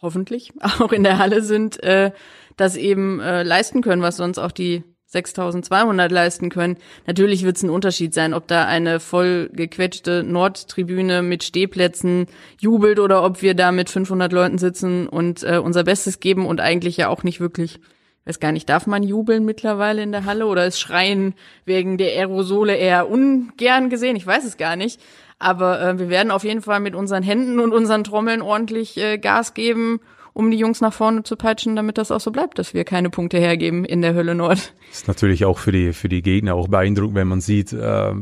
hoffentlich 0.00 0.52
auch 0.60 0.92
in 0.92 1.04
der 1.04 1.18
Halle 1.18 1.42
sind, 1.42 1.82
äh, 1.82 2.12
das 2.56 2.76
eben 2.76 3.20
äh, 3.20 3.42
leisten 3.42 3.82
können, 3.82 4.02
was 4.02 4.16
sonst 4.16 4.38
auch 4.38 4.52
die 4.52 4.84
6200 5.06 6.10
leisten 6.10 6.48
können. 6.48 6.78
Natürlich 7.06 7.44
wird 7.44 7.56
es 7.56 7.62
ein 7.62 7.70
Unterschied 7.70 8.14
sein, 8.14 8.32
ob 8.32 8.46
da 8.48 8.64
eine 8.64 8.98
voll 8.98 9.50
gequetschte 9.52 10.22
Nordtribüne 10.22 11.22
mit 11.22 11.44
Stehplätzen 11.44 12.26
jubelt 12.58 12.98
oder 12.98 13.22
ob 13.22 13.42
wir 13.42 13.54
da 13.54 13.72
mit 13.72 13.90
500 13.90 14.32
Leuten 14.32 14.56
sitzen 14.56 15.06
und 15.08 15.42
äh, 15.42 15.58
unser 15.58 15.84
Bestes 15.84 16.18
geben 16.18 16.46
und 16.46 16.60
eigentlich 16.60 16.96
ja 16.96 17.08
auch 17.08 17.24
nicht 17.24 17.40
wirklich 17.40 17.78
weiß 18.24 18.40
gar 18.40 18.52
nicht, 18.52 18.68
darf 18.68 18.86
man 18.86 19.02
jubeln 19.02 19.44
mittlerweile 19.44 20.02
in 20.02 20.12
der 20.12 20.24
Halle 20.24 20.46
oder 20.46 20.66
ist 20.66 20.78
Schreien 20.78 21.34
wegen 21.64 21.98
der 21.98 22.12
Aerosole 22.12 22.76
eher 22.76 23.10
ungern 23.10 23.90
gesehen? 23.90 24.16
Ich 24.16 24.26
weiß 24.26 24.44
es 24.44 24.56
gar 24.56 24.76
nicht. 24.76 25.00
Aber 25.38 25.80
äh, 25.80 25.98
wir 25.98 26.08
werden 26.08 26.30
auf 26.30 26.44
jeden 26.44 26.62
Fall 26.62 26.78
mit 26.78 26.94
unseren 26.94 27.24
Händen 27.24 27.58
und 27.58 27.72
unseren 27.72 28.04
Trommeln 28.04 28.42
ordentlich 28.42 28.96
äh, 28.96 29.18
Gas 29.18 29.54
geben 29.54 30.00
um 30.34 30.50
die 30.50 30.56
Jungs 30.56 30.80
nach 30.80 30.92
vorne 30.92 31.22
zu 31.22 31.36
peitschen, 31.36 31.76
damit 31.76 31.98
das 31.98 32.10
auch 32.10 32.20
so 32.20 32.30
bleibt, 32.30 32.58
dass 32.58 32.74
wir 32.74 32.84
keine 32.84 33.10
Punkte 33.10 33.38
hergeben 33.38 33.84
in 33.84 34.02
der 34.02 34.14
Hölle 34.14 34.34
Nord. 34.34 34.74
Ist 34.90 35.08
natürlich 35.08 35.44
auch 35.44 35.58
für 35.58 35.72
die, 35.72 35.92
für 35.92 36.08
die 36.08 36.22
Gegner 36.22 36.54
auch 36.54 36.68
beeindruckend, 36.68 37.16
wenn 37.16 37.28
man 37.28 37.40
sieht, 37.40 37.72
äh, 37.72 37.78
ja. 37.78 38.14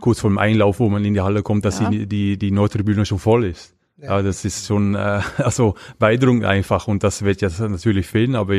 kurz 0.00 0.20
vor 0.20 0.30
dem 0.30 0.38
Einlauf, 0.38 0.78
wo 0.78 0.88
man 0.88 1.04
in 1.04 1.14
die 1.14 1.20
Halle 1.20 1.42
kommt, 1.42 1.64
dass 1.64 1.80
ja. 1.80 1.90
die, 1.90 2.06
die, 2.06 2.38
die 2.38 2.50
Nordtribüne 2.50 3.04
schon 3.04 3.18
voll 3.18 3.44
ist. 3.44 3.74
Ja. 3.96 4.16
ja, 4.16 4.22
das 4.22 4.44
ist 4.44 4.66
schon 4.66 4.94
äh, 4.94 5.20
also 5.38 5.74
beeindruckend 5.98 6.44
einfach 6.44 6.86
und 6.86 7.02
das 7.02 7.22
wird 7.22 7.40
jetzt 7.40 7.58
natürlich 7.58 8.06
fehlen, 8.06 8.36
aber 8.36 8.54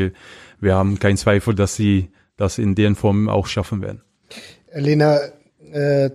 wir 0.62 0.76
haben 0.76 1.00
keinen 1.00 1.18
Zweifel, 1.18 1.56
dass 1.56 1.76
sie 1.76 2.10
das 2.38 2.58
in 2.58 2.76
deren 2.76 2.96
Form 2.96 3.30
auch 3.30 3.48
schaffen 3.48 3.82
werden. 3.82 4.02
Lena, 4.74 5.20
äh, 5.72 6.10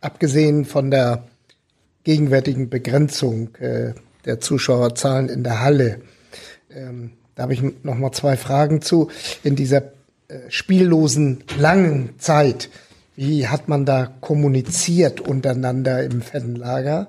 abgesehen 0.00 0.64
von 0.64 0.90
der 0.90 1.24
gegenwärtigen 2.04 2.70
Begrenzung 2.70 3.54
äh, 3.56 3.94
der 4.24 4.40
Zuschauerzahlen 4.40 5.28
in 5.28 5.42
der 5.42 5.62
Halle. 5.62 6.00
Ähm, 6.70 7.12
da 7.34 7.44
habe 7.44 7.54
ich 7.54 7.62
noch 7.82 7.96
mal 7.96 8.12
zwei 8.12 8.36
Fragen 8.36 8.80
zu. 8.80 9.10
In 9.42 9.56
dieser 9.56 9.92
äh, 10.28 10.40
spiellosen 10.48 11.44
langen 11.58 12.18
Zeit, 12.18 12.70
wie 13.14 13.48
hat 13.48 13.68
man 13.68 13.84
da 13.84 14.06
kommuniziert 14.20 15.20
untereinander 15.20 16.02
im 16.04 16.22
Fanlager? 16.22 17.08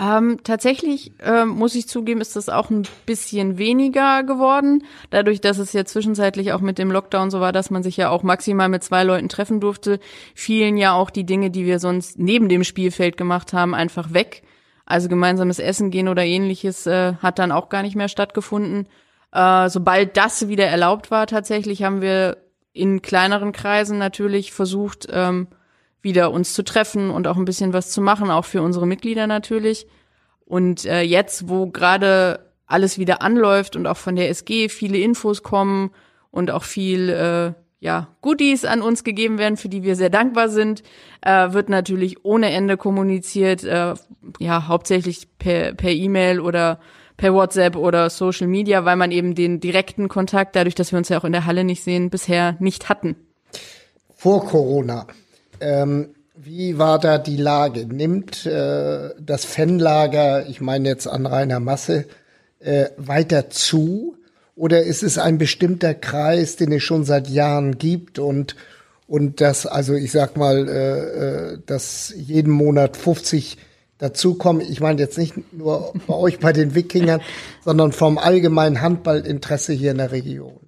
Ähm, 0.00 0.38
tatsächlich 0.44 1.12
ähm, 1.20 1.48
muss 1.48 1.74
ich 1.74 1.88
zugeben, 1.88 2.20
ist 2.20 2.36
das 2.36 2.48
auch 2.48 2.70
ein 2.70 2.86
bisschen 3.04 3.58
weniger 3.58 4.22
geworden. 4.22 4.84
Dadurch, 5.10 5.40
dass 5.40 5.58
es 5.58 5.72
ja 5.72 5.84
zwischenzeitlich 5.84 6.52
auch 6.52 6.60
mit 6.60 6.78
dem 6.78 6.92
Lockdown 6.92 7.30
so 7.30 7.40
war, 7.40 7.50
dass 7.50 7.70
man 7.70 7.82
sich 7.82 7.96
ja 7.96 8.08
auch 8.10 8.22
maximal 8.22 8.68
mit 8.68 8.84
zwei 8.84 9.02
Leuten 9.02 9.28
treffen 9.28 9.60
durfte, 9.60 9.98
fielen 10.36 10.76
ja 10.76 10.92
auch 10.92 11.10
die 11.10 11.24
Dinge, 11.24 11.50
die 11.50 11.66
wir 11.66 11.80
sonst 11.80 12.16
neben 12.16 12.48
dem 12.48 12.62
Spielfeld 12.62 13.16
gemacht 13.16 13.52
haben, 13.52 13.74
einfach 13.74 14.12
weg. 14.12 14.42
Also 14.86 15.08
gemeinsames 15.08 15.58
Essen 15.58 15.90
gehen 15.90 16.08
oder 16.08 16.24
ähnliches 16.24 16.86
äh, 16.86 17.14
hat 17.14 17.40
dann 17.40 17.50
auch 17.50 17.68
gar 17.68 17.82
nicht 17.82 17.96
mehr 17.96 18.08
stattgefunden. 18.08 18.88
Äh, 19.32 19.68
sobald 19.68 20.16
das 20.16 20.46
wieder 20.46 20.66
erlaubt 20.66 21.10
war, 21.10 21.26
tatsächlich 21.26 21.82
haben 21.82 22.00
wir 22.00 22.38
in 22.72 23.02
kleineren 23.02 23.50
Kreisen 23.50 23.98
natürlich 23.98 24.52
versucht, 24.52 25.08
ähm, 25.10 25.48
wieder 26.02 26.32
uns 26.32 26.54
zu 26.54 26.62
treffen 26.62 27.10
und 27.10 27.26
auch 27.26 27.36
ein 27.36 27.44
bisschen 27.44 27.72
was 27.72 27.90
zu 27.90 28.00
machen, 28.00 28.30
auch 28.30 28.44
für 28.44 28.62
unsere 28.62 28.86
Mitglieder 28.86 29.26
natürlich. 29.26 29.86
Und 30.44 30.84
äh, 30.84 31.02
jetzt, 31.02 31.48
wo 31.48 31.66
gerade 31.66 32.50
alles 32.66 32.98
wieder 32.98 33.22
anläuft 33.22 33.76
und 33.76 33.86
auch 33.86 33.96
von 33.96 34.16
der 34.16 34.28
SG 34.28 34.68
viele 34.68 34.98
Infos 34.98 35.42
kommen 35.42 35.90
und 36.30 36.50
auch 36.50 36.64
viel 36.64 37.08
äh, 37.08 37.52
ja, 37.80 38.08
Goodies 38.22 38.64
an 38.64 38.82
uns 38.82 39.04
gegeben 39.04 39.38
werden, 39.38 39.56
für 39.56 39.68
die 39.68 39.82
wir 39.82 39.96
sehr 39.96 40.10
dankbar 40.10 40.48
sind, 40.48 40.82
äh, 41.22 41.52
wird 41.52 41.68
natürlich 41.68 42.24
ohne 42.24 42.50
Ende 42.50 42.76
kommuniziert, 42.76 43.64
äh, 43.64 43.94
ja, 44.38 44.68
hauptsächlich 44.68 45.28
per 45.38 45.74
per 45.74 45.90
E-Mail 45.90 46.40
oder 46.40 46.80
per 47.16 47.34
WhatsApp 47.34 47.76
oder 47.76 48.10
Social 48.10 48.46
Media, 48.46 48.84
weil 48.84 48.96
man 48.96 49.10
eben 49.10 49.34
den 49.34 49.60
direkten 49.60 50.08
Kontakt, 50.08 50.56
dadurch, 50.56 50.74
dass 50.74 50.92
wir 50.92 50.98
uns 50.98 51.08
ja 51.08 51.18
auch 51.18 51.24
in 51.24 51.32
der 51.32 51.46
Halle 51.46 51.64
nicht 51.64 51.82
sehen, 51.82 52.10
bisher 52.10 52.56
nicht 52.60 52.88
hatten. 52.88 53.16
Vor 54.14 54.44
Corona. 54.46 55.06
Ähm, 55.60 56.14
wie 56.34 56.78
war 56.78 56.98
da 56.98 57.18
die 57.18 57.36
Lage? 57.36 57.86
Nimmt 57.86 58.46
äh, 58.46 59.10
das 59.20 59.44
Fanlager, 59.44 60.46
ich 60.46 60.60
meine 60.60 60.88
jetzt 60.88 61.06
an 61.06 61.26
reiner 61.26 61.60
Masse, 61.60 62.06
äh, 62.60 62.86
weiter 62.96 63.50
zu? 63.50 64.16
Oder 64.54 64.82
ist 64.82 65.02
es 65.02 65.18
ein 65.18 65.38
bestimmter 65.38 65.94
Kreis, 65.94 66.56
den 66.56 66.72
es 66.72 66.82
schon 66.82 67.04
seit 67.04 67.28
Jahren 67.28 67.78
gibt 67.78 68.18
und 68.18 68.56
und 69.06 69.40
das, 69.40 69.64
also 69.64 69.94
ich 69.94 70.12
sag 70.12 70.36
mal, 70.36 70.68
äh, 70.68 71.52
äh 71.54 71.58
dass 71.64 72.12
jeden 72.14 72.52
Monat 72.52 72.96
50 72.96 73.56
dazukommen. 73.98 74.62
Ich 74.62 74.80
meine 74.80 75.00
jetzt 75.00 75.18
nicht 75.18 75.52
nur 75.52 75.92
bei 76.06 76.14
euch 76.14 76.38
bei 76.38 76.52
den 76.52 76.74
Wikingern, 76.74 77.20
sondern 77.64 77.92
vom 77.92 78.18
allgemeinen 78.18 78.80
Handballinteresse 78.80 79.72
hier 79.72 79.90
in 79.90 79.98
der 79.98 80.12
Region. 80.12 80.60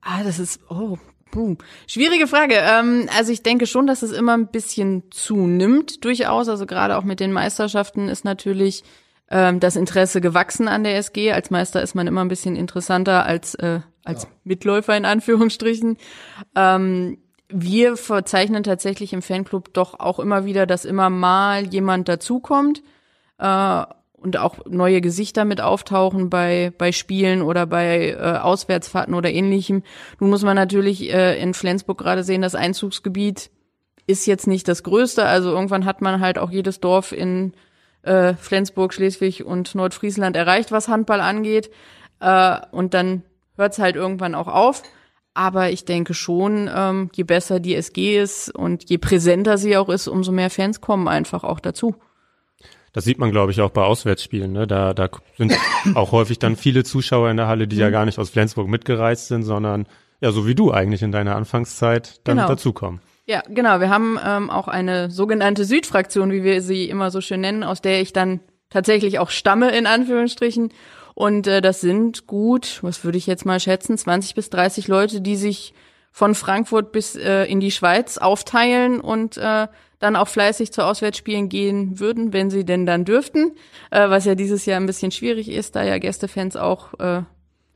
Ah, 0.00 0.22
das 0.24 0.38
ist, 0.38 0.60
oh, 0.68 0.98
Puh. 1.30 1.56
Schwierige 1.86 2.26
Frage. 2.26 2.56
Ähm, 2.56 3.08
also 3.16 3.32
ich 3.32 3.42
denke 3.42 3.66
schon, 3.66 3.86
dass 3.86 4.02
es 4.02 4.12
immer 4.12 4.36
ein 4.36 4.48
bisschen 4.48 5.04
zunimmt, 5.10 6.04
durchaus. 6.04 6.48
Also 6.48 6.66
gerade 6.66 6.96
auch 6.96 7.04
mit 7.04 7.20
den 7.20 7.32
Meisterschaften 7.32 8.08
ist 8.08 8.24
natürlich 8.24 8.82
ähm, 9.30 9.60
das 9.60 9.76
Interesse 9.76 10.20
gewachsen 10.20 10.68
an 10.68 10.84
der 10.84 10.96
SG. 10.96 11.32
Als 11.32 11.50
Meister 11.50 11.82
ist 11.82 11.94
man 11.94 12.06
immer 12.06 12.22
ein 12.22 12.28
bisschen 12.28 12.56
interessanter 12.56 13.24
als, 13.24 13.54
äh, 13.54 13.80
als 14.04 14.24
ja. 14.24 14.28
Mitläufer 14.44 14.96
in 14.96 15.04
Anführungsstrichen. 15.04 15.96
Ähm, 16.56 17.18
wir 17.48 17.96
verzeichnen 17.96 18.62
tatsächlich 18.62 19.12
im 19.12 19.22
Fanclub 19.22 19.72
doch 19.72 19.98
auch 19.98 20.18
immer 20.18 20.44
wieder, 20.44 20.66
dass 20.66 20.84
immer 20.84 21.10
mal 21.10 21.66
jemand 21.66 22.08
dazukommt 22.08 22.82
äh, 23.38 23.84
und 24.20 24.36
auch 24.36 24.58
neue 24.66 25.00
Gesichter 25.00 25.44
mit 25.44 25.60
auftauchen 25.60 26.30
bei, 26.30 26.72
bei 26.76 26.92
Spielen 26.92 27.42
oder 27.42 27.66
bei 27.66 28.10
äh, 28.10 28.38
Auswärtsfahrten 28.38 29.14
oder 29.14 29.30
ähnlichem. 29.30 29.82
Nun 30.18 30.30
muss 30.30 30.42
man 30.42 30.56
natürlich 30.56 31.12
äh, 31.12 31.40
in 31.40 31.54
Flensburg 31.54 31.98
gerade 31.98 32.22
sehen, 32.22 32.42
das 32.42 32.54
Einzugsgebiet 32.54 33.50
ist 34.06 34.26
jetzt 34.26 34.46
nicht 34.46 34.68
das 34.68 34.82
größte. 34.82 35.24
Also 35.24 35.50
irgendwann 35.50 35.84
hat 35.84 36.02
man 36.02 36.20
halt 36.20 36.38
auch 36.38 36.50
jedes 36.50 36.80
Dorf 36.80 37.12
in 37.12 37.52
äh, 38.02 38.34
Flensburg, 38.34 38.92
Schleswig 38.92 39.44
und 39.44 39.74
Nordfriesland 39.74 40.36
erreicht, 40.36 40.72
was 40.72 40.88
Handball 40.88 41.20
angeht. 41.20 41.70
Äh, 42.20 42.58
und 42.72 42.92
dann 42.94 43.22
hört 43.56 43.72
es 43.72 43.78
halt 43.78 43.96
irgendwann 43.96 44.34
auch 44.34 44.48
auf. 44.48 44.82
Aber 45.32 45.70
ich 45.70 45.84
denke 45.84 46.12
schon, 46.12 46.68
ähm, 46.74 47.08
je 47.14 47.22
besser 47.22 47.60
die 47.60 47.76
SG 47.76 48.20
ist 48.20 48.54
und 48.54 48.90
je 48.90 48.98
präsenter 48.98 49.58
sie 49.58 49.76
auch 49.76 49.88
ist, 49.88 50.08
umso 50.08 50.32
mehr 50.32 50.50
Fans 50.50 50.80
kommen 50.80 51.08
einfach 51.08 51.44
auch 51.44 51.60
dazu. 51.60 51.94
Das 52.92 53.04
sieht 53.04 53.18
man, 53.18 53.30
glaube 53.30 53.52
ich, 53.52 53.60
auch 53.60 53.70
bei 53.70 53.82
Auswärtsspielen. 53.82 54.52
Ne? 54.52 54.66
Da, 54.66 54.94
da 54.94 55.08
sind 55.36 55.56
auch 55.94 56.12
häufig 56.12 56.38
dann 56.38 56.56
viele 56.56 56.84
Zuschauer 56.84 57.30
in 57.30 57.36
der 57.36 57.46
Halle, 57.46 57.68
die 57.68 57.76
mhm. 57.76 57.82
ja 57.82 57.90
gar 57.90 58.04
nicht 58.04 58.18
aus 58.18 58.30
Flensburg 58.30 58.68
mitgereist 58.68 59.28
sind, 59.28 59.42
sondern 59.42 59.86
ja, 60.20 60.32
so 60.32 60.46
wie 60.46 60.54
du 60.54 60.70
eigentlich 60.70 61.02
in 61.02 61.12
deiner 61.12 61.36
Anfangszeit 61.36 62.20
dann 62.24 62.36
genau. 62.36 62.48
dazukommen. 62.48 63.00
Ja, 63.26 63.42
genau. 63.48 63.80
Wir 63.80 63.90
haben 63.90 64.18
ähm, 64.24 64.50
auch 64.50 64.68
eine 64.68 65.10
sogenannte 65.10 65.64
Südfraktion, 65.64 66.32
wie 66.32 66.42
wir 66.42 66.62
sie 66.62 66.88
immer 66.88 67.10
so 67.10 67.20
schön 67.20 67.40
nennen, 67.40 67.62
aus 67.62 67.80
der 67.80 68.00
ich 68.00 68.12
dann 68.12 68.40
tatsächlich 68.70 69.18
auch 69.18 69.30
stamme, 69.30 69.70
in 69.70 69.86
Anführungsstrichen. 69.86 70.72
Und 71.14 71.46
äh, 71.46 71.60
das 71.60 71.80
sind 71.80 72.26
gut, 72.26 72.80
was 72.82 73.04
würde 73.04 73.18
ich 73.18 73.26
jetzt 73.26 73.46
mal 73.46 73.60
schätzen, 73.60 73.96
20 73.96 74.34
bis 74.34 74.50
30 74.50 74.88
Leute, 74.88 75.20
die 75.20 75.36
sich 75.36 75.74
von 76.12 76.34
Frankfurt 76.34 76.92
bis 76.92 77.14
äh, 77.14 77.44
in 77.44 77.60
die 77.60 77.70
Schweiz 77.70 78.18
aufteilen 78.18 79.00
und 79.00 79.36
äh, 79.36 79.68
dann 80.00 80.16
auch 80.16 80.28
fleißig 80.28 80.72
zu 80.72 80.84
Auswärtsspielen 80.84 81.48
gehen 81.48 82.00
würden, 82.00 82.32
wenn 82.32 82.50
sie 82.50 82.64
denn 82.64 82.86
dann 82.86 83.04
dürften, 83.04 83.52
äh, 83.90 84.08
was 84.08 84.24
ja 84.24 84.34
dieses 84.34 84.66
Jahr 84.66 84.80
ein 84.80 84.86
bisschen 84.86 85.12
schwierig 85.12 85.48
ist, 85.48 85.76
da 85.76 85.84
ja 85.84 85.98
Gästefans 85.98 86.56
auch 86.56 86.98
äh, 86.98 87.22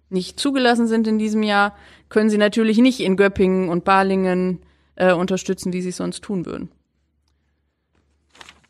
nicht 0.09 0.41
zugelassen 0.41 0.89
sind 0.89 1.07
in 1.07 1.18
diesem 1.18 1.43
Jahr, 1.43 1.77
können 2.09 2.31
sie 2.31 2.39
natürlich 2.39 2.79
nicht 2.79 3.01
in 3.01 3.16
Göppingen 3.16 3.68
und 3.68 3.85
Balingen 3.85 4.61
äh, 4.97 5.12
unterstützen, 5.12 5.72
wie 5.72 5.83
sie 5.83 5.91
es 5.91 5.99
sonst 5.99 6.22
tun 6.22 6.47
würden. 6.47 6.70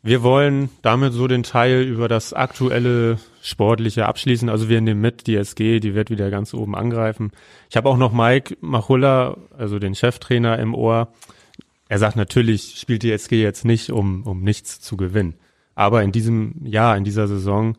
Wir 0.03 0.21
wollen 0.21 0.69
damit 0.83 1.13
so 1.13 1.27
den 1.27 1.41
Teil 1.41 1.81
über 1.81 2.07
das 2.07 2.31
aktuelle 2.31 3.17
Sportliche 3.41 4.05
abschließen. 4.05 4.49
Also 4.49 4.69
wir 4.69 4.79
nehmen 4.79 5.01
mit, 5.01 5.25
die 5.25 5.35
SG, 5.35 5.79
die 5.79 5.95
wird 5.95 6.11
wieder 6.11 6.29
ganz 6.29 6.53
oben 6.53 6.75
angreifen. 6.75 7.31
Ich 7.71 7.77
habe 7.77 7.89
auch 7.89 7.97
noch 7.97 8.13
Mike 8.13 8.57
Machulla, 8.61 9.37
also 9.57 9.79
den 9.79 9.95
Cheftrainer 9.95 10.59
im 10.59 10.75
Ohr. 10.75 11.07
Er 11.87 11.99
sagt 11.99 12.15
natürlich, 12.15 12.75
spielt 12.77 13.03
die 13.03 13.11
SG 13.11 13.41
jetzt 13.41 13.65
nicht, 13.65 13.91
um, 13.91 14.23
um 14.23 14.41
nichts 14.41 14.81
zu 14.81 14.97
gewinnen. 14.97 15.35
Aber 15.75 16.03
in 16.03 16.11
diesem 16.11 16.65
Jahr, 16.65 16.97
in 16.97 17.03
dieser 17.03 17.27
Saison 17.27 17.77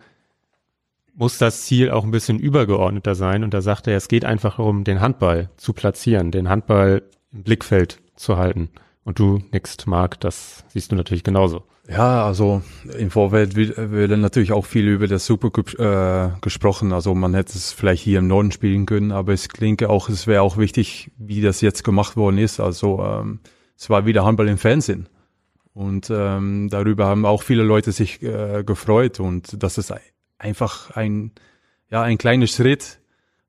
muss 1.15 1.39
das 1.39 1.63
Ziel 1.63 1.91
auch 1.91 2.05
ein 2.05 2.11
bisschen 2.11 2.39
übergeordneter 2.39 3.15
sein. 3.15 3.43
Und 3.43 3.55
da 3.55 3.63
sagt 3.63 3.87
er, 3.87 3.97
es 3.97 4.09
geht 4.09 4.25
einfach 4.25 4.57
darum, 4.57 4.85
den 4.85 5.01
Handball 5.01 5.51
zu 5.57 5.73
platzieren, 5.73 6.31
den 6.31 6.49
Handball 6.49 7.03
im 7.33 7.43
Blickfeld 7.43 8.01
zu 8.15 8.37
halten. 8.37 8.69
Und 9.03 9.19
du 9.19 9.41
nickst, 9.51 9.87
Marc, 9.87 10.21
das 10.21 10.65
siehst 10.69 10.93
du 10.93 10.97
natürlich 10.97 11.25
genauso. 11.25 11.63
Ja, 11.89 12.27
also 12.27 12.63
im 12.99 13.11
Vorfeld 13.11 13.55
wird 13.55 14.11
natürlich 14.19 14.53
auch 14.53 14.67
viel 14.67 14.89
über 14.89 15.07
das 15.07 15.25
Supercup 15.25 15.79
äh, 15.79 16.31
gesprochen. 16.41 16.93
Also 16.93 17.15
man 17.15 17.33
hätte 17.33 17.57
es 17.57 17.73
vielleicht 17.73 18.03
hier 18.03 18.19
im 18.19 18.27
Norden 18.27 18.51
spielen 18.51 18.87
können, 18.87 19.13
aber 19.13 19.33
ich 19.33 19.47
denke 19.49 19.89
auch, 19.89 20.09
es 20.09 20.27
wäre 20.27 20.43
auch 20.43 20.57
wichtig, 20.57 21.13
wie 21.17 21.41
das 21.41 21.61
jetzt 21.61 21.85
gemacht 21.85 22.17
worden 22.17 22.39
ist. 22.39 22.59
Also 22.59 23.05
ähm, 23.05 23.39
es 23.77 23.91
war 23.91 24.07
wieder 24.07 24.24
Handball 24.24 24.49
im 24.49 24.59
Fernsehen. 24.59 25.09
Und 25.74 26.11
ähm, 26.11 26.68
darüber 26.70 27.07
haben 27.07 27.27
auch 27.27 27.43
viele 27.43 27.62
Leute 27.62 27.93
sich 27.93 28.22
äh, 28.22 28.64
gefreut. 28.64 29.20
Und 29.20 29.62
das 29.62 29.77
ist 29.77 29.93
einfach 30.39 30.91
ein, 30.93 31.33
ja, 31.91 32.03
ein 32.03 32.16
kleiner 32.16 32.47
Schritt, 32.47 32.99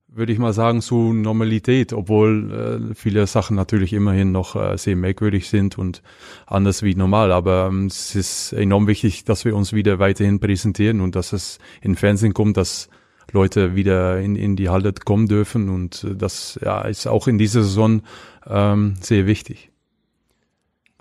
würde 0.10 0.34
ich 0.34 0.40
mal 0.40 0.52
sagen, 0.52 0.82
zu 0.82 1.14
Normalität, 1.14 1.94
obwohl 1.94 2.90
äh, 2.92 2.96
viele 2.96 3.28
Sachen 3.28 3.56
natürlich 3.56 3.94
immerhin 3.94 4.34
noch 4.34 4.58
äh, 4.58 4.78
sehr 4.78 4.98
merkwürdig 4.98 5.48
sind 5.48 5.78
und 5.78 6.02
anders 6.46 6.84
wie 6.84 6.96
normal. 6.96 7.32
Aber 7.32 7.68
ähm, 7.70 7.86
es 7.86 8.14
ist 8.14 8.52
enorm 8.52 8.88
wichtig, 8.88 9.24
dass 9.24 9.46
wir 9.46 9.56
uns 9.56 9.72
wieder 9.72 10.00
weiterhin 10.00 10.42
präsentieren 10.42 11.00
und 11.00 11.16
dass 11.16 11.32
es 11.32 11.60
in 11.82 11.96
Fernsehen 11.96 12.34
kommt, 12.34 12.58
dass 12.58 12.90
Leute 13.32 13.76
wieder 13.76 14.20
in, 14.20 14.36
in 14.36 14.58
die 14.58 14.68
Halle 14.68 14.92
kommen 14.92 15.28
dürfen. 15.28 15.70
Und 15.70 16.06
das 16.14 16.60
ja, 16.62 16.82
ist 16.82 17.08
auch 17.08 17.28
in 17.28 17.38
dieser 17.38 17.64
Saison 17.64 18.02
ähm, 18.46 18.96
sehr 19.00 19.28
wichtig. 19.28 19.72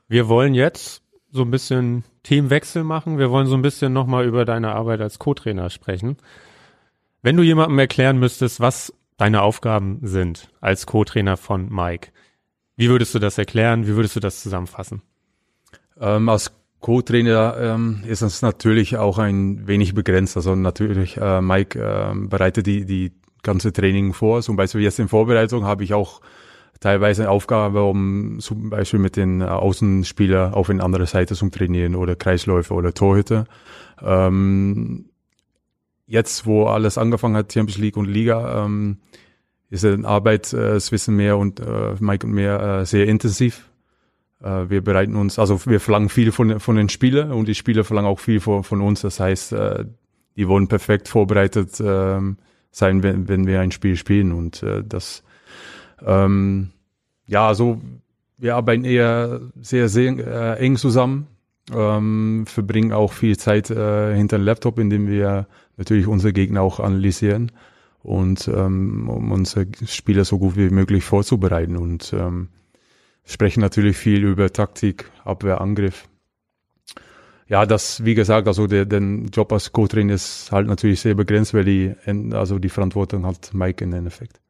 Wir 0.08 0.28
wollen 0.28 0.54
jetzt 0.54 1.02
so 1.32 1.42
ein 1.42 1.50
bisschen 1.50 2.04
Themenwechsel 2.22 2.84
machen. 2.84 3.18
Wir 3.18 3.30
wollen 3.30 3.46
so 3.46 3.54
ein 3.54 3.62
bisschen 3.62 3.92
nochmal 3.92 4.24
über 4.26 4.44
deine 4.44 4.72
Arbeit 4.72 5.00
als 5.00 5.18
Co-Trainer 5.18 5.70
sprechen. 5.70 6.16
Wenn 7.22 7.36
du 7.36 7.42
jemandem 7.42 7.78
erklären 7.78 8.18
müsstest, 8.18 8.60
was 8.60 8.92
deine 9.16 9.42
Aufgaben 9.42 10.00
sind 10.02 10.48
als 10.60 10.86
Co-Trainer 10.86 11.36
von 11.36 11.68
Mike, 11.72 12.10
wie 12.76 12.88
würdest 12.88 13.14
du 13.14 13.18
das 13.18 13.38
erklären? 13.38 13.86
Wie 13.86 13.96
würdest 13.96 14.16
du 14.16 14.20
das 14.20 14.42
zusammenfassen? 14.42 15.02
Ähm, 15.98 16.28
als 16.28 16.52
Co-Trainer 16.80 17.56
ähm, 17.58 18.02
ist 18.06 18.22
es 18.22 18.42
natürlich 18.42 18.96
auch 18.96 19.18
ein 19.18 19.66
wenig 19.66 19.94
begrenzt. 19.94 20.36
Also 20.36 20.54
natürlich, 20.54 21.16
äh, 21.16 21.40
Mike 21.40 21.78
äh, 21.80 22.14
bereitet 22.14 22.66
die, 22.66 22.84
die 22.84 23.12
ganze 23.42 23.72
Training 23.72 24.12
vor. 24.12 24.42
Zum 24.42 24.56
Beispiel 24.56 24.82
jetzt 24.82 24.98
in 24.98 25.08
Vorbereitung 25.08 25.64
habe 25.64 25.84
ich 25.84 25.94
auch 25.94 26.20
teilweise 26.80 27.22
eine 27.22 27.30
Aufgabe, 27.30 27.82
um 27.82 28.38
zum 28.40 28.70
Beispiel 28.70 29.00
mit 29.00 29.16
den 29.16 29.42
Außenspieler 29.42 30.56
auf 30.56 30.70
eine 30.70 30.82
andere 30.82 31.06
Seite 31.06 31.34
zu 31.34 31.48
trainieren 31.48 31.94
oder 31.94 32.16
Kreisläufe 32.16 32.74
oder 32.74 32.92
Torhüter. 32.92 33.46
Ähm, 34.02 35.06
jetzt, 36.06 36.46
wo 36.46 36.66
alles 36.66 36.98
angefangen 36.98 37.36
hat, 37.36 37.52
Champions 37.52 37.78
League 37.78 37.96
und 37.96 38.06
Liga, 38.06 38.64
ähm, 38.64 38.98
ist 39.70 39.84
die 39.84 40.04
Arbeit 40.04 40.52
äh, 40.52 40.76
Wissen 40.76 41.16
mehr 41.16 41.38
und 41.38 41.60
äh, 41.60 41.94
Mike 41.98 42.26
und 42.26 42.32
mehr 42.32 42.60
äh, 42.60 42.86
sehr 42.86 43.06
intensiv. 43.06 43.68
Äh, 44.42 44.68
wir 44.68 44.82
bereiten 44.82 45.16
uns, 45.16 45.38
also 45.38 45.66
wir 45.66 45.80
verlangen 45.80 46.08
viel 46.08 46.30
von, 46.32 46.60
von 46.60 46.76
den 46.76 46.88
Spielern 46.88 47.32
und 47.32 47.48
die 47.48 47.54
Spieler 47.54 47.84
verlangen 47.84 48.08
auch 48.08 48.20
viel 48.20 48.40
von, 48.40 48.62
von 48.62 48.80
uns. 48.80 49.00
Das 49.00 49.18
heißt, 49.18 49.52
äh, 49.52 49.84
die 50.36 50.48
wollen 50.48 50.68
perfekt 50.68 51.08
vorbereitet 51.08 51.80
äh, 51.80 52.20
sein, 52.70 53.02
wenn, 53.02 53.28
wenn 53.28 53.46
wir 53.46 53.60
ein 53.60 53.72
Spiel 53.72 53.96
spielen 53.96 54.32
und 54.32 54.62
äh, 54.62 54.84
das 54.86 55.24
ähm, 56.04 56.70
ja, 57.26 57.46
also 57.46 57.80
wir 58.38 58.56
arbeiten 58.56 58.84
eher 58.84 59.40
sehr, 59.60 59.88
sehr 59.88 60.18
äh, 60.18 60.64
eng 60.64 60.76
zusammen, 60.76 61.26
ähm, 61.74 62.44
verbringen 62.46 62.92
auch 62.92 63.12
viel 63.12 63.36
Zeit 63.36 63.70
äh, 63.70 64.14
hinter 64.14 64.38
dem 64.38 64.44
Laptop, 64.44 64.78
indem 64.78 65.08
wir 65.08 65.46
natürlich 65.76 66.06
unsere 66.06 66.32
Gegner 66.32 66.62
auch 66.62 66.80
analysieren 66.80 67.52
und 68.02 68.48
ähm, 68.48 69.08
um 69.08 69.32
unsere 69.32 69.66
Spieler 69.86 70.24
so 70.24 70.38
gut 70.38 70.56
wie 70.56 70.70
möglich 70.70 71.04
vorzubereiten 71.04 71.76
und 71.76 72.12
ähm, 72.12 72.48
sprechen 73.24 73.60
natürlich 73.60 73.96
viel 73.96 74.24
über 74.24 74.52
Taktik, 74.52 75.10
Abwehr, 75.24 75.60
Angriff. 75.60 76.08
Ja, 77.48 77.64
das, 77.64 78.04
wie 78.04 78.14
gesagt, 78.14 78.48
also 78.48 78.66
der, 78.66 78.84
der 78.84 79.00
Job 79.32 79.52
als 79.52 79.72
Co-Trainer 79.72 80.14
ist 80.14 80.50
halt 80.50 80.66
natürlich 80.66 81.00
sehr 81.00 81.14
begrenzt, 81.14 81.54
weil 81.54 81.64
die, 81.64 81.94
also 82.32 82.58
die 82.58 82.68
Verantwortung 82.68 83.24
hat 83.24 83.54
Mike 83.54 83.84
in 83.84 83.92
Endeffekt. 83.92 84.40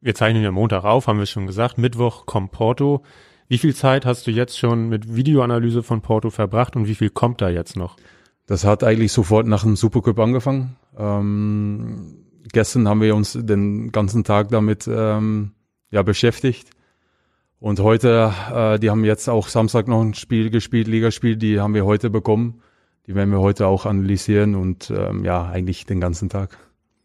Wir 0.00 0.14
zeichnen 0.14 0.42
ja 0.42 0.50
Montag 0.50 0.84
auf, 0.84 1.06
haben 1.06 1.18
wir 1.18 1.26
schon 1.26 1.46
gesagt. 1.46 1.78
Mittwoch 1.78 2.26
kommt 2.26 2.52
Porto. 2.52 3.02
Wie 3.48 3.58
viel 3.58 3.74
Zeit 3.74 4.06
hast 4.06 4.26
du 4.26 4.30
jetzt 4.30 4.58
schon 4.58 4.88
mit 4.88 5.14
Videoanalyse 5.14 5.82
von 5.82 6.00
Porto 6.00 6.30
verbracht 6.30 6.74
und 6.74 6.88
wie 6.88 6.94
viel 6.94 7.10
kommt 7.10 7.40
da 7.40 7.50
jetzt 7.50 7.76
noch? 7.76 7.96
Das 8.46 8.64
hat 8.64 8.82
eigentlich 8.82 9.12
sofort 9.12 9.46
nach 9.46 9.62
dem 9.62 9.76
Supercup 9.76 10.18
angefangen. 10.18 10.76
Ähm, 10.96 12.16
gestern 12.52 12.88
haben 12.88 13.00
wir 13.00 13.14
uns 13.14 13.38
den 13.40 13.92
ganzen 13.92 14.24
Tag 14.24 14.48
damit 14.48 14.88
ähm, 14.88 15.52
ja, 15.90 16.02
beschäftigt. 16.02 16.70
Und 17.60 17.78
heute, 17.78 18.32
äh, 18.52 18.78
die 18.78 18.90
haben 18.90 19.04
jetzt 19.04 19.28
auch 19.28 19.46
Samstag 19.46 19.86
noch 19.86 20.00
ein 20.00 20.14
Spiel 20.14 20.50
gespielt, 20.50 20.88
Ligaspiel, 20.88 21.36
die 21.36 21.60
haben 21.60 21.74
wir 21.74 21.84
heute 21.84 22.10
bekommen. 22.10 22.60
Die 23.06 23.14
werden 23.14 23.30
wir 23.30 23.40
heute 23.40 23.66
auch 23.66 23.86
analysieren 23.86 24.54
und 24.54 24.90
ähm, 24.90 25.24
ja, 25.24 25.48
eigentlich 25.48 25.86
den 25.86 26.00
ganzen 26.00 26.28
Tag. 26.28 26.58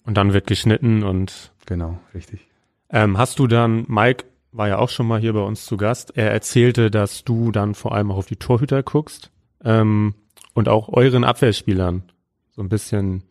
Und 0.04 0.16
dann 0.18 0.34
wird 0.34 0.48
geschnitten 0.48 1.04
und. 1.04 1.52
Genau, 1.66 2.00
richtig. 2.14 2.47
Ähm, 2.90 3.18
hast 3.18 3.40
du 3.40 3.48
dann, 3.48 3.86
Mike 3.88 4.26
war 4.52 4.68
ja 4.68 4.78
auch 4.80 4.90
schon 4.90 5.08
mal 5.08 5.20
hier 5.20 5.34
bei 5.34 5.42
uns 5.42 5.66
zu 5.66 5.78
Gast, 5.78 6.14
er 6.16 6.32
erzählte, 6.32 6.90
dass 6.90 7.24
du 7.24 7.52
dann 7.52 7.76
vor 7.76 7.94
allem 7.94 8.12
auch 8.12 8.18
auf 8.18 8.26
die 8.28 8.38
Torhüter 8.38 8.82
guckst 8.84 9.32
ähm, 9.64 10.16
und 10.54 10.70
auch 10.70 10.90
euren 10.90 11.24
Abwehrspielern 11.24 12.04
so 12.52 12.62
ein 12.62 12.70
bisschen 12.70 13.24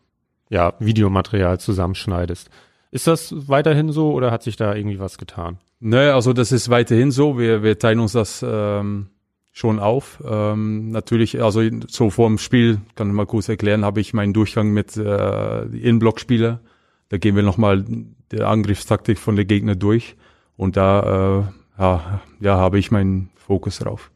ja, 0.49 0.73
Videomaterial 0.79 1.59
zusammenschneidest. 1.59 2.49
Ist 2.91 3.07
das 3.07 3.49
weiterhin 3.49 3.91
so 3.91 4.13
oder 4.13 4.31
hat 4.31 4.43
sich 4.43 4.55
da 4.55 4.73
irgendwie 4.73 4.99
was 4.99 5.17
getan? 5.17 5.57
Nö, 5.79 6.11
also 6.11 6.33
das 6.33 6.51
ist 6.51 6.69
weiterhin 6.69 7.11
so. 7.11 7.37
Wir, 7.37 7.61
wir 7.61 7.77
teilen 7.77 7.99
uns 7.99 8.13
das 8.13 8.43
ähm, 8.47 9.09
schon 9.51 9.79
auf. 9.79 10.23
Ähm, 10.25 10.89
natürlich, 10.91 11.43
also 11.43 11.61
so 11.87 12.09
vor 12.09 12.27
dem 12.27 12.37
Spiel, 12.37 12.79
kann 12.95 13.09
ich 13.09 13.13
mal 13.13 13.25
kurz 13.25 13.49
erklären, 13.49 13.83
habe 13.83 13.99
ich 13.99 14.13
meinen 14.13 14.33
Durchgang 14.33 14.69
mit 14.69 14.95
äh, 14.95 15.63
Innenblockspieler. 15.63 16.61
Da 17.09 17.17
gehen 17.17 17.35
wir 17.35 17.43
nochmal 17.43 17.85
der 18.31 18.47
Angriffstaktik 18.47 19.17
von 19.17 19.35
der 19.35 19.45
Gegner 19.45 19.75
durch 19.75 20.15
und 20.57 20.77
da 20.77 21.47
äh, 21.77 21.81
ja, 21.81 22.21
ja, 22.39 22.57
habe 22.57 22.79
ich 22.79 22.91
meinen 22.91 23.29
Fokus 23.35 23.79
drauf. 23.79 24.11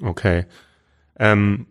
Okay. 0.00 0.46
Ähm, 1.18 1.66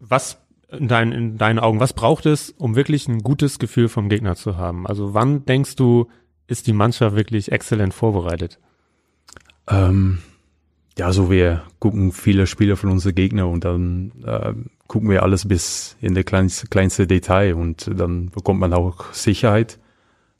was 0.00 0.38
in, 0.68 0.88
dein, 0.88 1.12
in 1.12 1.38
deinen 1.38 1.58
Augen, 1.58 1.80
was 1.80 1.92
braucht 1.92 2.26
es, 2.26 2.50
um 2.50 2.74
wirklich 2.74 3.06
ein 3.08 3.20
gutes 3.20 3.58
Gefühl 3.58 3.88
vom 3.88 4.08
Gegner 4.08 4.34
zu 4.34 4.56
haben? 4.56 4.86
Also 4.86 5.14
wann 5.14 5.44
denkst 5.44 5.76
du, 5.76 6.08
ist 6.46 6.66
die 6.66 6.72
Mannschaft 6.72 7.16
wirklich 7.16 7.52
exzellent 7.52 7.94
vorbereitet? 7.94 8.58
Ähm, 9.68 10.18
ja, 10.98 11.12
so 11.12 11.30
wir 11.30 11.64
gucken 11.78 12.12
viele 12.12 12.46
Spiele 12.46 12.76
von 12.76 12.90
unseren 12.90 13.14
Gegner 13.14 13.48
und 13.48 13.64
dann 13.64 14.12
äh, 14.24 14.52
gucken 14.86 15.08
wir 15.10 15.22
alles 15.22 15.48
bis 15.48 15.96
in 16.00 16.14
der 16.14 16.24
kleinste, 16.24 16.66
kleinste 16.66 17.06
Detail 17.06 17.54
und 17.54 17.90
dann 17.98 18.30
bekommt 18.30 18.60
man 18.60 18.72
auch 18.72 19.12
Sicherheit 19.12 19.78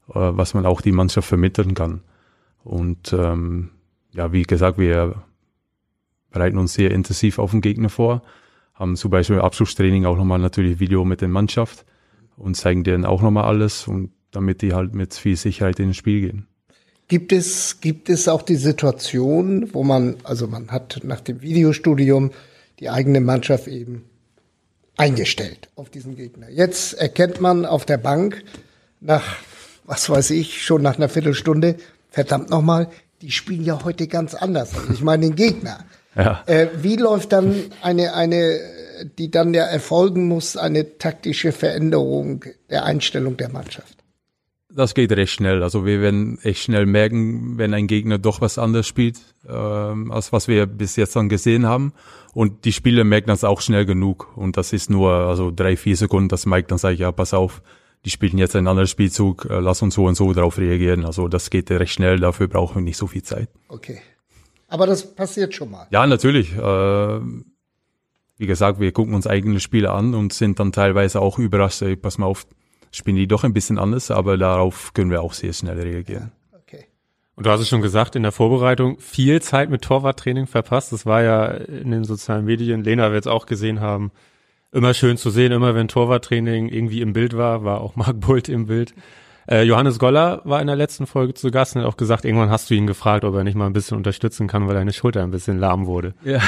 äh, 0.08 0.12
was 0.14 0.54
man 0.54 0.66
auch 0.66 0.80
die 0.80 0.92
Mannschaft 0.92 1.28
vermitteln 1.28 1.74
kann. 1.74 2.02
Und 2.62 3.12
ähm, 3.12 3.70
ja, 4.12 4.32
wie 4.32 4.42
gesagt, 4.42 4.78
wir 4.78 5.22
bereiten 6.30 6.58
uns 6.58 6.74
sehr 6.74 6.90
intensiv 6.90 7.38
auf 7.38 7.52
den 7.52 7.60
Gegner 7.60 7.88
vor, 7.88 8.22
haben 8.74 8.96
zum 8.96 9.10
Beispiel 9.10 9.36
im 9.36 9.42
Abschlusstraining 9.42 10.04
auch 10.04 10.16
nochmal 10.16 10.38
natürlich 10.38 10.80
Video 10.80 11.04
mit 11.04 11.20
der 11.20 11.28
Mannschaft 11.28 11.84
und 12.36 12.56
zeigen 12.56 12.84
denen 12.84 13.04
auch 13.04 13.22
nochmal 13.22 13.44
alles 13.44 13.86
und 13.86 14.10
damit 14.30 14.62
die 14.62 14.74
halt 14.74 14.94
mit 14.94 15.14
viel 15.14 15.36
Sicherheit 15.36 15.78
in 15.78 15.88
das 15.88 15.96
Spiel 15.96 16.20
gehen. 16.20 16.46
Gibt 17.06 17.32
es, 17.32 17.80
gibt 17.80 18.08
es 18.08 18.28
auch 18.28 18.42
die 18.42 18.56
Situation, 18.56 19.72
wo 19.72 19.84
man, 19.84 20.16
also 20.24 20.48
man 20.48 20.70
hat 20.70 21.00
nach 21.04 21.20
dem 21.20 21.42
Videostudium 21.42 22.32
die 22.80 22.90
eigene 22.90 23.20
Mannschaft 23.20 23.68
eben 23.68 24.04
eingestellt 24.96 25.68
auf 25.76 25.90
diesen 25.90 26.16
Gegner. 26.16 26.48
Jetzt 26.48 26.94
erkennt 26.94 27.40
man 27.40 27.66
auf 27.66 27.84
der 27.84 27.98
Bank 27.98 28.44
nach 29.00 29.36
was 29.86 30.08
weiß 30.08 30.30
ich, 30.30 30.64
schon 30.64 30.82
nach 30.82 30.96
einer 30.96 31.08
Viertelstunde, 31.08 31.76
verdammt 32.10 32.50
nochmal, 32.50 32.88
die 33.22 33.30
spielen 33.30 33.64
ja 33.64 33.84
heute 33.84 34.06
ganz 34.06 34.34
anders. 34.34 34.70
Ich 34.92 35.02
meine 35.02 35.26
den 35.26 35.36
Gegner. 35.36 35.84
Ja. 36.14 36.42
Äh, 36.46 36.68
wie 36.76 36.96
läuft 36.96 37.32
dann 37.32 37.72
eine, 37.82 38.14
eine, 38.14 38.60
die 39.18 39.30
dann 39.30 39.52
ja 39.52 39.64
erfolgen 39.64 40.28
muss, 40.28 40.56
eine 40.56 40.98
taktische 40.98 41.52
Veränderung 41.52 42.44
der 42.70 42.84
Einstellung 42.84 43.36
der 43.36 43.48
Mannschaft? 43.48 44.03
Das 44.76 44.94
geht 44.94 45.12
recht 45.12 45.32
schnell. 45.32 45.62
Also 45.62 45.86
wir 45.86 46.00
werden 46.00 46.38
echt 46.42 46.62
schnell 46.62 46.84
merken, 46.84 47.58
wenn 47.58 47.74
ein 47.74 47.86
Gegner 47.86 48.18
doch 48.18 48.40
was 48.40 48.58
anderes 48.58 48.88
spielt, 48.88 49.20
ähm, 49.48 50.10
als 50.10 50.32
was 50.32 50.48
wir 50.48 50.66
bis 50.66 50.96
jetzt 50.96 51.14
dann 51.14 51.28
gesehen 51.28 51.66
haben. 51.66 51.92
Und 52.32 52.64
die 52.64 52.72
Spieler 52.72 53.04
merken 53.04 53.28
das 53.28 53.44
auch 53.44 53.60
schnell 53.60 53.86
genug. 53.86 54.36
Und 54.36 54.56
das 54.56 54.72
ist 54.72 54.90
nur 54.90 55.12
also 55.12 55.52
drei, 55.54 55.76
vier 55.76 55.96
Sekunden, 55.96 56.28
dass 56.28 56.44
Mike 56.44 56.66
dann 56.66 56.78
sagt, 56.78 56.98
ja, 56.98 57.12
pass 57.12 57.34
auf, 57.34 57.62
die 58.04 58.10
spielen 58.10 58.36
jetzt 58.36 58.56
einen 58.56 58.66
anderen 58.66 58.88
Spielzug, 58.88 59.46
äh, 59.48 59.60
lass 59.60 59.80
uns 59.80 59.94
so 59.94 60.06
und 60.06 60.16
so 60.16 60.32
darauf 60.32 60.58
reagieren. 60.58 61.04
Also 61.04 61.28
das 61.28 61.50
geht 61.50 61.70
recht 61.70 61.92
schnell, 61.92 62.18
dafür 62.18 62.48
brauchen 62.48 62.76
wir 62.76 62.82
nicht 62.82 62.96
so 62.96 63.06
viel 63.06 63.22
Zeit. 63.22 63.48
Okay. 63.68 64.00
Aber 64.68 64.86
das 64.86 65.14
passiert 65.14 65.54
schon 65.54 65.70
mal. 65.70 65.86
Ja, 65.90 66.06
natürlich. 66.06 66.52
Äh, 66.56 67.20
wie 68.36 68.46
gesagt, 68.46 68.80
wir 68.80 68.90
gucken 68.92 69.14
uns 69.14 69.26
eigene 69.26 69.60
Spiele 69.60 69.92
an 69.92 70.14
und 70.14 70.32
sind 70.32 70.58
dann 70.58 70.72
teilweise 70.72 71.20
auch 71.20 71.38
überrascht, 71.38 71.82
ey, 71.82 71.94
pass 71.94 72.18
mal 72.18 72.26
auf, 72.26 72.46
spielen 72.94 73.16
die 73.16 73.26
doch 73.26 73.44
ein 73.44 73.52
bisschen 73.52 73.78
anders, 73.78 74.10
aber 74.10 74.38
darauf 74.38 74.92
können 74.94 75.10
wir 75.10 75.22
auch 75.22 75.32
sehr 75.32 75.52
schnell 75.52 75.80
reagieren. 75.80 76.32
Ja, 76.52 76.58
okay. 76.58 76.84
Und 77.34 77.46
du 77.46 77.50
hast 77.50 77.60
es 77.60 77.68
schon 77.68 77.82
gesagt, 77.82 78.14
in 78.14 78.22
der 78.22 78.32
Vorbereitung 78.32 78.98
viel 79.00 79.42
Zeit 79.42 79.68
mit 79.68 79.82
Torwarttraining 79.82 80.46
verpasst. 80.46 80.92
Das 80.92 81.04
war 81.04 81.22
ja 81.22 81.46
in 81.46 81.90
den 81.90 82.04
sozialen 82.04 82.44
Medien, 82.44 82.84
Lena 82.84 83.10
wird 83.12 83.26
es 83.26 83.32
auch 83.32 83.46
gesehen 83.46 83.80
haben, 83.80 84.12
immer 84.70 84.94
schön 84.94 85.16
zu 85.16 85.30
sehen, 85.30 85.52
immer 85.52 85.74
wenn 85.74 85.88
Torwarttraining 85.88 86.68
irgendwie 86.68 87.00
im 87.00 87.12
Bild 87.12 87.36
war, 87.36 87.64
war 87.64 87.80
auch 87.80 87.96
Marc 87.96 88.20
Bult 88.20 88.48
im 88.48 88.66
Bild. 88.66 88.94
Äh, 89.46 89.62
Johannes 89.64 89.98
Goller 89.98 90.40
war 90.44 90.60
in 90.60 90.68
der 90.68 90.76
letzten 90.76 91.06
Folge 91.06 91.34
zu 91.34 91.50
Gast 91.50 91.76
und 91.76 91.82
hat 91.82 91.88
auch 91.88 91.98
gesagt, 91.98 92.24
irgendwann 92.24 92.48
hast 92.48 92.70
du 92.70 92.74
ihn 92.74 92.86
gefragt, 92.86 93.24
ob 93.24 93.34
er 93.34 93.44
nicht 93.44 93.56
mal 93.56 93.66
ein 93.66 93.74
bisschen 93.74 93.96
unterstützen 93.96 94.46
kann, 94.46 94.66
weil 94.66 94.74
deine 94.74 94.92
Schulter 94.92 95.22
ein 95.22 95.32
bisschen 95.32 95.58
lahm 95.58 95.86
wurde. 95.86 96.14
Ja, 96.24 96.40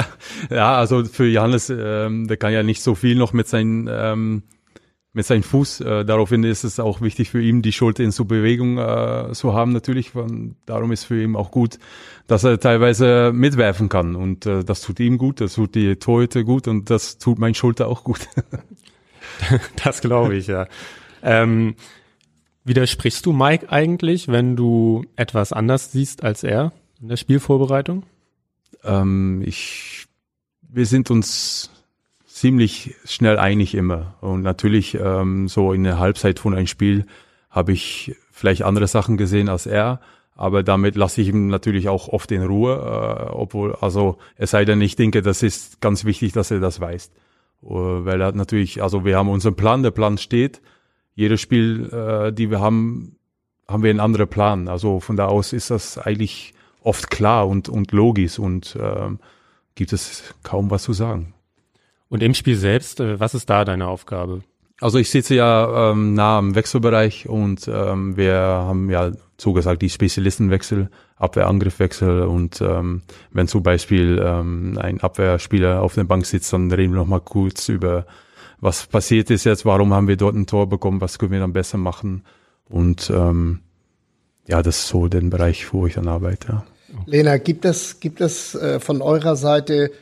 ja 0.50 0.76
also 0.76 1.04
für 1.04 1.26
Johannes, 1.26 1.70
ähm, 1.70 2.26
der 2.26 2.38
kann 2.38 2.52
ja 2.52 2.62
nicht 2.62 2.82
so 2.82 2.96
viel 2.96 3.16
noch 3.16 3.32
mit 3.32 3.46
seinen 3.46 3.88
ähm, 3.88 4.42
mit 5.12 5.26
seinem 5.26 5.42
Fuß. 5.42 5.80
Äh, 5.80 6.04
daraufhin 6.04 6.44
ist 6.44 6.64
es 6.64 6.78
auch 6.78 7.00
wichtig 7.00 7.30
für 7.30 7.42
ihn, 7.42 7.62
die 7.62 7.72
Schulter 7.72 8.04
in 8.04 8.12
so 8.12 8.24
Bewegung 8.24 8.78
äh, 8.78 9.32
zu 9.32 9.54
haben 9.54 9.72
natürlich. 9.72 10.14
Und 10.14 10.56
darum 10.66 10.92
ist 10.92 11.04
für 11.04 11.22
ihn 11.22 11.36
auch 11.36 11.50
gut, 11.50 11.78
dass 12.26 12.44
er 12.44 12.60
teilweise 12.60 13.32
mitwerfen 13.34 13.88
kann. 13.88 14.14
Und 14.14 14.46
äh, 14.46 14.64
das 14.64 14.82
tut 14.82 15.00
ihm 15.00 15.18
gut, 15.18 15.40
das 15.40 15.54
tut 15.54 15.74
die 15.74 15.96
Torhüter 15.96 16.44
gut 16.44 16.68
und 16.68 16.90
das 16.90 17.18
tut 17.18 17.38
mein 17.38 17.54
Schulter 17.54 17.88
auch 17.88 18.04
gut. 18.04 18.28
das 19.84 20.00
glaube 20.00 20.36
ich, 20.36 20.46
ja. 20.46 20.66
Ähm, 21.22 21.74
widersprichst 22.64 23.26
du 23.26 23.32
Mike 23.32 23.70
eigentlich, 23.70 24.28
wenn 24.28 24.54
du 24.56 25.04
etwas 25.16 25.52
anders 25.52 25.92
siehst 25.92 26.22
als 26.22 26.44
er 26.44 26.72
in 27.00 27.08
der 27.08 27.16
Spielvorbereitung? 27.16 28.04
Ähm, 28.84 29.42
ich, 29.44 30.06
wir 30.62 30.86
sind 30.86 31.10
uns 31.10 31.70
ziemlich 32.40 32.94
schnell 33.04 33.38
einig 33.38 33.74
immer. 33.74 34.14
Und 34.22 34.40
natürlich 34.40 34.94
ähm, 34.94 35.46
so 35.46 35.74
in 35.74 35.84
der 35.84 35.98
Halbzeit 35.98 36.38
von 36.38 36.54
einem 36.54 36.66
Spiel 36.66 37.04
habe 37.50 37.72
ich 37.72 38.16
vielleicht 38.32 38.62
andere 38.62 38.86
Sachen 38.86 39.18
gesehen 39.18 39.50
als 39.50 39.66
er, 39.66 40.00
aber 40.36 40.62
damit 40.62 40.96
lasse 40.96 41.20
ich 41.20 41.28
ihm 41.28 41.48
natürlich 41.48 41.90
auch 41.90 42.08
oft 42.08 42.32
in 42.32 42.42
Ruhe, 42.42 42.76
äh, 42.76 43.30
obwohl, 43.30 43.76
also 43.82 44.16
es 44.36 44.52
sei 44.52 44.64
denn, 44.64 44.80
ich 44.80 44.96
denke, 44.96 45.20
das 45.20 45.42
ist 45.42 45.82
ganz 45.82 46.06
wichtig, 46.06 46.32
dass 46.32 46.50
er 46.50 46.60
das 46.60 46.80
weiß. 46.80 47.10
Uh, 47.62 48.06
weil 48.06 48.22
er 48.22 48.28
hat 48.28 48.36
natürlich, 48.36 48.82
also 48.82 49.04
wir 49.04 49.18
haben 49.18 49.28
unseren 49.28 49.54
Plan, 49.54 49.82
der 49.82 49.90
Plan 49.90 50.16
steht. 50.16 50.62
Jedes 51.14 51.42
Spiel, 51.42 51.90
äh, 51.92 52.32
die 52.32 52.50
wir 52.50 52.60
haben, 52.60 53.16
haben 53.68 53.82
wir 53.82 53.90
einen 53.90 54.00
anderen 54.00 54.28
Plan. 54.28 54.68
Also 54.68 54.98
von 55.00 55.16
da 55.16 55.26
aus 55.26 55.52
ist 55.52 55.70
das 55.70 55.98
eigentlich 55.98 56.54
oft 56.82 57.10
klar 57.10 57.46
und, 57.46 57.68
und 57.68 57.92
logisch 57.92 58.38
und 58.38 58.76
äh, 58.76 59.10
gibt 59.74 59.92
es 59.92 60.32
kaum 60.42 60.70
was 60.70 60.84
zu 60.84 60.94
sagen. 60.94 61.34
Und 62.10 62.22
im 62.22 62.34
Spiel 62.34 62.56
selbst, 62.56 63.00
äh, 63.00 63.18
was 63.18 63.34
ist 63.34 63.48
da 63.48 63.64
deine 63.64 63.86
Aufgabe? 63.86 64.42
Also 64.80 64.98
ich 64.98 65.10
sitze 65.10 65.34
ja 65.34 65.90
ähm, 65.90 66.14
nah 66.14 66.38
am 66.38 66.54
Wechselbereich 66.54 67.28
und 67.28 67.68
ähm, 67.68 68.16
wir 68.16 68.34
haben 68.34 68.90
ja 68.90 69.12
so 69.38 69.52
gesagt 69.52 69.82
die 69.82 69.90
Spezialistenwechsel, 69.90 70.88
Abwehrangriffwechsel 71.16 72.22
und 72.22 72.60
ähm, 72.62 73.02
wenn 73.30 73.46
zum 73.46 73.62
Beispiel 73.62 74.20
ähm, 74.24 74.78
ein 74.80 75.00
Abwehrspieler 75.00 75.82
auf 75.82 75.94
der 75.94 76.04
Bank 76.04 76.24
sitzt, 76.24 76.52
dann 76.52 76.72
reden 76.72 76.94
wir 76.94 77.00
noch 77.00 77.06
mal 77.06 77.20
kurz 77.20 77.68
über 77.68 78.06
was 78.58 78.86
passiert 78.86 79.30
ist 79.30 79.44
jetzt, 79.44 79.64
warum 79.64 79.92
haben 79.92 80.08
wir 80.08 80.16
dort 80.16 80.34
ein 80.34 80.46
Tor 80.46 80.68
bekommen, 80.68 81.00
was 81.00 81.18
können 81.18 81.32
wir 81.32 81.40
dann 81.40 81.52
besser 81.52 81.78
machen 81.78 82.24
und 82.68 83.10
ähm, 83.14 83.60
ja, 84.46 84.62
das 84.62 84.78
ist 84.78 84.88
so 84.88 85.08
der 85.08 85.20
Bereich, 85.20 85.72
wo 85.72 85.86
ich 85.86 85.94
dann 85.94 86.08
arbeite. 86.08 86.62
Lena, 87.06 87.36
gibt 87.36 87.64
es 87.66 88.00
gibt 88.00 88.20
es 88.20 88.54
äh, 88.54 88.80
von 88.80 89.02
eurer 89.02 89.36
Seite 89.36 89.92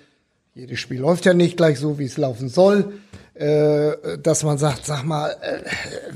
jedes 0.59 0.81
Spiel 0.81 0.99
läuft 0.99 1.25
ja 1.25 1.35
nicht 1.35 1.57
gleich 1.57 1.79
so, 1.79 2.01
wie 2.01 2.05
es 2.07 2.17
laufen 2.17 2.49
soll, 2.49 2.95
äh, 3.35 4.19
dass 4.21 4.43
man 4.43 4.59
sagt, 4.59 4.85
sag 4.87 5.05
mal, 5.05 5.31
äh, 5.41 5.63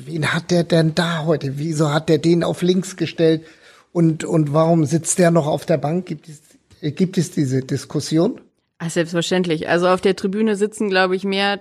wen 0.04 0.32
hat 0.32 0.50
der 0.50 0.64
denn 0.64 0.96
da 0.96 1.24
heute? 1.24 1.58
Wieso 1.58 1.92
hat 1.92 2.08
der 2.08 2.18
den 2.18 2.42
auf 2.42 2.60
links 2.62 2.96
gestellt? 2.96 3.46
Und, 3.92 4.24
und 4.24 4.52
warum 4.52 4.84
sitzt 4.84 5.20
der 5.20 5.30
noch 5.30 5.46
auf 5.46 5.64
der 5.64 5.78
Bank? 5.78 6.06
Gibt 6.06 6.28
es, 6.28 6.40
gibt 6.96 7.18
es 7.18 7.30
diese 7.30 7.60
Diskussion? 7.60 8.40
Ach, 8.78 8.90
selbstverständlich. 8.90 9.68
Also 9.68 9.86
auf 9.86 10.00
der 10.00 10.16
Tribüne 10.16 10.56
sitzen, 10.56 10.90
glaube 10.90 11.14
ich, 11.14 11.22
mehr 11.22 11.60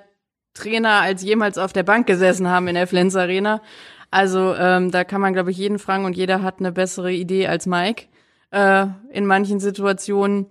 Trainer 0.55 1.01
als 1.01 1.21
jemals 1.21 1.59
auf 1.59 1.73
der 1.73 1.83
Bank 1.83 2.07
gesessen 2.07 2.47
haben 2.47 2.67
in 2.67 2.73
der 2.73 2.87
Flens 2.87 3.15
Arena. 3.15 3.61
Also 4.09 4.55
ähm, 4.55 4.89
da 4.89 5.03
kann 5.03 5.21
man, 5.21 5.33
glaube 5.33 5.51
ich, 5.51 5.57
jeden 5.57 5.77
fragen 5.77 6.05
und 6.05 6.17
jeder 6.17 6.41
hat 6.41 6.59
eine 6.59 6.71
bessere 6.71 7.13
Idee 7.13 7.45
als 7.45 7.67
Mike 7.67 8.05
äh, 8.49 8.87
in 9.11 9.27
manchen 9.27 9.59
Situationen. 9.59 10.47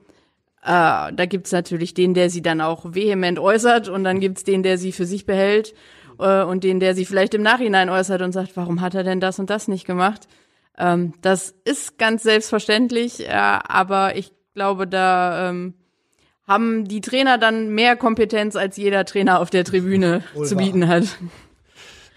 Äh, 0.62 1.12
da 1.12 1.26
gibt's 1.26 1.52
natürlich 1.52 1.94
den, 1.94 2.14
der 2.14 2.28
sie 2.28 2.42
dann 2.42 2.60
auch 2.60 2.94
vehement 2.94 3.38
äußert 3.38 3.88
und 3.88 4.04
dann 4.04 4.20
gibt's 4.20 4.44
den, 4.44 4.62
der 4.62 4.76
sie 4.76 4.92
für 4.92 5.06
sich 5.06 5.24
behält 5.24 5.74
äh, 6.18 6.42
und 6.42 6.64
den, 6.64 6.80
der 6.80 6.94
sie 6.94 7.06
vielleicht 7.06 7.34
im 7.34 7.42
Nachhinein 7.42 7.88
äußert 7.88 8.20
und 8.20 8.32
sagt, 8.32 8.56
warum 8.56 8.80
hat 8.80 8.94
er 8.94 9.02
denn 9.02 9.20
das 9.20 9.38
und 9.38 9.48
das 9.48 9.68
nicht 9.68 9.86
gemacht? 9.86 10.28
Ähm, 10.78 11.14
das 11.22 11.54
ist 11.64 11.98
ganz 11.98 12.22
selbstverständlich, 12.22 13.26
äh, 13.26 13.32
aber 13.32 14.16
ich 14.16 14.32
glaube, 14.54 14.86
da 14.86 15.48
ähm, 15.48 15.74
haben 16.46 16.86
die 16.86 17.00
Trainer 17.00 17.38
dann 17.38 17.70
mehr 17.70 17.96
Kompetenz, 17.96 18.56
als 18.56 18.76
jeder 18.76 19.04
Trainer 19.04 19.40
auf 19.40 19.50
der 19.50 19.64
Tribüne 19.64 20.24
zu 20.44 20.56
bieten 20.56 20.88
hat. 20.88 21.04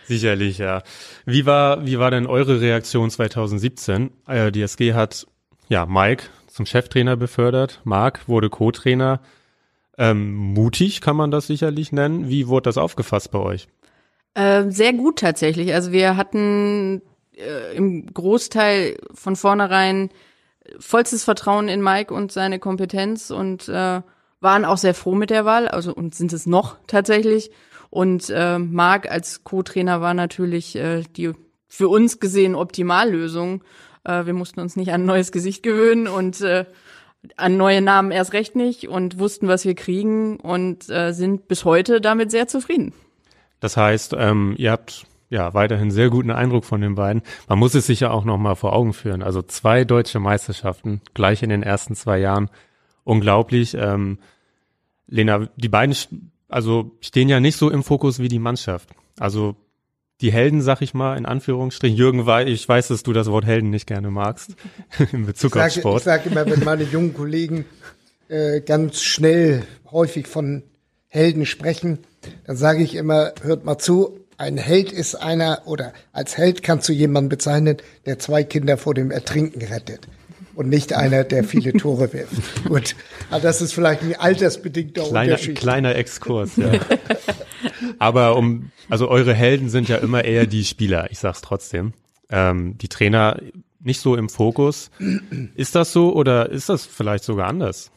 Sicherlich, 0.06 0.58
ja. 0.58 0.82
Wie 1.26 1.46
war, 1.46 1.86
wie 1.86 1.98
war 1.98 2.12
denn 2.12 2.26
eure 2.26 2.60
Reaktion 2.60 3.10
2017? 3.10 4.12
Äh, 4.28 4.52
die 4.52 4.62
SG 4.64 4.94
hat, 4.94 5.28
ja, 5.70 5.86
Mike 5.86 6.26
zum 6.54 6.66
Cheftrainer 6.66 7.18
befördert. 7.18 7.82
Marc 7.84 8.28
wurde 8.28 8.50
Co-Trainer. 8.50 9.20
Ähm, 9.98 10.34
mutig 10.34 11.02
kann 11.02 11.16
man 11.16 11.32
das 11.32 11.48
sicherlich 11.48 11.92
nennen. 11.92 12.30
Wie 12.30 12.48
wurde 12.48 12.64
das 12.70 12.78
aufgefasst 12.78 13.32
bei 13.32 13.40
euch? 13.40 13.68
Äh, 14.36 14.70
sehr 14.70 14.94
gut 14.94 15.20
tatsächlich. 15.20 15.74
Also 15.74 15.92
wir 15.92 16.16
hatten 16.16 17.02
äh, 17.36 17.76
im 17.76 18.06
Großteil 18.14 18.98
von 19.14 19.36
vornherein 19.36 20.10
vollstes 20.80 21.24
Vertrauen 21.24 21.68
in 21.68 21.82
Mike 21.82 22.14
und 22.14 22.32
seine 22.32 22.60
Kompetenz 22.60 23.32
und 23.32 23.68
äh, 23.68 24.02
waren 24.40 24.66
auch 24.66 24.78
sehr 24.78 24.94
froh 24.94 25.16
mit 25.16 25.30
der 25.30 25.46
Wahl, 25.46 25.68
also 25.68 25.94
und 25.94 26.16
sind 26.16 26.34
es 26.34 26.46
noch 26.46 26.78
tatsächlich. 26.88 27.52
Und 27.90 28.30
äh, 28.30 28.60
Marc 28.60 29.10
als 29.10 29.44
Co-Trainer 29.44 30.02
war 30.02 30.14
natürlich 30.14 30.76
äh, 30.76 31.04
die 31.16 31.32
für 31.68 31.90
uns 31.90 32.20
gesehen 32.20 32.56
Optimallösung. 32.56 33.64
Äh, 34.04 34.26
wir 34.26 34.34
mussten 34.34 34.60
uns 34.60 34.76
nicht 34.76 34.92
an 34.92 35.02
ein 35.02 35.06
neues 35.06 35.32
Gesicht 35.32 35.64
gewöhnen 35.64 36.08
und 36.08 36.42
äh, 36.42 36.66
an 37.38 37.58
neue 37.58 37.82
Namen 37.82 38.12
erst 38.12 38.34
recht 38.34 38.56
nicht 38.56 38.88
und 38.88 39.20
wussten, 39.20 39.48
was 39.48 39.66
wir 39.66 39.76
kriegen 39.76 40.40
und 40.40 40.90
äh, 40.90 41.14
sind 41.14 41.48
bis 41.48 41.66
heute 41.66 42.02
damit 42.02 42.32
sehr 42.32 42.48
zufrieden. 42.48 42.94
Das 43.60 43.78
heißt, 43.78 44.16
ähm, 44.18 44.56
ihr 44.58 44.72
habt 44.72 45.06
ja 45.30 45.54
weiterhin 45.54 45.90
sehr 45.90 46.10
guten 46.10 46.32
Eindruck 46.32 46.66
von 46.66 46.82
den 46.82 46.96
beiden. 46.96 47.24
Man 47.48 47.60
muss 47.60 47.76
es 47.76 47.88
sich 47.88 48.02
ja 48.02 48.12
auch 48.12 48.26
noch 48.26 48.38
mal 48.38 48.56
vor 48.56 48.74
Augen 48.74 48.94
führen. 48.94 49.24
Also 49.24 49.42
zwei 49.42 49.86
deutsche 49.86 50.20
Meisterschaften 50.20 51.02
gleich 51.14 51.42
in 51.44 51.50
den 51.50 51.64
ersten 51.64 51.96
zwei 51.96 52.20
Jahren, 52.20 52.50
unglaublich. 53.04 53.74
Ähm, 53.74 54.20
Lena, 55.08 55.48
die 55.56 55.70
beiden 55.70 55.96
also 56.50 56.92
stehen 57.02 57.30
ja 57.30 57.40
nicht 57.40 57.58
so 57.58 57.70
im 57.70 57.84
Fokus 57.84 58.20
wie 58.20 58.28
die 58.28 58.40
Mannschaft. 58.40 58.90
Also 59.18 59.56
die 60.22 60.32
Helden, 60.32 60.62
sag 60.62 60.82
ich 60.82 60.94
mal, 60.94 61.18
in 61.18 61.26
Anführungsstrichen. 61.26 61.98
Jürgen, 61.98 62.28
ich 62.48 62.68
weiß, 62.68 62.88
dass 62.90 63.04
du 63.04 63.14
das 63.14 63.28
Wort 63.28 63.46
Helden 63.46 63.70
nicht 63.70 63.88
gerne 63.88 64.10
magst 64.10 64.56
in 65.12 65.26
Bezug 65.26 65.56
ich 65.56 65.62
auf 65.62 65.72
Sport. 65.72 65.98
Ich 65.98 66.04
sage 66.04 66.30
immer, 66.30 66.46
wenn 66.46 66.64
meine 66.64 66.84
jungen 66.84 67.14
Kollegen 67.14 67.66
äh, 68.30 68.62
ganz 68.62 69.02
schnell 69.02 69.64
häufig 69.92 70.28
von 70.28 70.64
Helden 71.08 71.46
sprechen, 71.46 72.00
dann 72.46 72.56
sage 72.56 72.84
ich 72.84 72.96
immer, 72.96 73.34
hört 73.42 73.66
mal 73.66 73.78
zu, 73.78 74.20
ein 74.38 74.58
Held 74.58 74.92
ist 74.92 75.16
einer, 75.16 75.62
oder 75.66 75.94
als 76.12 76.38
Held 76.38 76.64
kannst 76.64 76.90
du 76.90 76.94
jemanden 76.94 77.30
bezeichnen, 77.30 77.78
der 78.06 78.20
zwei 78.20 78.44
Kinder 78.44 78.78
vor 78.78 78.94
dem 78.94 79.12
Ertrinken 79.12 79.62
rettet 79.62 80.08
und 80.56 80.70
nicht 80.70 80.94
einer, 80.94 81.24
der 81.24 81.44
viele 81.44 81.74
Tore 81.74 82.14
wirft. 82.14 82.66
Gut, 82.66 82.96
aber 83.30 83.42
das 83.42 83.62
ist 83.62 83.74
vielleicht 83.74 84.04
ein 84.04 84.16
altersbedingter 84.16 85.04
kleiner, 85.04 85.34
Unterschied. 85.34 85.56
Kleiner 85.58 85.96
Exkurs, 85.96 86.56
ja. 86.58 86.72
aber 88.00 88.36
um, 88.36 88.72
also 88.90 89.10
eure 89.10 89.34
Helden 89.34 89.70
sind 89.70 89.90
ja 89.90 89.98
immer 89.98 90.24
eher 90.24 90.46
die 90.46 90.66
Spieler, 90.66 91.12
ich 91.12 91.20
sag's 91.20 91.42
trotzdem. 91.42 91.94
Ähm, 92.30 92.78
die 92.78 92.88
Trainer 92.88 93.40
nicht 93.80 94.00
so 94.00 94.16
im 94.16 94.30
Fokus. 94.30 94.90
Ist 95.56 95.76
das 95.76 95.92
so 95.92 96.14
oder 96.14 96.50
ist 96.50 96.70
das 96.70 96.86
vielleicht 96.86 97.24
sogar 97.24 97.48
anders? 97.48 97.92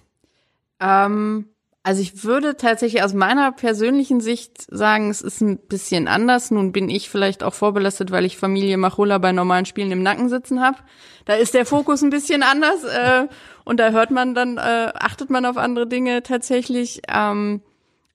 Ähm, 0.80 1.46
also 1.86 2.02
ich 2.02 2.24
würde 2.24 2.56
tatsächlich 2.56 3.04
aus 3.04 3.14
meiner 3.14 3.52
persönlichen 3.52 4.20
Sicht 4.20 4.66
sagen, 4.68 5.08
es 5.08 5.20
ist 5.20 5.40
ein 5.40 5.56
bisschen 5.56 6.08
anders. 6.08 6.50
Nun 6.50 6.72
bin 6.72 6.90
ich 6.90 7.08
vielleicht 7.08 7.44
auch 7.44 7.54
vorbelastet, 7.54 8.10
weil 8.10 8.24
ich 8.24 8.36
Familie 8.36 8.76
Machulla 8.76 9.18
bei 9.18 9.30
normalen 9.30 9.66
Spielen 9.66 9.92
im 9.92 10.02
Nacken 10.02 10.28
sitzen 10.28 10.60
habe. 10.60 10.78
Da 11.26 11.34
ist 11.34 11.54
der 11.54 11.64
Fokus 11.64 12.02
ein 12.02 12.10
bisschen 12.10 12.42
anders 12.42 12.82
äh, 12.82 13.28
und 13.64 13.78
da 13.78 13.90
hört 13.90 14.10
man 14.10 14.34
dann, 14.34 14.56
äh, 14.58 14.90
achtet 14.94 15.30
man 15.30 15.46
auf 15.46 15.56
andere 15.56 15.86
Dinge 15.86 16.24
tatsächlich. 16.24 17.02
Ähm, 17.06 17.62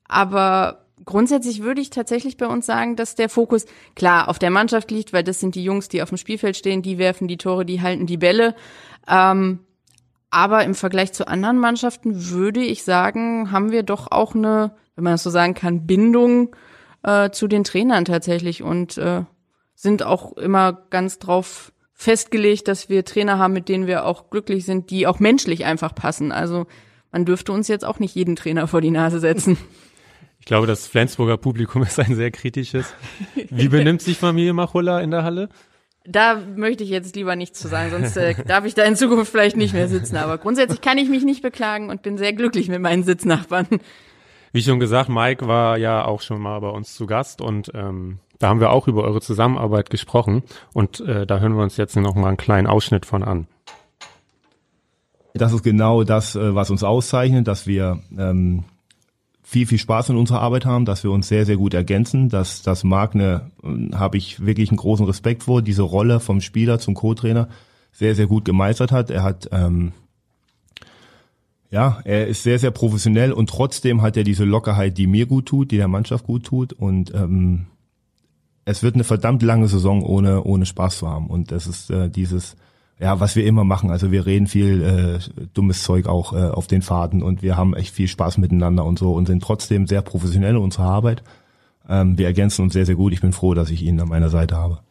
aber 0.05 0.83
grundsätzlich 1.05 1.63
würde 1.63 1.79
ich 1.79 1.91
tatsächlich 1.91 2.35
bei 2.35 2.47
uns 2.47 2.65
sagen, 2.65 2.97
dass 2.97 3.15
der 3.15 3.29
Fokus 3.29 3.65
klar 3.95 4.27
auf 4.27 4.37
der 4.37 4.49
Mannschaft 4.51 4.91
liegt, 4.91 5.13
weil 5.13 5.23
das 5.23 5.39
sind 5.39 5.55
die 5.55 5.63
Jungs, 5.63 5.87
die 5.87 6.01
auf 6.01 6.09
dem 6.09 6.17
Spielfeld 6.17 6.57
stehen, 6.57 6.81
die 6.81 6.97
werfen 6.97 7.29
die 7.29 7.37
Tore, 7.37 7.65
die 7.65 7.79
halten 7.79 8.05
die 8.05 8.17
Bälle. 8.17 8.53
Ähm, 9.07 9.59
aber 10.31 10.63
im 10.63 10.73
Vergleich 10.73 11.13
zu 11.13 11.27
anderen 11.27 11.59
Mannschaften 11.59 12.29
würde 12.29 12.61
ich 12.61 12.83
sagen, 12.83 13.51
haben 13.51 13.71
wir 13.71 13.83
doch 13.83 14.09
auch 14.09 14.33
eine, 14.33 14.73
wenn 14.95 15.03
man 15.03 15.13
das 15.13 15.23
so 15.23 15.29
sagen 15.29 15.53
kann, 15.53 15.85
Bindung 15.85 16.55
äh, 17.03 17.29
zu 17.31 17.47
den 17.47 17.63
Trainern 17.63 18.05
tatsächlich 18.05 18.63
und 18.63 18.97
äh, 18.97 19.23
sind 19.75 20.03
auch 20.03 20.37
immer 20.37 20.85
ganz 20.89 21.19
drauf 21.19 21.73
festgelegt, 21.93 22.67
dass 22.67 22.89
wir 22.89 23.05
Trainer 23.05 23.37
haben, 23.37 23.53
mit 23.53 23.69
denen 23.69 23.87
wir 23.87 24.05
auch 24.05 24.29
glücklich 24.29 24.65
sind, 24.65 24.89
die 24.89 25.05
auch 25.05 25.19
menschlich 25.19 25.65
einfach 25.65 25.93
passen. 25.93 26.31
Also 26.31 26.65
man 27.11 27.25
dürfte 27.25 27.51
uns 27.51 27.67
jetzt 27.67 27.85
auch 27.85 27.99
nicht 27.99 28.15
jeden 28.15 28.35
Trainer 28.35 28.67
vor 28.67 28.81
die 28.81 28.91
Nase 28.91 29.19
setzen. 29.19 29.57
Ich 30.39 30.47
glaube, 30.47 30.65
das 30.65 30.87
Flensburger 30.87 31.37
Publikum 31.37 31.83
ist 31.83 31.99
ein 31.99 32.15
sehr 32.15 32.31
kritisches. 32.31 32.95
Wie 33.51 33.67
benimmt 33.67 34.01
sich 34.01 34.17
Familie 34.17 34.53
Machulla 34.53 34.99
in 34.99 35.11
der 35.11 35.23
Halle? 35.23 35.49
Da 36.03 36.41
möchte 36.55 36.83
ich 36.83 36.89
jetzt 36.89 37.15
lieber 37.15 37.35
nichts 37.35 37.59
zu 37.59 37.67
sagen, 37.67 37.91
sonst 37.91 38.17
äh, 38.17 38.33
darf 38.47 38.65
ich 38.65 38.73
da 38.73 38.83
in 38.83 38.95
Zukunft 38.95 39.31
vielleicht 39.31 39.55
nicht 39.55 39.73
mehr 39.73 39.87
sitzen. 39.87 40.17
Aber 40.17 40.37
grundsätzlich 40.37 40.81
kann 40.81 40.97
ich 40.97 41.09
mich 41.09 41.23
nicht 41.23 41.41
beklagen 41.41 41.89
und 41.89 42.01
bin 42.01 42.17
sehr 42.17 42.33
glücklich 42.33 42.69
mit 42.69 42.81
meinen 42.81 43.03
Sitznachbarn. 43.03 43.67
Wie 44.51 44.61
schon 44.61 44.79
gesagt, 44.79 45.09
Mike 45.09 45.47
war 45.47 45.77
ja 45.77 46.03
auch 46.03 46.21
schon 46.21 46.41
mal 46.41 46.59
bei 46.59 46.69
uns 46.69 46.95
zu 46.95 47.05
Gast 47.05 47.39
und 47.41 47.71
ähm, 47.73 48.19
da 48.39 48.49
haben 48.49 48.59
wir 48.59 48.71
auch 48.71 48.87
über 48.87 49.03
eure 49.03 49.21
Zusammenarbeit 49.21 49.89
gesprochen 49.89 50.43
und 50.73 50.99
äh, 51.01 51.25
da 51.25 51.39
hören 51.39 51.55
wir 51.55 51.63
uns 51.63 51.77
jetzt 51.77 51.95
noch 51.95 52.15
mal 52.15 52.29
einen 52.29 52.37
kleinen 52.37 52.67
Ausschnitt 52.67 53.05
von 53.05 53.23
an. 53.23 53.47
Das 55.33 55.53
ist 55.53 55.63
genau 55.63 56.03
das, 56.03 56.35
äh, 56.35 56.53
was 56.53 56.69
uns 56.69 56.83
auszeichnet, 56.83 57.47
dass 57.47 57.67
wir 57.67 57.99
ähm, 58.17 58.65
viel, 59.51 59.67
viel 59.67 59.79
Spaß 59.79 60.07
in 60.09 60.15
unserer 60.15 60.39
Arbeit 60.39 60.65
haben, 60.65 60.85
dass 60.85 61.03
wir 61.03 61.11
uns 61.11 61.27
sehr, 61.27 61.45
sehr 61.45 61.57
gut 61.57 61.73
ergänzen. 61.73 62.29
Dass 62.29 62.61
das 62.61 62.85
Magne, 62.85 63.51
äh, 63.61 63.93
habe 63.93 64.15
ich 64.15 64.45
wirklich 64.45 64.69
einen 64.69 64.77
großen 64.77 65.05
Respekt 65.05 65.43
vor, 65.43 65.61
diese 65.61 65.81
Rolle 65.81 66.21
vom 66.21 66.39
Spieler 66.39 66.79
zum 66.79 66.93
Co-Trainer 66.93 67.49
sehr, 67.91 68.15
sehr 68.15 68.27
gut 68.27 68.45
gemeistert 68.45 68.93
hat. 68.93 69.09
Er 69.09 69.23
hat 69.23 69.49
ähm, 69.51 69.91
ja, 71.69 71.99
er 72.05 72.27
ist 72.27 72.43
sehr, 72.43 72.59
sehr 72.59 72.71
professionell 72.71 73.33
und 73.33 73.49
trotzdem 73.49 74.01
hat 74.01 74.15
er 74.15 74.23
diese 74.23 74.45
Lockerheit, 74.45 74.97
die 74.97 75.07
mir 75.07 75.25
gut 75.25 75.47
tut, 75.47 75.71
die 75.71 75.77
der 75.77 75.89
Mannschaft 75.89 76.25
gut 76.25 76.45
tut. 76.45 76.71
Und 76.71 77.13
ähm, 77.13 77.67
es 78.63 78.83
wird 78.83 78.95
eine 78.95 79.03
verdammt 79.03 79.43
lange 79.43 79.67
Saison 79.67 80.01
ohne, 80.01 80.45
ohne 80.45 80.65
Spaß 80.65 80.99
zu 80.99 81.09
haben. 81.09 81.27
Und 81.27 81.51
das 81.51 81.67
ist 81.67 81.89
äh, 81.89 82.09
dieses, 82.09 82.55
ja, 83.01 83.19
was 83.19 83.35
wir 83.35 83.45
immer 83.45 83.63
machen. 83.63 83.89
Also 83.89 84.11
wir 84.11 84.27
reden 84.27 84.45
viel 84.45 84.83
äh, 84.83 85.45
dummes 85.53 85.81
Zeug 85.81 86.05
auch 86.05 86.33
äh, 86.33 86.49
auf 86.49 86.67
den 86.67 86.83
Fahrten 86.83 87.23
und 87.23 87.41
wir 87.41 87.57
haben 87.57 87.73
echt 87.73 87.95
viel 87.95 88.07
Spaß 88.07 88.37
miteinander 88.37 88.85
und 88.85 88.99
so 88.99 89.13
und 89.13 89.25
sind 89.25 89.41
trotzdem 89.41 89.87
sehr 89.87 90.03
professionell 90.03 90.51
in 90.51 90.61
unserer 90.61 90.85
Arbeit. 90.85 91.23
Ähm, 91.89 92.19
wir 92.19 92.27
ergänzen 92.27 92.61
uns 92.61 92.73
sehr, 92.73 92.85
sehr 92.85 92.93
gut. 92.93 93.11
Ich 93.11 93.21
bin 93.21 93.33
froh, 93.33 93.55
dass 93.55 93.71
ich 93.71 93.81
ihn 93.81 93.99
an 93.99 94.07
meiner 94.07 94.29
Seite 94.29 94.55
habe. 94.55 94.81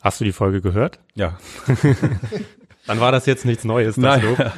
Hast 0.00 0.20
du 0.20 0.24
die 0.24 0.32
Folge 0.32 0.62
gehört? 0.62 0.98
Ja. 1.14 1.38
Dann 2.86 3.00
war 3.00 3.12
das 3.12 3.26
jetzt 3.26 3.44
nichts 3.44 3.64
Neues, 3.64 3.96
das 3.96 4.02
Nein, 4.02 4.22
Lob. 4.22 4.52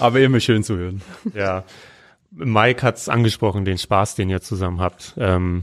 aber 0.00 0.20
immer 0.20 0.40
schön 0.40 0.64
zu 0.64 0.76
hören. 0.76 1.02
Ja. 1.32 1.62
Mike 2.32 2.82
hat's 2.82 3.08
angesprochen, 3.08 3.64
den 3.64 3.78
Spaß, 3.78 4.16
den 4.16 4.30
ihr 4.30 4.40
zusammen 4.40 4.80
habt. 4.80 5.14
Ähm, 5.16 5.62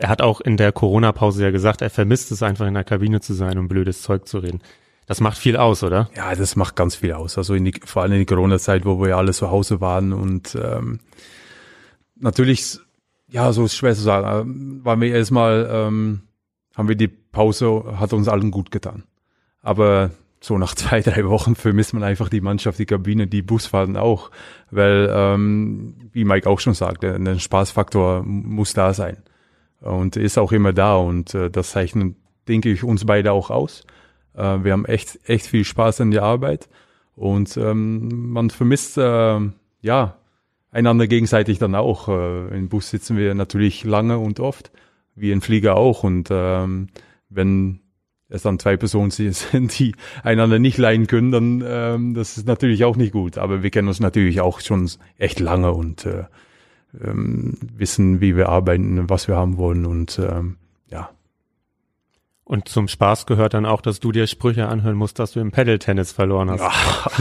er 0.00 0.08
hat 0.08 0.22
auch 0.22 0.40
in 0.40 0.56
der 0.56 0.72
Corona-Pause 0.72 1.44
ja 1.44 1.50
gesagt, 1.50 1.82
er 1.82 1.90
vermisst 1.90 2.32
es 2.32 2.42
einfach 2.42 2.66
in 2.66 2.74
der 2.74 2.84
Kabine 2.84 3.20
zu 3.20 3.34
sein 3.34 3.58
und 3.58 3.68
blödes 3.68 4.00
Zeug 4.00 4.26
zu 4.26 4.38
reden. 4.38 4.60
Das 5.06 5.20
macht 5.20 5.36
viel 5.36 5.56
aus, 5.56 5.82
oder? 5.82 6.08
Ja, 6.16 6.34
das 6.34 6.56
macht 6.56 6.74
ganz 6.74 6.94
viel 6.94 7.12
aus. 7.12 7.36
Also 7.36 7.54
die, 7.54 7.74
vor 7.84 8.02
allem 8.02 8.12
in 8.12 8.18
der 8.24 8.26
Corona-Zeit, 8.26 8.86
wo 8.86 9.02
wir 9.02 9.16
alle 9.18 9.32
zu 9.32 9.50
Hause 9.50 9.80
waren 9.80 10.12
und 10.14 10.56
ähm, 10.60 11.00
natürlich, 12.16 12.78
ja, 13.28 13.52
so 13.52 13.64
ist 13.64 13.76
schwer 13.76 13.94
zu 13.94 14.00
sagen, 14.00 14.26
ähm, 14.26 14.80
waren 14.84 15.00
wir 15.02 15.14
erstmal, 15.14 15.68
ähm, 15.70 16.22
haben 16.74 16.88
wir 16.88 16.96
die 16.96 17.08
Pause, 17.08 17.96
hat 17.98 18.14
uns 18.14 18.28
allen 18.28 18.50
gut 18.50 18.70
getan. 18.70 19.02
Aber 19.60 20.12
so 20.40 20.56
nach 20.56 20.74
zwei, 20.76 21.02
drei 21.02 21.26
Wochen 21.26 21.56
vermisst 21.56 21.92
man 21.92 22.04
einfach 22.04 22.30
die 22.30 22.40
Mannschaft, 22.40 22.78
die 22.78 22.86
Kabine, 22.86 23.26
die 23.26 23.42
Busfahrten 23.42 23.98
auch, 23.98 24.30
weil, 24.70 25.10
ähm, 25.12 25.96
wie 26.12 26.24
Mike 26.24 26.48
auch 26.48 26.60
schon 26.60 26.74
sagte, 26.74 27.14
ein 27.14 27.38
Spaßfaktor 27.38 28.22
muss 28.22 28.72
da 28.72 28.94
sein 28.94 29.18
und 29.80 30.16
ist 30.16 30.38
auch 30.38 30.52
immer 30.52 30.72
da 30.72 30.96
und 30.96 31.34
äh, 31.34 31.50
das 31.50 31.70
zeichnet, 31.70 32.16
denke 32.48 32.70
ich, 32.70 32.84
uns 32.84 33.04
beide 33.04 33.32
auch 33.32 33.50
aus. 33.50 33.84
Äh, 34.34 34.64
wir 34.64 34.72
haben 34.72 34.84
echt, 34.84 35.18
echt 35.24 35.46
viel 35.46 35.64
Spaß 35.64 36.00
an 36.02 36.10
der 36.10 36.22
Arbeit 36.22 36.68
und 37.16 37.56
ähm, 37.56 38.30
man 38.32 38.50
vermisst, 38.50 38.98
äh, 38.98 39.40
ja, 39.82 40.16
einander 40.70 41.06
gegenseitig 41.06 41.58
dann 41.58 41.74
auch. 41.74 42.08
Äh, 42.08 42.56
Im 42.56 42.68
Bus 42.68 42.90
sitzen 42.90 43.16
wir 43.16 43.34
natürlich 43.34 43.84
lange 43.84 44.18
und 44.18 44.40
oft, 44.40 44.70
wie 45.14 45.32
im 45.32 45.42
Flieger 45.42 45.76
auch 45.76 46.04
und 46.04 46.28
ähm, 46.30 46.88
wenn 47.28 47.80
es 48.28 48.42
dann 48.42 48.58
zwei 48.58 48.76
Personen 48.76 49.10
sind, 49.10 49.78
die 49.78 49.94
einander 50.22 50.58
nicht 50.58 50.78
leiden 50.78 51.06
können, 51.06 51.32
dann 51.32 51.64
ähm, 51.66 52.14
das 52.14 52.38
ist 52.38 52.46
natürlich 52.46 52.84
auch 52.84 52.96
nicht 52.96 53.12
gut. 53.12 53.38
Aber 53.38 53.62
wir 53.62 53.70
kennen 53.70 53.88
uns 53.88 54.00
natürlich 54.00 54.40
auch 54.40 54.60
schon 54.60 54.90
echt 55.18 55.40
lange 55.40 55.72
und 55.72 56.06
äh, 56.06 56.24
ähm, 57.02 57.56
wissen, 57.76 58.20
wie 58.20 58.36
wir 58.36 58.48
arbeiten, 58.48 59.08
was 59.08 59.28
wir 59.28 59.36
haben 59.36 59.56
wollen 59.56 59.86
und 59.86 60.18
ähm, 60.18 60.56
ja. 60.88 61.10
Und 62.44 62.68
zum 62.68 62.88
Spaß 62.88 63.26
gehört 63.26 63.54
dann 63.54 63.64
auch, 63.64 63.80
dass 63.80 64.00
du 64.00 64.10
dir 64.10 64.26
Sprüche 64.26 64.66
anhören 64.66 64.96
musst, 64.96 65.20
dass 65.20 65.30
du 65.30 65.40
im 65.40 65.52
Pedal-Tennis 65.52 66.10
verloren 66.10 66.50
hast. 66.50 67.20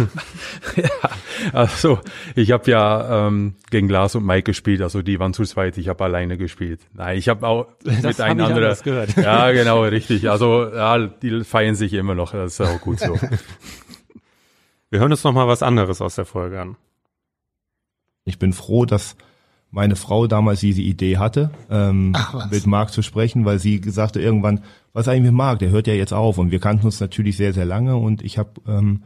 ja, 0.75 0.89
also 1.53 1.99
ich 2.35 2.51
habe 2.51 2.71
ja 2.71 3.27
ähm, 3.27 3.53
gegen 3.69 3.89
Lars 3.89 4.15
und 4.15 4.25
Mike 4.25 4.45
gespielt, 4.45 4.81
also 4.81 5.03
die 5.03 5.19
waren 5.19 5.35
zu 5.35 5.43
zweit, 5.43 5.77
ich 5.77 5.87
habe 5.87 6.03
alleine 6.03 6.35
gespielt. 6.37 6.81
Nein, 6.93 7.17
ich 7.17 7.29
habe 7.29 7.45
auch 7.45 7.67
Das 7.83 8.01
mit 8.01 8.21
einem 8.21 8.43
anderen. 8.43 8.75
gehört. 8.83 9.15
Ja, 9.17 9.51
genau, 9.51 9.83
richtig. 9.83 10.31
Also 10.31 10.67
ja, 10.73 10.97
die 10.97 11.43
feiern 11.43 11.75
sich 11.75 11.93
immer 11.93 12.15
noch, 12.15 12.31
das 12.31 12.59
ist 12.59 12.61
auch 12.61 12.81
gut 12.81 12.99
so. 12.99 13.19
Wir 14.89 14.99
hören 14.99 15.11
uns 15.11 15.23
noch 15.23 15.33
mal 15.33 15.47
was 15.47 15.61
anderes 15.61 16.01
aus 16.01 16.15
der 16.15 16.25
Folge 16.25 16.59
an. 16.59 16.75
Ich 18.25 18.39
bin 18.39 18.53
froh, 18.53 18.85
dass 18.85 19.15
meine 19.71 19.95
Frau 19.95 20.27
damals 20.27 20.61
diese 20.61 20.81
Idee 20.81 21.17
hatte, 21.17 21.51
ähm, 21.69 22.13
Ach, 22.15 22.49
mit 22.49 22.65
Marc 22.65 22.91
zu 22.91 23.01
sprechen, 23.01 23.45
weil 23.45 23.59
sie 23.59 23.81
sagte 23.85 24.19
irgendwann, 24.19 24.61
was 24.93 25.07
eigentlich 25.07 25.25
mit 25.25 25.33
Marc, 25.33 25.59
der 25.59 25.69
hört 25.69 25.87
ja 25.87 25.93
jetzt 25.93 26.13
auf. 26.13 26.37
Und 26.37 26.51
wir 26.51 26.59
kannten 26.59 26.85
uns 26.85 26.99
natürlich 26.99 27.37
sehr, 27.37 27.53
sehr 27.53 27.65
lange 27.65 27.95
und 27.95 28.23
ich 28.23 28.37
habe, 28.37 28.49
ähm, 28.67 29.03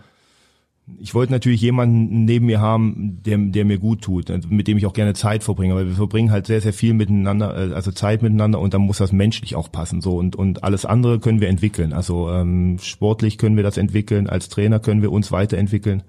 ich 0.99 1.13
wollte 1.13 1.31
natürlich 1.31 1.61
jemanden 1.61 2.25
neben 2.25 2.45
mir 2.45 2.59
haben, 2.59 3.21
der, 3.25 3.37
der 3.37 3.65
mir 3.65 3.77
gut 3.77 4.01
tut, 4.01 4.29
also 4.29 4.47
mit 4.49 4.67
dem 4.67 4.77
ich 4.77 4.85
auch 4.85 4.93
gerne 4.93 5.13
Zeit 5.13 5.43
verbringe, 5.43 5.75
weil 5.75 5.87
wir 5.87 5.95
verbringen 5.95 6.31
halt 6.31 6.47
sehr, 6.47 6.61
sehr 6.61 6.73
viel 6.73 6.93
miteinander, 6.93 7.71
äh, 7.71 7.73
also 7.73 7.91
Zeit 7.91 8.21
miteinander 8.21 8.59
und 8.59 8.73
dann 8.73 8.81
muss 8.81 8.97
das 8.97 9.11
menschlich 9.11 9.55
auch 9.55 9.71
passen. 9.71 10.01
So 10.01 10.17
und, 10.17 10.35
und 10.35 10.63
alles 10.63 10.85
andere 10.85 11.19
können 11.19 11.41
wir 11.41 11.49
entwickeln. 11.49 11.91
Also 11.91 12.29
ähm, 12.31 12.79
sportlich 12.81 13.37
können 13.37 13.57
wir 13.57 13.63
das 13.63 13.77
entwickeln, 13.77 14.27
als 14.27 14.47
Trainer 14.47 14.79
können 14.79 15.01
wir 15.01 15.11
uns 15.11 15.31
weiterentwickeln. 15.31 16.03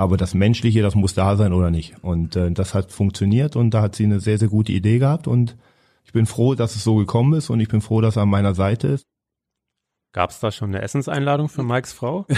Aber 0.00 0.16
das 0.16 0.32
Menschliche, 0.32 0.80
das 0.80 0.94
muss 0.94 1.12
da 1.12 1.36
sein 1.36 1.52
oder 1.52 1.70
nicht. 1.70 1.94
Und 2.00 2.34
äh, 2.34 2.50
das 2.50 2.72
hat 2.72 2.90
funktioniert 2.90 3.54
und 3.54 3.74
da 3.74 3.82
hat 3.82 3.94
sie 3.94 4.04
eine 4.04 4.18
sehr, 4.18 4.38
sehr 4.38 4.48
gute 4.48 4.72
Idee 4.72 4.98
gehabt 4.98 5.28
und 5.28 5.58
ich 6.06 6.14
bin 6.14 6.24
froh, 6.24 6.54
dass 6.54 6.74
es 6.74 6.84
so 6.84 6.96
gekommen 6.96 7.34
ist 7.34 7.50
und 7.50 7.60
ich 7.60 7.68
bin 7.68 7.82
froh, 7.82 8.00
dass 8.00 8.16
er 8.16 8.22
an 8.22 8.30
meiner 8.30 8.54
Seite 8.54 8.88
ist. 8.88 9.04
Gab 10.14 10.30
es 10.30 10.40
da 10.40 10.52
schon 10.52 10.70
eine 10.70 10.80
Essenseinladung 10.80 11.50
für 11.50 11.62
Mikes 11.62 11.92
Frau? 11.92 12.24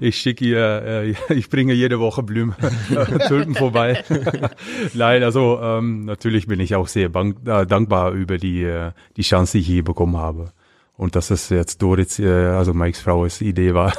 Ich 0.00 0.16
schicke 0.18 0.44
ihr, 0.44 0.82
äh, 0.82 1.14
ich 1.34 1.48
bringe 1.48 1.72
jede 1.72 2.00
Woche 2.00 2.22
Blumen, 2.22 2.54
Tulpen 3.28 3.54
vorbei. 3.54 4.02
Nein, 4.94 5.22
also 5.22 5.58
ähm, 5.60 6.04
natürlich 6.04 6.46
bin 6.46 6.60
ich 6.60 6.74
auch 6.74 6.88
sehr 6.88 7.08
bank, 7.08 7.38
äh, 7.46 7.66
dankbar 7.66 8.12
über 8.12 8.36
die, 8.36 8.62
äh, 8.62 8.92
die 9.16 9.22
Chance, 9.22 9.52
die 9.52 9.58
ich 9.60 9.66
hier 9.66 9.84
bekommen 9.84 10.16
habe. 10.16 10.52
Und 10.96 11.16
dass 11.16 11.30
es 11.30 11.48
jetzt 11.48 11.80
Doris, 11.82 12.18
äh, 12.18 12.28
also 12.28 12.74
Mikes 12.74 13.00
Frau, 13.00 13.24
ist 13.24 13.40
Idee 13.40 13.74
war, 13.74 13.92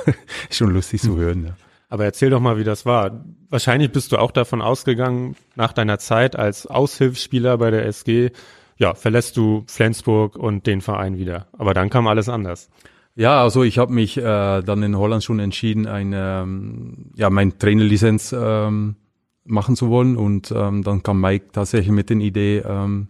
ist 0.49 0.57
schon 0.57 0.71
lustig 0.71 1.01
zu 1.01 1.17
hören. 1.17 1.45
Ja. 1.47 1.55
Aber 1.89 2.05
erzähl 2.05 2.29
doch 2.29 2.39
mal, 2.39 2.57
wie 2.57 2.63
das 2.63 2.85
war. 2.85 3.25
Wahrscheinlich 3.49 3.91
bist 3.91 4.11
du 4.11 4.17
auch 4.17 4.31
davon 4.31 4.61
ausgegangen, 4.61 5.35
nach 5.55 5.73
deiner 5.73 5.97
Zeit 5.97 6.35
als 6.35 6.67
Aushilfsspieler 6.67 7.57
bei 7.57 7.71
der 7.71 7.85
SG, 7.85 8.31
ja, 8.77 8.93
verlässt 8.93 9.35
du 9.35 9.63
Flensburg 9.67 10.37
und 10.37 10.65
den 10.65 10.81
Verein 10.81 11.17
wieder. 11.17 11.47
Aber 11.51 11.73
dann 11.73 11.89
kam 11.89 12.07
alles 12.07 12.29
anders. 12.29 12.69
Ja, 13.15 13.41
also 13.41 13.63
ich 13.63 13.77
habe 13.77 13.91
mich 13.91 14.17
äh, 14.17 14.61
dann 14.61 14.83
in 14.83 14.97
Holland 14.97 15.23
schon 15.23 15.39
entschieden, 15.39 15.87
eine, 15.87 16.43
ähm, 16.43 17.11
ja, 17.15 17.29
mein 17.29 17.59
Trainerlizenz 17.59 18.33
ähm, 18.37 18.95
machen 19.43 19.75
zu 19.75 19.89
wollen. 19.89 20.15
Und 20.15 20.53
ähm, 20.55 20.83
dann 20.83 21.03
kam 21.03 21.19
Mike 21.19 21.47
tatsächlich 21.51 21.91
mit 21.91 22.09
der 22.09 22.17
Idee, 22.17 22.59
ähm, 22.59 23.09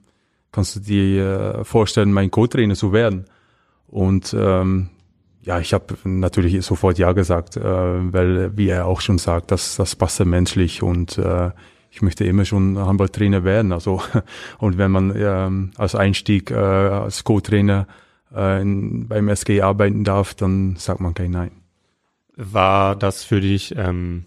kannst 0.52 0.76
du 0.76 0.80
dir 0.80 1.60
äh, 1.60 1.64
vorstellen, 1.64 2.12
mein 2.12 2.32
Co-Trainer 2.32 2.76
zu 2.76 2.92
werden? 2.94 3.26
Und 3.88 4.36
ähm, 4.38 4.90
ja, 5.42 5.60
ich 5.60 5.74
habe 5.74 5.96
natürlich 6.04 6.64
sofort 6.66 6.98
ja 6.98 7.14
gesagt, 7.14 7.58
äh, 7.58 7.64
weil, 7.64 8.58
wie 8.58 8.70
er 8.70 8.86
auch 8.86 9.02
schon 9.02 9.18
sagt, 9.18 9.52
das, 9.52 9.76
das 9.78 9.96
passt 9.96 10.20
ja 10.20 10.26
menschlich 10.26 10.84
und 10.84 11.18
äh, 11.18 11.52
ich 11.92 12.02
möchte 12.02 12.24
immer 12.26 12.46
schon 12.46 12.78
Handballtrainer 12.78 13.44
werden. 13.44 13.72
Also 13.72 14.02
und 14.60 14.78
wenn 14.78 14.92
man 14.92 15.14
ähm, 15.16 15.72
als 15.78 15.96
Einstieg 15.96 16.52
äh, 16.52 16.56
als 16.56 17.24
Co-Trainer 17.24 17.88
äh, 18.36 18.62
in, 18.62 19.08
beim 19.08 19.30
SG 19.30 19.62
arbeiten 19.62 20.04
darf, 20.04 20.34
dann 20.34 20.76
sagt 20.76 21.00
man 21.00 21.14
kein 21.14 21.32
Nein. 21.32 21.52
War 22.36 22.96
das 22.96 23.24
für 23.24 23.42
dich, 23.42 23.76
ähm, 23.76 24.26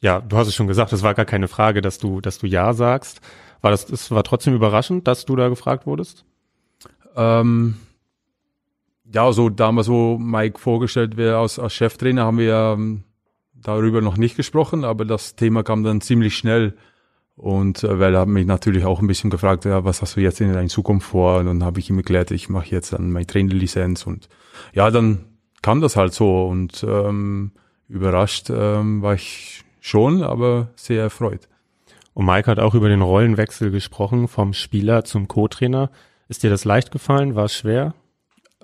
ja, 0.00 0.20
du 0.20 0.36
hast 0.36 0.48
es 0.48 0.54
schon 0.54 0.66
gesagt, 0.66 0.92
es 0.92 1.02
war 1.02 1.14
gar 1.14 1.26
keine 1.26 1.48
Frage, 1.48 1.82
dass 1.82 1.98
du, 1.98 2.20
dass 2.20 2.38
du 2.38 2.46
ja 2.46 2.72
sagst. 2.72 3.20
War 3.60 3.70
das, 3.70 3.88
es 3.90 4.10
war 4.10 4.24
trotzdem 4.24 4.54
überraschend, 4.54 5.06
dass 5.06 5.26
du 5.26 5.36
da 5.36 5.48
gefragt 5.48 5.86
wurdest? 5.86 6.24
Ähm, 7.14 7.76
ja, 9.12 9.32
so 9.32 9.48
damals, 9.48 9.88
wo 9.88 10.18
Mike 10.18 10.58
vorgestellt 10.58 11.16
wäre 11.16 11.38
als, 11.38 11.58
als 11.58 11.74
Cheftrainer, 11.74 12.24
haben 12.24 12.38
wir 12.38 12.74
ähm, 12.78 13.04
darüber 13.54 14.00
noch 14.00 14.16
nicht 14.16 14.36
gesprochen, 14.36 14.84
aber 14.84 15.04
das 15.04 15.36
Thema 15.36 15.62
kam 15.62 15.82
dann 15.82 16.00
ziemlich 16.00 16.36
schnell. 16.36 16.74
Und 17.36 17.84
äh, 17.84 17.98
weil 17.98 18.14
er 18.14 18.20
hat 18.20 18.28
mich 18.28 18.46
natürlich 18.46 18.84
auch 18.84 19.00
ein 19.00 19.06
bisschen 19.06 19.30
gefragt, 19.30 19.64
ja, 19.64 19.84
was 19.84 20.02
hast 20.02 20.16
du 20.16 20.20
jetzt 20.20 20.40
in 20.40 20.52
deiner 20.52 20.68
Zukunft 20.68 21.08
vor? 21.08 21.38
Und 21.38 21.46
dann 21.46 21.64
habe 21.64 21.80
ich 21.80 21.88
ihm 21.88 21.96
erklärt, 21.96 22.30
ich 22.30 22.48
mache 22.48 22.68
jetzt 22.70 22.92
dann 22.92 23.10
meine 23.10 23.26
Trainerlizenz 23.26 24.06
und 24.06 24.28
ja, 24.74 24.90
dann 24.90 25.24
kam 25.62 25.80
das 25.80 25.96
halt 25.96 26.12
so 26.12 26.46
und 26.46 26.84
ähm, 26.86 27.52
überrascht 27.88 28.50
ähm, 28.50 29.02
war 29.02 29.14
ich 29.14 29.64
schon, 29.80 30.22
aber 30.22 30.70
sehr 30.76 31.02
erfreut. 31.02 31.48
Und 32.12 32.26
Mike 32.26 32.50
hat 32.50 32.58
auch 32.58 32.74
über 32.74 32.88
den 32.88 33.02
Rollenwechsel 33.02 33.70
gesprochen, 33.70 34.28
vom 34.28 34.52
Spieler 34.52 35.04
zum 35.04 35.26
Co-Trainer. 35.26 35.90
Ist 36.28 36.42
dir 36.42 36.50
das 36.50 36.64
leicht 36.64 36.90
gefallen? 36.90 37.34
War 37.34 37.46
es 37.46 37.54
schwer? 37.54 37.94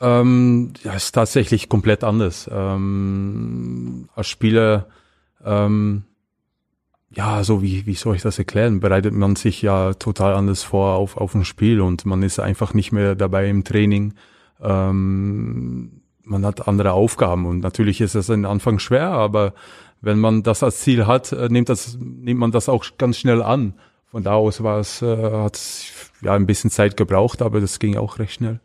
Ähm, 0.00 0.74
ja, 0.82 0.92
ist 0.92 1.12
tatsächlich 1.12 1.68
komplett 1.68 2.04
anders. 2.04 2.50
Ähm, 2.52 4.08
als 4.14 4.28
Spieler, 4.28 4.86
ähm, 5.44 6.04
ja, 7.10 7.42
so 7.44 7.62
wie, 7.62 7.86
wie 7.86 7.94
soll 7.94 8.16
ich 8.16 8.22
das 8.22 8.38
erklären, 8.38 8.80
bereitet 8.80 9.14
man 9.14 9.36
sich 9.36 9.62
ja 9.62 9.94
total 9.94 10.34
anders 10.34 10.62
vor 10.62 10.96
auf, 10.96 11.16
auf 11.16 11.34
ein 11.34 11.44
Spiel 11.44 11.80
und 11.80 12.04
man 12.04 12.22
ist 12.22 12.38
einfach 12.40 12.74
nicht 12.74 12.92
mehr 12.92 13.14
dabei 13.14 13.48
im 13.48 13.64
Training. 13.64 14.14
Ähm, 14.60 16.02
man 16.24 16.44
hat 16.44 16.68
andere 16.68 16.92
Aufgaben 16.92 17.46
und 17.46 17.60
natürlich 17.60 18.00
ist 18.00 18.16
es 18.16 18.28
am 18.28 18.44
Anfang 18.44 18.78
schwer, 18.78 19.08
aber 19.10 19.54
wenn 20.02 20.18
man 20.18 20.42
das 20.42 20.62
als 20.62 20.80
Ziel 20.80 21.06
hat, 21.06 21.32
äh, 21.32 21.48
nimmt, 21.48 21.70
das, 21.70 21.96
nimmt 21.98 22.40
man 22.40 22.50
das 22.50 22.68
auch 22.68 22.84
ganz 22.98 23.16
schnell 23.16 23.42
an. 23.42 23.74
Von 24.06 24.22
da 24.22 24.34
aus 24.34 24.62
war 24.62 24.78
es, 24.78 25.00
äh, 25.00 25.16
hat 25.16 25.56
es 25.56 25.86
ja 26.20 26.34
ein 26.34 26.46
bisschen 26.46 26.70
Zeit 26.70 26.96
gebraucht, 26.96 27.40
aber 27.40 27.60
das 27.60 27.78
ging 27.78 27.96
auch 27.96 28.18
recht 28.18 28.34
schnell. 28.34 28.60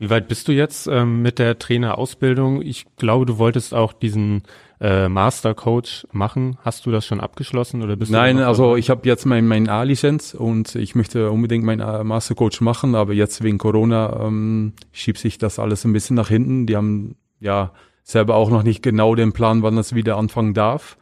Wie 0.00 0.08
weit 0.08 0.28
bist 0.28 0.48
du 0.48 0.52
jetzt 0.52 0.86
ähm, 0.86 1.20
mit 1.20 1.38
der 1.38 1.58
Trainerausbildung? 1.58 2.62
Ich 2.62 2.86
glaube, 2.96 3.26
du 3.26 3.36
wolltest 3.36 3.74
auch 3.74 3.92
diesen 3.92 4.44
äh, 4.80 5.10
Master 5.10 5.52
Coach 5.54 6.06
machen. 6.10 6.56
Hast 6.62 6.86
du 6.86 6.90
das 6.90 7.04
schon 7.04 7.20
abgeschlossen 7.20 7.82
oder 7.82 7.96
bist 7.96 8.10
Nein, 8.10 8.38
du 8.38 8.46
also 8.46 8.76
ich 8.76 8.88
habe 8.88 9.06
jetzt 9.06 9.26
mein, 9.26 9.46
mein 9.46 9.68
A-Lizenz 9.68 10.32
und 10.32 10.74
ich 10.74 10.94
möchte 10.94 11.30
unbedingt 11.30 11.66
meinen 11.66 11.80
äh, 11.80 12.02
Master 12.02 12.34
Coach 12.34 12.62
machen, 12.62 12.94
aber 12.94 13.12
jetzt 13.12 13.42
wegen 13.42 13.58
Corona 13.58 14.24
ähm, 14.24 14.72
schiebt 14.90 15.18
sich 15.18 15.36
das 15.36 15.58
alles 15.58 15.84
ein 15.84 15.92
bisschen 15.92 16.16
nach 16.16 16.28
hinten. 16.28 16.64
Die 16.64 16.76
haben 16.76 17.16
ja 17.38 17.72
selber 18.02 18.36
auch 18.36 18.48
noch 18.48 18.62
nicht 18.62 18.82
genau 18.82 19.14
den 19.14 19.34
Plan, 19.34 19.62
wann 19.62 19.76
das 19.76 19.94
wieder 19.94 20.16
anfangen 20.16 20.54
darf. 20.54 20.96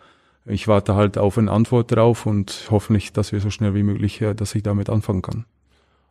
Ich 0.44 0.66
warte 0.66 0.96
halt 0.96 1.18
auf 1.18 1.38
eine 1.38 1.52
Antwort 1.52 1.94
drauf 1.94 2.26
und 2.26 2.66
hoffentlich, 2.68 3.12
dass 3.12 3.30
wir 3.30 3.38
so 3.38 3.50
schnell 3.50 3.76
wie 3.76 3.84
möglich, 3.84 4.20
äh, 4.22 4.34
dass 4.34 4.56
ich 4.56 4.64
damit 4.64 4.90
anfangen 4.90 5.22
kann. 5.22 5.44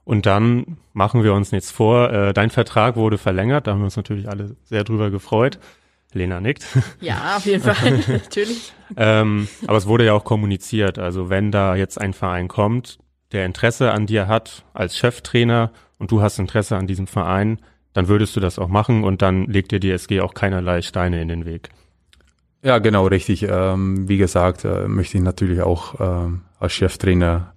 Und 0.08 0.26
dann 0.26 0.78
machen 0.94 1.26
wir 1.26 1.34
uns 1.34 1.52
nichts 1.52 1.70
vor. 1.70 2.14
Äh, 2.14 2.34
dein 2.34 2.50
Vertrag 2.50 2.96
wurde 2.96 3.18
verlängert, 3.18 3.68
da 3.68 3.72
haben 3.72 3.82
wir 3.82 3.86
uns 3.86 3.98
natürlich 3.98 4.30
alle 4.30 4.56
sehr 4.64 4.86
drüber 4.86 5.10
gefreut. 5.12 5.60
Lena 6.14 6.40
nickt. 6.40 6.66
Ja, 7.02 7.36
auf 7.36 7.46
jeden 7.46 7.62
Fall, 7.62 8.00
natürlich. 8.08 8.72
ähm, 8.96 9.50
aber 9.68 9.78
es 9.78 9.86
wurde 9.86 10.06
ja 10.06 10.14
auch 10.14 10.24
kommuniziert. 10.24 10.98
Also 10.98 11.30
wenn 11.30 11.52
da 11.52 11.76
jetzt 11.76 12.00
ein 12.00 12.14
Verein 12.14 12.48
kommt, 12.48 13.00
der 13.34 13.46
Interesse 13.46 13.92
an 13.92 14.06
dir 14.06 14.30
hat 14.30 14.64
als 14.74 14.96
Cheftrainer 14.96 15.74
und 16.00 16.10
du 16.10 16.22
hast 16.22 16.40
Interesse 16.40 16.78
an 16.78 16.88
diesem 16.88 17.08
Verein, 17.08 17.60
dann 17.92 18.08
würdest 18.08 18.34
du 18.38 18.40
das 18.40 18.60
auch 18.60 18.70
machen 18.70 19.04
und 19.04 19.22
dann 19.22 19.44
legt 19.48 19.74
dir 19.74 19.82
die 19.82 19.92
SG 19.92 20.22
auch 20.22 20.34
keinerlei 20.34 20.84
Steine 20.84 21.22
in 21.22 21.28
den 21.28 21.44
Weg. 21.44 21.68
Ja, 22.64 22.78
genau, 22.80 23.08
richtig. 23.08 23.44
Ähm, 23.44 24.08
wie 24.08 24.18
gesagt, 24.18 24.64
äh, 24.64 24.88
möchte 24.88 25.18
ich 25.18 25.24
natürlich 25.26 25.60
auch 25.60 26.00
äh, 26.00 26.32
als 26.60 26.72
Cheftrainer 26.72 27.52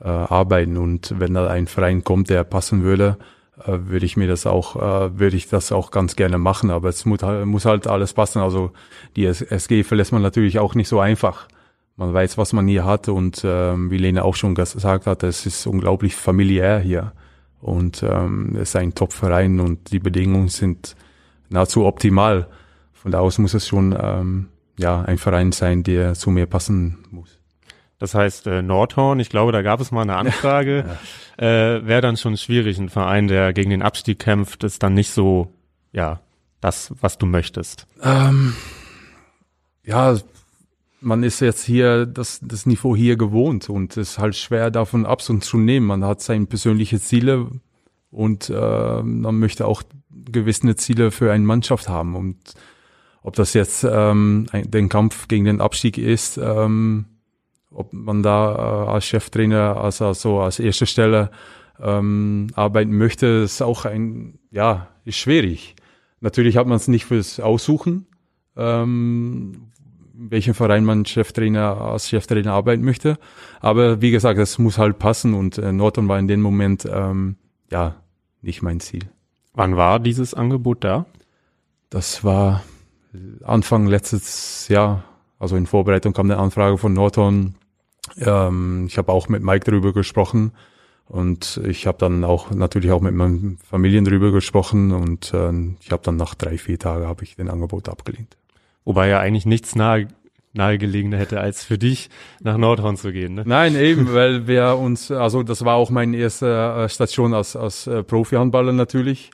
äh, 0.00 0.08
arbeiten 0.08 0.76
und 0.76 1.14
wenn 1.18 1.34
da 1.34 1.48
ein 1.48 1.66
Verein 1.66 2.04
kommt, 2.04 2.30
der 2.30 2.44
passen 2.44 2.82
würde, 2.82 3.18
äh, 3.64 3.78
würde 3.86 4.06
ich 4.06 4.16
mir 4.16 4.28
das 4.28 4.46
auch, 4.46 4.76
äh, 4.76 5.18
würde 5.18 5.36
ich 5.36 5.48
das 5.48 5.72
auch 5.72 5.90
ganz 5.90 6.16
gerne 6.16 6.38
machen. 6.38 6.70
Aber 6.70 6.88
es 6.88 7.04
muss 7.04 7.22
halt, 7.22 7.46
muss 7.46 7.64
halt 7.64 7.86
alles 7.86 8.12
passen. 8.12 8.40
Also 8.40 8.72
die 9.16 9.26
SG 9.26 9.82
verlässt 9.82 10.12
man 10.12 10.22
natürlich 10.22 10.58
auch 10.58 10.74
nicht 10.74 10.88
so 10.88 11.00
einfach. 11.00 11.48
Man 11.96 12.14
weiß, 12.14 12.38
was 12.38 12.52
man 12.52 12.68
hier 12.68 12.84
hat 12.84 13.08
und 13.08 13.42
ähm, 13.44 13.90
wie 13.90 13.98
Lena 13.98 14.22
auch 14.22 14.36
schon 14.36 14.54
gesagt 14.54 15.06
hat, 15.06 15.24
es 15.24 15.46
ist 15.46 15.66
unglaublich 15.66 16.14
familiär 16.14 16.78
hier 16.78 17.12
und 17.60 18.04
ähm, 18.04 18.54
es 18.54 18.70
ist 18.70 18.76
ein 18.76 18.94
Top-Verein 18.94 19.58
und 19.58 19.90
die 19.90 19.98
Bedingungen 19.98 20.48
sind 20.48 20.94
nahezu 21.48 21.84
optimal. 21.86 22.46
Von 22.92 23.10
da 23.10 23.18
aus 23.18 23.38
muss 23.38 23.54
es 23.54 23.66
schon 23.66 23.96
ähm, 24.00 24.48
ja 24.78 25.02
ein 25.02 25.18
Verein 25.18 25.50
sein, 25.50 25.82
der 25.82 26.14
zu 26.14 26.30
mir 26.30 26.46
passen 26.46 26.98
muss. 27.10 27.37
Das 27.98 28.14
heißt, 28.14 28.46
äh, 28.46 28.62
Nordhorn, 28.62 29.18
ich 29.18 29.28
glaube, 29.28 29.52
da 29.52 29.62
gab 29.62 29.80
es 29.80 29.90
mal 29.90 30.02
eine 30.02 30.16
Anfrage, 30.16 30.84
ja. 31.38 31.44
äh, 31.76 31.86
wäre 31.86 32.00
dann 32.00 32.16
schon 32.16 32.36
schwierig. 32.36 32.78
Ein 32.78 32.88
Verein, 32.88 33.28
der 33.28 33.52
gegen 33.52 33.70
den 33.70 33.82
Abstieg 33.82 34.20
kämpft, 34.20 34.62
ist 34.64 34.82
dann 34.82 34.94
nicht 34.94 35.10
so, 35.10 35.52
ja, 35.92 36.20
das, 36.60 36.94
was 37.00 37.18
du 37.18 37.26
möchtest. 37.26 37.86
Ähm, 38.02 38.54
ja, 39.84 40.16
man 41.00 41.22
ist 41.22 41.40
jetzt 41.40 41.64
hier 41.64 42.06
das, 42.06 42.40
das 42.42 42.66
Niveau 42.66 42.96
hier 42.96 43.16
gewohnt 43.16 43.68
und 43.68 43.96
es 43.96 44.10
ist 44.10 44.18
halt 44.18 44.36
schwer 44.36 44.70
davon 44.70 45.06
Abstand 45.06 45.44
zu 45.44 45.58
nehmen. 45.58 45.86
Man 45.86 46.04
hat 46.04 46.20
seine 46.20 46.46
persönlichen 46.46 47.00
Ziele 47.00 47.48
und 48.10 48.50
äh, 48.50 49.02
man 49.02 49.38
möchte 49.38 49.66
auch 49.66 49.82
gewisse 50.10 50.74
Ziele 50.76 51.10
für 51.10 51.32
eine 51.32 51.44
Mannschaft 51.44 51.88
haben. 51.88 52.16
Und 52.16 52.36
ob 53.22 53.36
das 53.36 53.54
jetzt 53.54 53.84
ähm, 53.84 54.46
ein, 54.52 54.70
den 54.70 54.88
Kampf 54.88 55.28
gegen 55.28 55.44
den 55.44 55.60
Abstieg 55.60 55.98
ist, 55.98 56.38
ähm, 56.38 57.06
ob 57.70 57.92
man 57.92 58.22
da 58.22 58.54
äh, 58.54 58.90
als 58.90 59.04
Cheftrainer, 59.04 59.76
also, 59.76 60.06
also 60.06 60.40
als 60.40 60.58
erste 60.58 60.86
Stelle 60.86 61.30
ähm, 61.80 62.48
arbeiten 62.54 62.96
möchte, 62.96 63.26
ist 63.26 63.62
auch 63.62 63.84
ein, 63.84 64.38
ja, 64.50 64.88
ist 65.04 65.18
schwierig. 65.18 65.76
Natürlich 66.20 66.56
hat 66.56 66.66
man 66.66 66.76
es 66.76 66.88
nicht 66.88 67.04
fürs 67.04 67.38
Aussuchen, 67.40 68.06
ähm, 68.56 69.70
welchen 70.14 70.54
Verein 70.54 70.84
man 70.84 71.04
Cheftrainer 71.04 71.80
als 71.80 72.08
Cheftrainer 72.08 72.52
arbeiten 72.52 72.84
möchte. 72.84 73.18
Aber 73.60 74.00
wie 74.02 74.10
gesagt, 74.10 74.38
es 74.38 74.58
muss 74.58 74.78
halt 74.78 74.98
passen 74.98 75.34
und 75.34 75.58
äh, 75.58 75.72
Norton 75.72 76.08
war 76.08 76.18
in 76.18 76.26
dem 76.26 76.40
Moment 76.40 76.88
ähm, 76.90 77.36
ja 77.70 77.96
nicht 78.42 78.62
mein 78.62 78.80
Ziel. 78.80 79.10
Wann 79.54 79.76
war 79.76 80.00
dieses 80.00 80.34
Angebot 80.34 80.84
da? 80.84 81.06
Das 81.90 82.24
war 82.24 82.62
Anfang 83.42 83.86
letztes 83.86 84.68
Jahr, 84.68 85.04
also 85.38 85.56
in 85.56 85.66
Vorbereitung 85.66 86.12
kam 86.12 86.30
eine 86.30 86.38
Anfrage 86.40 86.78
von 86.78 86.92
Norton. 86.92 87.54
Ähm, 88.18 88.86
ich 88.88 88.98
habe 88.98 89.12
auch 89.12 89.28
mit 89.28 89.42
Mike 89.42 89.70
darüber 89.70 89.92
gesprochen 89.92 90.52
und 91.06 91.60
ich 91.64 91.86
habe 91.86 91.98
dann 91.98 92.24
auch 92.24 92.50
natürlich 92.50 92.90
auch 92.90 93.00
mit 93.00 93.14
meinen 93.14 93.58
Familien 93.58 94.04
darüber 94.04 94.30
gesprochen 94.30 94.92
und 94.92 95.32
äh, 95.34 95.52
ich 95.80 95.90
habe 95.90 96.02
dann 96.02 96.16
nach 96.16 96.34
drei, 96.34 96.58
vier 96.58 96.78
Tagen 96.78 97.06
habe 97.06 97.24
ich 97.24 97.36
den 97.36 97.48
Angebot 97.48 97.88
abgelehnt. 97.88 98.36
Wobei 98.84 99.08
ja 99.08 99.20
eigentlich 99.20 99.46
nichts 99.46 99.74
nahe 99.74 100.08
nahegelegener 100.54 101.18
hätte, 101.18 101.40
als 101.40 101.62
für 101.62 101.78
dich 101.78 102.10
nach 102.40 102.56
Nordhorn 102.56 102.96
zu 102.96 103.12
gehen. 103.12 103.34
Ne? 103.34 103.42
Nein, 103.46 103.76
eben, 103.76 104.12
weil 104.12 104.46
wir 104.46 104.76
uns, 104.76 105.10
also 105.10 105.42
das 105.42 105.64
war 105.64 105.76
auch 105.76 105.90
meine 105.90 106.16
erste 106.16 106.46
äh, 106.46 106.88
Station 106.88 107.34
als, 107.34 107.54
als 107.54 107.86
äh, 107.86 108.02
Profi-Handballer 108.02 108.72
natürlich. 108.72 109.30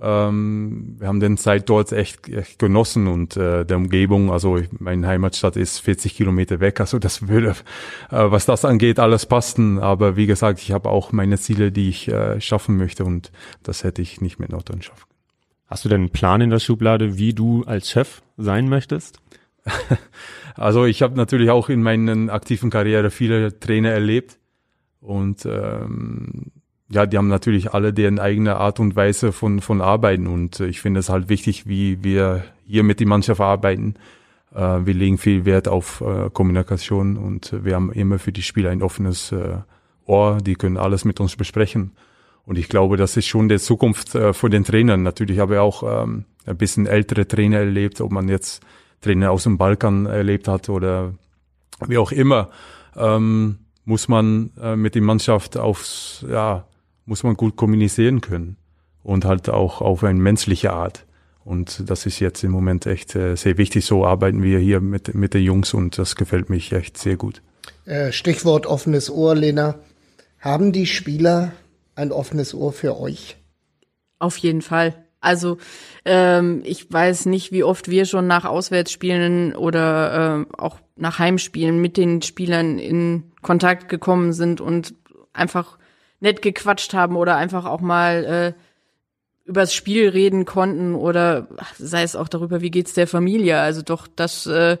Ähm, 0.00 0.94
wir 0.98 1.08
haben 1.08 1.18
den 1.18 1.36
Zeit 1.36 1.68
dort 1.68 1.90
echt, 1.90 2.28
echt 2.28 2.60
genossen 2.60 3.08
und 3.08 3.36
äh, 3.36 3.64
der 3.64 3.76
Umgebung, 3.76 4.30
also 4.30 4.60
meine 4.78 5.08
Heimatstadt 5.08 5.56
ist 5.56 5.80
40 5.80 6.14
Kilometer 6.14 6.60
weg, 6.60 6.78
also 6.80 7.00
das 7.00 7.26
würde, 7.26 7.56
äh, 8.10 8.30
was 8.30 8.46
das 8.46 8.64
angeht, 8.64 9.00
alles 9.00 9.26
passen. 9.26 9.80
Aber 9.80 10.16
wie 10.16 10.26
gesagt, 10.26 10.60
ich 10.60 10.70
habe 10.70 10.88
auch 10.88 11.10
meine 11.10 11.36
Ziele, 11.36 11.72
die 11.72 11.88
ich 11.88 12.08
äh, 12.08 12.40
schaffen 12.40 12.76
möchte 12.76 13.04
und 13.04 13.32
das 13.64 13.82
hätte 13.82 14.00
ich 14.00 14.20
nicht 14.20 14.38
mit 14.38 14.50
Nordhorn 14.50 14.82
schaffen. 14.82 15.04
Hast 15.66 15.84
du 15.84 15.88
denn 15.88 16.02
einen 16.02 16.10
Plan 16.10 16.40
in 16.40 16.50
der 16.50 16.60
Schublade, 16.60 17.18
wie 17.18 17.34
du 17.34 17.64
als 17.64 17.90
Chef 17.90 18.22
sein 18.36 18.68
möchtest? 18.68 19.18
also 20.54 20.84
ich 20.84 21.02
habe 21.02 21.16
natürlich 21.16 21.50
auch 21.50 21.68
in 21.68 21.82
meiner 21.82 22.32
aktiven 22.32 22.70
Karriere 22.70 23.10
viele 23.10 23.58
Trainer 23.58 23.90
erlebt 23.90 24.38
und 25.00 25.44
ähm, 25.44 26.52
ja, 26.90 27.06
die 27.06 27.18
haben 27.18 27.28
natürlich 27.28 27.72
alle 27.74 27.92
deren 27.92 28.18
eigene 28.18 28.56
Art 28.56 28.80
und 28.80 28.96
Weise 28.96 29.32
von, 29.32 29.60
von 29.60 29.80
Arbeiten 29.80 30.26
und 30.26 30.60
ich 30.60 30.80
finde 30.80 31.00
es 31.00 31.08
halt 31.08 31.28
wichtig, 31.28 31.66
wie 31.66 32.02
wir 32.02 32.44
hier 32.66 32.82
mit 32.82 33.00
die 33.00 33.04
Mannschaft 33.04 33.40
arbeiten. 33.40 33.94
Äh, 34.54 34.86
wir 34.86 34.94
legen 34.94 35.18
viel 35.18 35.44
Wert 35.44 35.68
auf 35.68 36.00
äh, 36.00 36.30
Kommunikation 36.30 37.16
und 37.16 37.52
wir 37.62 37.74
haben 37.74 37.92
immer 37.92 38.18
für 38.18 38.32
die 38.32 38.42
Spieler 38.42 38.70
ein 38.70 38.82
offenes 38.82 39.32
äh, 39.32 39.58
Ohr, 40.06 40.38
die 40.38 40.54
können 40.54 40.78
alles 40.78 41.04
mit 41.04 41.20
uns 41.20 41.36
besprechen. 41.36 41.92
Und 42.46 42.56
ich 42.56 42.70
glaube, 42.70 42.96
das 42.96 43.14
ist 43.18 43.26
schon 43.26 43.50
der 43.50 43.58
Zukunft 43.58 44.14
äh, 44.14 44.32
von 44.32 44.50
den 44.50 44.64
Trainern. 44.64 45.02
Natürlich 45.02 45.38
habe 45.38 45.54
ich 45.54 45.60
auch 45.60 45.82
ähm, 45.82 46.24
ein 46.46 46.56
bisschen 46.56 46.86
ältere 46.86 47.28
Trainer 47.28 47.58
erlebt, 47.58 48.00
ob 48.00 48.10
man 48.10 48.28
jetzt 48.28 48.62
Trainer 49.02 49.30
aus 49.30 49.42
dem 49.42 49.58
Balkan 49.58 50.06
erlebt 50.06 50.48
hat 50.48 50.70
oder 50.70 51.12
wie 51.86 51.98
auch 51.98 52.10
immer, 52.10 52.48
ähm, 52.96 53.58
muss 53.84 54.08
man 54.08 54.50
äh, 54.60 54.76
mit 54.76 54.94
der 54.94 55.02
Mannschaft 55.02 55.58
aufs, 55.58 56.24
ja, 56.28 56.64
muss 57.08 57.22
man 57.22 57.34
gut 57.34 57.56
kommunizieren 57.56 58.20
können 58.20 58.56
und 59.02 59.24
halt 59.24 59.48
auch 59.48 59.80
auf 59.80 60.04
eine 60.04 60.18
menschliche 60.18 60.72
Art. 60.72 61.06
Und 61.44 61.88
das 61.88 62.04
ist 62.04 62.20
jetzt 62.20 62.44
im 62.44 62.50
Moment 62.50 62.84
echt 62.84 63.16
äh, 63.16 63.34
sehr 63.34 63.56
wichtig. 63.56 63.86
So 63.86 64.04
arbeiten 64.04 64.42
wir 64.42 64.58
hier 64.58 64.80
mit, 64.80 65.14
mit 65.14 65.32
den 65.32 65.42
Jungs 65.42 65.72
und 65.72 65.96
das 65.96 66.14
gefällt 66.14 66.50
mich 66.50 66.72
echt 66.72 66.98
sehr 66.98 67.16
gut. 67.16 67.40
Äh, 67.86 68.12
Stichwort 68.12 68.66
offenes 68.66 69.10
Ohr, 69.10 69.34
Lena. 69.34 69.76
Haben 70.38 70.72
die 70.72 70.86
Spieler 70.86 71.52
ein 71.94 72.12
offenes 72.12 72.54
Ohr 72.54 72.72
für 72.72 73.00
euch? 73.00 73.36
Auf 74.18 74.36
jeden 74.36 74.60
Fall. 74.60 75.06
Also 75.20 75.56
ähm, 76.04 76.60
ich 76.64 76.92
weiß 76.92 77.26
nicht, 77.26 77.50
wie 77.50 77.64
oft 77.64 77.88
wir 77.88 78.04
schon 78.04 78.26
nach 78.26 78.44
Auswärtsspielen 78.44 79.56
oder 79.56 80.46
äh, 80.46 80.52
auch 80.58 80.78
nach 80.96 81.18
Heimspielen 81.18 81.80
mit 81.80 81.96
den 81.96 82.20
Spielern 82.20 82.78
in 82.78 83.32
Kontakt 83.40 83.88
gekommen 83.88 84.32
sind 84.32 84.60
und 84.60 84.94
einfach 85.32 85.78
nett 86.20 86.42
gequatscht 86.42 86.94
haben 86.94 87.16
oder 87.16 87.36
einfach 87.36 87.64
auch 87.64 87.80
mal 87.80 88.24
äh, 88.24 89.48
übers 89.48 89.72
Spiel 89.72 90.08
reden 90.08 90.44
konnten 90.44 90.94
oder 90.94 91.48
sei 91.78 92.02
es 92.02 92.16
auch 92.16 92.28
darüber, 92.28 92.60
wie 92.60 92.70
geht's 92.70 92.94
der 92.94 93.06
Familie. 93.06 93.58
Also 93.58 93.82
doch, 93.82 94.06
das 94.06 94.46
äh, 94.46 94.76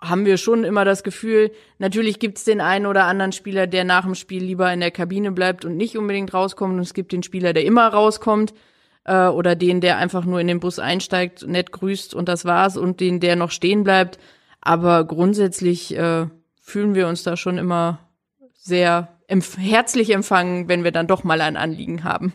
haben 0.00 0.26
wir 0.26 0.36
schon 0.36 0.64
immer 0.64 0.84
das 0.84 1.02
Gefühl, 1.02 1.50
natürlich 1.78 2.18
gibt's 2.18 2.44
den 2.44 2.60
einen 2.60 2.86
oder 2.86 3.04
anderen 3.04 3.32
Spieler, 3.32 3.66
der 3.66 3.84
nach 3.84 4.04
dem 4.04 4.14
Spiel 4.14 4.44
lieber 4.44 4.72
in 4.72 4.80
der 4.80 4.90
Kabine 4.90 5.32
bleibt 5.32 5.64
und 5.64 5.76
nicht 5.76 5.96
unbedingt 5.96 6.34
rauskommt. 6.34 6.74
Und 6.74 6.80
es 6.80 6.94
gibt 6.94 7.12
den 7.12 7.22
Spieler, 7.22 7.52
der 7.52 7.64
immer 7.64 7.88
rauskommt. 7.88 8.52
Äh, 9.04 9.28
oder 9.28 9.54
den, 9.54 9.80
der 9.80 9.98
einfach 9.98 10.24
nur 10.24 10.40
in 10.40 10.48
den 10.48 10.60
Bus 10.60 10.78
einsteigt, 10.78 11.46
nett 11.46 11.72
grüßt 11.72 12.14
und 12.14 12.28
das 12.28 12.44
war's. 12.44 12.76
Und 12.76 13.00
den, 13.00 13.20
der 13.20 13.36
noch 13.36 13.50
stehen 13.50 13.84
bleibt. 13.84 14.18
Aber 14.60 15.04
grundsätzlich 15.04 15.96
äh, 15.96 16.26
fühlen 16.60 16.94
wir 16.94 17.06
uns 17.08 17.22
da 17.22 17.36
schon 17.36 17.56
immer 17.56 18.00
sehr 18.54 19.15
empf 19.28 19.56
herzlich 19.58 20.10
empfangen, 20.10 20.68
wenn 20.68 20.84
wir 20.84 20.92
dann 20.92 21.06
doch 21.06 21.24
mal 21.24 21.40
ein 21.40 21.56
Anliegen 21.56 22.04
haben. 22.04 22.32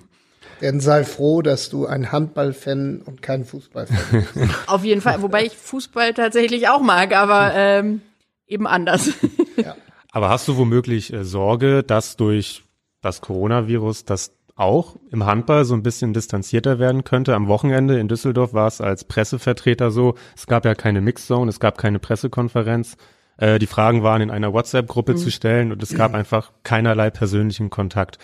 Denn 0.62 0.80
sei 0.80 1.04
froh, 1.04 1.42
dass 1.42 1.70
du 1.70 1.88
ein 1.88 2.12
Handballfan 2.12 3.02
und 3.02 3.22
kein 3.22 3.46
Fußballfan 3.46 4.28
bist. 4.34 4.50
Auf 4.68 4.84
jeden 4.84 5.02
Fall, 5.02 5.22
wobei 5.22 5.46
ich 5.46 5.58
Fußball 5.58 6.14
tatsächlich 6.14 6.70
auch 6.70 6.82
mag, 6.82 7.16
aber 7.16 7.54
ähm, 7.56 8.02
eben 8.46 8.68
anders. 8.68 9.12
Ja. 9.58 9.76
Aber 10.12 10.30
hast 10.30 10.48
du 10.48 10.58
womöglich 10.58 11.12
äh, 11.14 11.24
Sorge, 11.24 11.84
dass 11.84 12.16
durch 12.16 12.64
das 13.02 13.22
Coronavirus 13.22 14.06
das 14.06 14.34
auch 14.56 14.98
im 15.10 15.26
Handball 15.26 15.66
so 15.66 15.74
ein 15.74 15.84
bisschen 15.84 16.14
distanzierter 16.14 16.78
werden 16.78 17.04
könnte? 17.04 17.34
Am 17.34 17.48
Wochenende 17.48 17.98
in 17.98 18.08
Düsseldorf 18.08 18.54
war 18.54 18.68
es 18.68 18.82
als 18.82 19.06
Pressevertreter 19.06 19.90
so, 19.90 20.16
es 20.36 20.46
gab 20.46 20.66
ja 20.66 20.76
keine 20.76 21.02
Mixzone, 21.02 21.50
es 21.50 21.60
gab 21.60 21.78
keine 21.78 22.00
Pressekonferenz. 22.00 22.98
Äh, 23.42 23.60
die 23.60 23.68
Fragen 23.68 24.04
waren 24.04 24.22
in 24.22 24.32
einer 24.32 24.54
WhatsApp-Gruppe 24.54 25.14
mhm. 25.14 25.18
zu 25.18 25.32
stellen 25.32 25.72
und 25.74 25.84
es 25.84 25.94
gab 25.94 26.14
einfach 26.14 26.52
keinerlei 26.64 27.10
persönlichen 27.10 27.70
Kontakt 27.70 28.18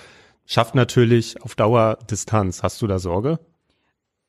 schafft 0.47 0.73
natürlich 0.73 1.41
auf 1.43 1.53
Dauer 1.53 1.99
Distanz. 2.09 2.63
Hast 2.63 2.81
du 2.81 2.87
da 2.87 2.97
Sorge? 2.97 3.39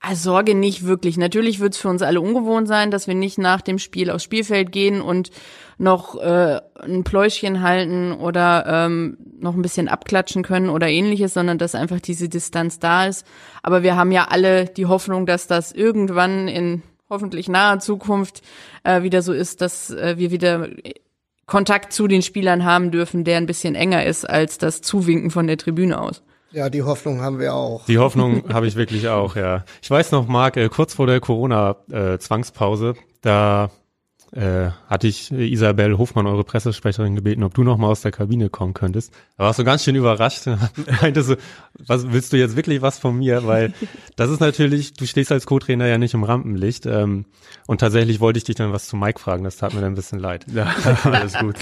Also 0.00 0.30
Sorge 0.30 0.54
nicht 0.54 0.84
wirklich. 0.84 1.16
Natürlich 1.16 1.58
wird 1.58 1.74
es 1.74 1.80
für 1.80 1.88
uns 1.88 2.02
alle 2.02 2.20
ungewohnt 2.20 2.68
sein, 2.68 2.90
dass 2.90 3.08
wir 3.08 3.14
nicht 3.14 3.38
nach 3.38 3.62
dem 3.62 3.78
Spiel 3.78 4.10
aufs 4.10 4.22
Spielfeld 4.22 4.70
gehen 4.70 5.00
und 5.00 5.30
noch 5.76 6.16
äh, 6.20 6.60
ein 6.80 7.02
Pläuschchen 7.02 7.62
halten 7.62 8.12
oder 8.12 8.64
ähm, 8.66 9.18
noch 9.40 9.54
ein 9.54 9.62
bisschen 9.62 9.88
abklatschen 9.88 10.42
können 10.42 10.68
oder 10.68 10.88
ähnliches, 10.88 11.34
sondern 11.34 11.58
dass 11.58 11.74
einfach 11.74 12.00
diese 12.00 12.28
Distanz 12.28 12.78
da 12.78 13.06
ist. 13.06 13.26
Aber 13.62 13.82
wir 13.82 13.96
haben 13.96 14.12
ja 14.12 14.28
alle 14.28 14.66
die 14.66 14.86
Hoffnung, 14.86 15.26
dass 15.26 15.46
das 15.46 15.72
irgendwann 15.72 16.46
in 16.46 16.82
hoffentlich 17.10 17.48
naher 17.48 17.78
Zukunft 17.78 18.42
äh, 18.84 19.02
wieder 19.02 19.22
so 19.22 19.32
ist, 19.32 19.60
dass 19.60 19.90
äh, 19.90 20.16
wir 20.18 20.30
wieder 20.30 20.68
Kontakt 21.46 21.92
zu 21.92 22.08
den 22.08 22.22
Spielern 22.22 22.64
haben 22.64 22.90
dürfen, 22.90 23.24
der 23.24 23.38
ein 23.38 23.46
bisschen 23.46 23.74
enger 23.74 24.04
ist 24.04 24.28
als 24.28 24.58
das 24.58 24.82
Zuwinken 24.82 25.30
von 25.30 25.46
der 25.46 25.56
Tribüne 25.56 26.00
aus. 26.00 26.22
Ja, 26.50 26.70
die 26.70 26.82
Hoffnung 26.82 27.20
haben 27.20 27.38
wir 27.38 27.54
auch. 27.54 27.84
Die 27.86 27.98
Hoffnung 27.98 28.44
habe 28.52 28.66
ich 28.66 28.76
wirklich 28.76 29.08
auch, 29.08 29.36
ja. 29.36 29.64
Ich 29.82 29.90
weiß 29.90 30.12
noch, 30.12 30.28
Marc, 30.28 30.56
äh, 30.56 30.68
kurz 30.68 30.94
vor 30.94 31.06
der 31.06 31.20
Corona-Zwangspause, 31.20 32.94
äh, 32.96 33.02
da 33.22 33.70
äh, 34.32 34.70
hatte 34.88 35.06
ich 35.06 35.32
Isabel 35.32 35.96
Hofmann, 35.96 36.26
eure 36.26 36.44
Pressesprecherin, 36.44 37.14
gebeten, 37.14 37.42
ob 37.42 37.54
du 37.54 37.64
noch 37.64 37.78
mal 37.78 37.88
aus 37.88 38.02
der 38.02 38.12
Kabine 38.12 38.50
kommen 38.50 38.74
könntest. 38.74 39.12
Da 39.38 39.44
warst 39.44 39.58
du 39.58 39.64
ganz 39.64 39.84
schön 39.84 39.94
überrascht. 39.94 40.46
Meinte 41.02 41.22
so, 41.22 41.36
was 41.78 42.12
willst 42.12 42.32
du 42.32 42.36
jetzt 42.36 42.54
wirklich 42.54 42.82
was 42.82 42.98
von 42.98 43.16
mir? 43.16 43.46
Weil 43.46 43.72
das 44.16 44.30
ist 44.30 44.40
natürlich, 44.40 44.92
du 44.92 45.06
stehst 45.06 45.32
als 45.32 45.46
Co-Trainer 45.46 45.86
ja 45.86 45.96
nicht 45.96 46.12
im 46.14 46.24
Rampenlicht. 46.24 46.84
Ähm, 46.84 47.24
und 47.66 47.80
tatsächlich 47.80 48.20
wollte 48.20 48.38
ich 48.38 48.44
dich 48.44 48.56
dann 48.56 48.72
was 48.72 48.86
zu 48.86 48.96
Mike 48.96 49.18
fragen. 49.18 49.44
Das 49.44 49.56
tat 49.56 49.72
mir 49.72 49.80
dann 49.80 49.92
ein 49.92 49.96
bisschen 49.96 50.18
leid. 50.18 50.44
Ja, 50.52 50.74
alles 51.04 51.34
gut. 51.34 51.56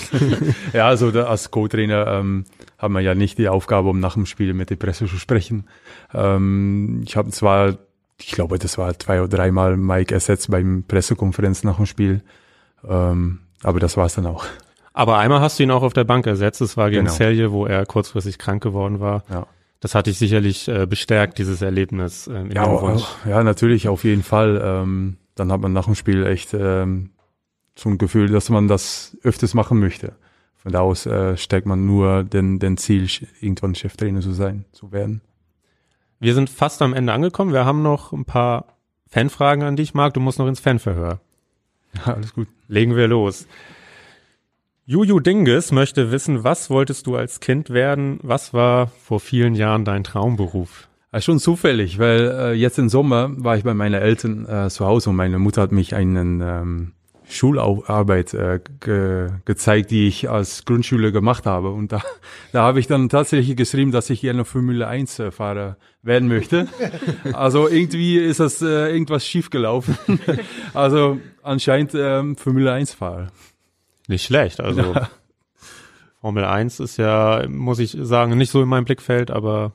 ja, 0.72 0.88
also 0.88 1.12
da, 1.12 1.24
als 1.24 1.50
Co-Trainer 1.50 2.06
ähm, 2.08 2.46
haben 2.78 2.94
wir 2.94 3.00
ja 3.00 3.14
nicht 3.14 3.38
die 3.38 3.48
Aufgabe, 3.48 3.90
um 3.90 4.00
nach 4.00 4.14
dem 4.14 4.26
Spiel 4.26 4.54
mit 4.54 4.70
der 4.70 4.76
Presse 4.76 5.06
zu 5.06 5.18
sprechen. 5.18 5.66
Ähm, 6.12 7.02
ich 7.06 7.16
habe 7.16 7.30
zwar 7.30 7.78
ich 8.18 8.32
glaube, 8.32 8.58
das 8.58 8.78
war 8.78 8.98
zwei 8.98 9.20
oder 9.20 9.36
dreimal 9.36 9.76
Mike 9.76 10.14
ersetzt 10.14 10.50
beim 10.50 10.84
Pressekonferenz 10.88 11.64
nach 11.64 11.76
dem 11.76 11.84
Spiel. 11.84 12.22
Ähm, 12.88 13.40
aber 13.62 13.80
das 13.80 13.96
war 13.96 14.06
es 14.06 14.14
dann 14.14 14.26
auch. 14.26 14.44
Aber 14.92 15.18
einmal 15.18 15.40
hast 15.40 15.58
du 15.58 15.62
ihn 15.62 15.70
auch 15.70 15.82
auf 15.82 15.92
der 15.92 16.04
Bank 16.04 16.26
ersetzt. 16.26 16.60
Das 16.60 16.76
war 16.76 16.90
gegen 16.90 17.04
genau. 17.04 17.14
Celje, 17.14 17.52
wo 17.52 17.66
er 17.66 17.84
kurzfristig 17.84 18.38
krank 18.38 18.62
geworden 18.62 19.00
war. 19.00 19.24
Ja. 19.28 19.46
Das 19.80 19.94
hat 19.94 20.06
dich 20.06 20.18
sicherlich 20.18 20.68
äh, 20.68 20.86
bestärkt, 20.86 21.38
dieses 21.38 21.60
Erlebnis. 21.60 22.28
Ähm, 22.28 22.50
ja, 22.50 22.64
auch, 22.64 23.06
ja, 23.26 23.44
natürlich, 23.44 23.88
auf 23.88 24.04
jeden 24.04 24.22
Fall. 24.22 24.60
Ähm, 24.64 25.18
dann 25.34 25.52
hat 25.52 25.60
man 25.60 25.72
nach 25.72 25.84
dem 25.84 25.94
Spiel 25.94 26.26
echt 26.26 26.54
ähm, 26.54 27.10
so 27.74 27.90
ein 27.90 27.98
Gefühl, 27.98 28.28
dass 28.28 28.48
man 28.48 28.68
das 28.68 29.16
öfters 29.22 29.52
machen 29.52 29.78
möchte. 29.78 30.14
Von 30.54 30.72
da 30.72 30.80
aus 30.80 31.06
äh, 31.06 31.36
stärkt 31.36 31.66
man 31.66 31.84
nur 31.84 32.24
den, 32.24 32.58
den 32.58 32.78
Ziel, 32.78 33.06
irgendwann 33.40 33.74
Cheftrainer 33.74 34.20
zu 34.20 34.32
sein, 34.32 34.64
zu 34.72 34.92
werden. 34.92 35.20
Wir 36.18 36.34
sind 36.34 36.48
fast 36.48 36.80
am 36.80 36.94
Ende 36.94 37.12
angekommen. 37.12 37.52
Wir 37.52 37.66
haben 37.66 37.82
noch 37.82 38.12
ein 38.12 38.24
paar 38.24 38.78
Fanfragen 39.08 39.62
an 39.62 39.76
dich, 39.76 39.92
Marc. 39.92 40.14
Du 40.14 40.20
musst 40.20 40.38
noch 40.38 40.48
ins 40.48 40.60
Fanverhör. 40.60 41.20
Ja, 41.96 42.14
alles 42.14 42.34
gut. 42.34 42.48
Legen 42.68 42.96
wir 42.96 43.08
los. 43.08 43.46
Juju 44.88 45.18
Dinges 45.18 45.72
möchte 45.72 46.12
wissen, 46.12 46.44
was 46.44 46.70
wolltest 46.70 47.08
du 47.08 47.16
als 47.16 47.40
Kind 47.40 47.70
werden? 47.70 48.20
Was 48.22 48.54
war 48.54 48.86
vor 49.02 49.18
vielen 49.18 49.56
Jahren 49.56 49.84
dein 49.84 50.04
Traumberuf? 50.04 50.88
Ja, 51.12 51.20
schon 51.20 51.40
zufällig, 51.40 51.98
weil 51.98 52.30
äh, 52.38 52.52
jetzt 52.52 52.78
im 52.78 52.88
Sommer 52.88 53.30
war 53.36 53.56
ich 53.56 53.64
bei 53.64 53.74
meinen 53.74 53.94
Eltern 53.94 54.46
äh, 54.46 54.68
zu 54.68 54.86
Hause 54.86 55.10
und 55.10 55.16
meine 55.16 55.38
Mutter 55.38 55.62
hat 55.62 55.72
mich 55.72 55.94
einen 55.94 56.40
ähm, 56.40 56.92
Schularbeit 57.28 58.34
äh, 58.34 58.60
ge 58.80 59.30
gezeigt, 59.44 59.90
die 59.90 60.06
ich 60.06 60.30
als 60.30 60.64
Grundschüler 60.64 61.10
gemacht 61.10 61.46
habe. 61.46 61.70
Und 61.70 61.92
da, 61.92 62.02
da 62.52 62.62
habe 62.62 62.78
ich 62.80 62.86
dann 62.86 63.08
tatsächlich 63.08 63.56
geschrieben, 63.56 63.90
dass 63.90 64.10
ich 64.10 64.20
gerne 64.20 64.44
Formel 64.44 64.82
1 64.82 65.18
äh, 65.18 65.30
Fahrer 65.30 65.76
werden 66.02 66.28
möchte. 66.28 66.68
Also 67.32 67.68
irgendwie 67.68 68.18
ist 68.18 68.40
das 68.40 68.62
äh, 68.62 68.90
irgendwas 68.92 69.26
schiefgelaufen. 69.26 69.98
Also 70.74 71.20
anscheinend 71.42 71.92
ähm, 71.94 72.36
Formel 72.36 72.68
1 72.68 72.94
Fahrer. 72.94 73.28
Nicht 74.08 74.24
schlecht. 74.24 74.60
Also 74.60 74.94
ja. 74.94 75.10
Formel 76.20 76.44
1 76.44 76.80
ist 76.80 76.96
ja, 76.96 77.46
muss 77.48 77.78
ich 77.78 77.96
sagen, 77.98 78.36
nicht 78.36 78.50
so 78.50 78.62
in 78.62 78.68
meinem 78.68 78.84
Blickfeld, 78.84 79.30
aber 79.30 79.72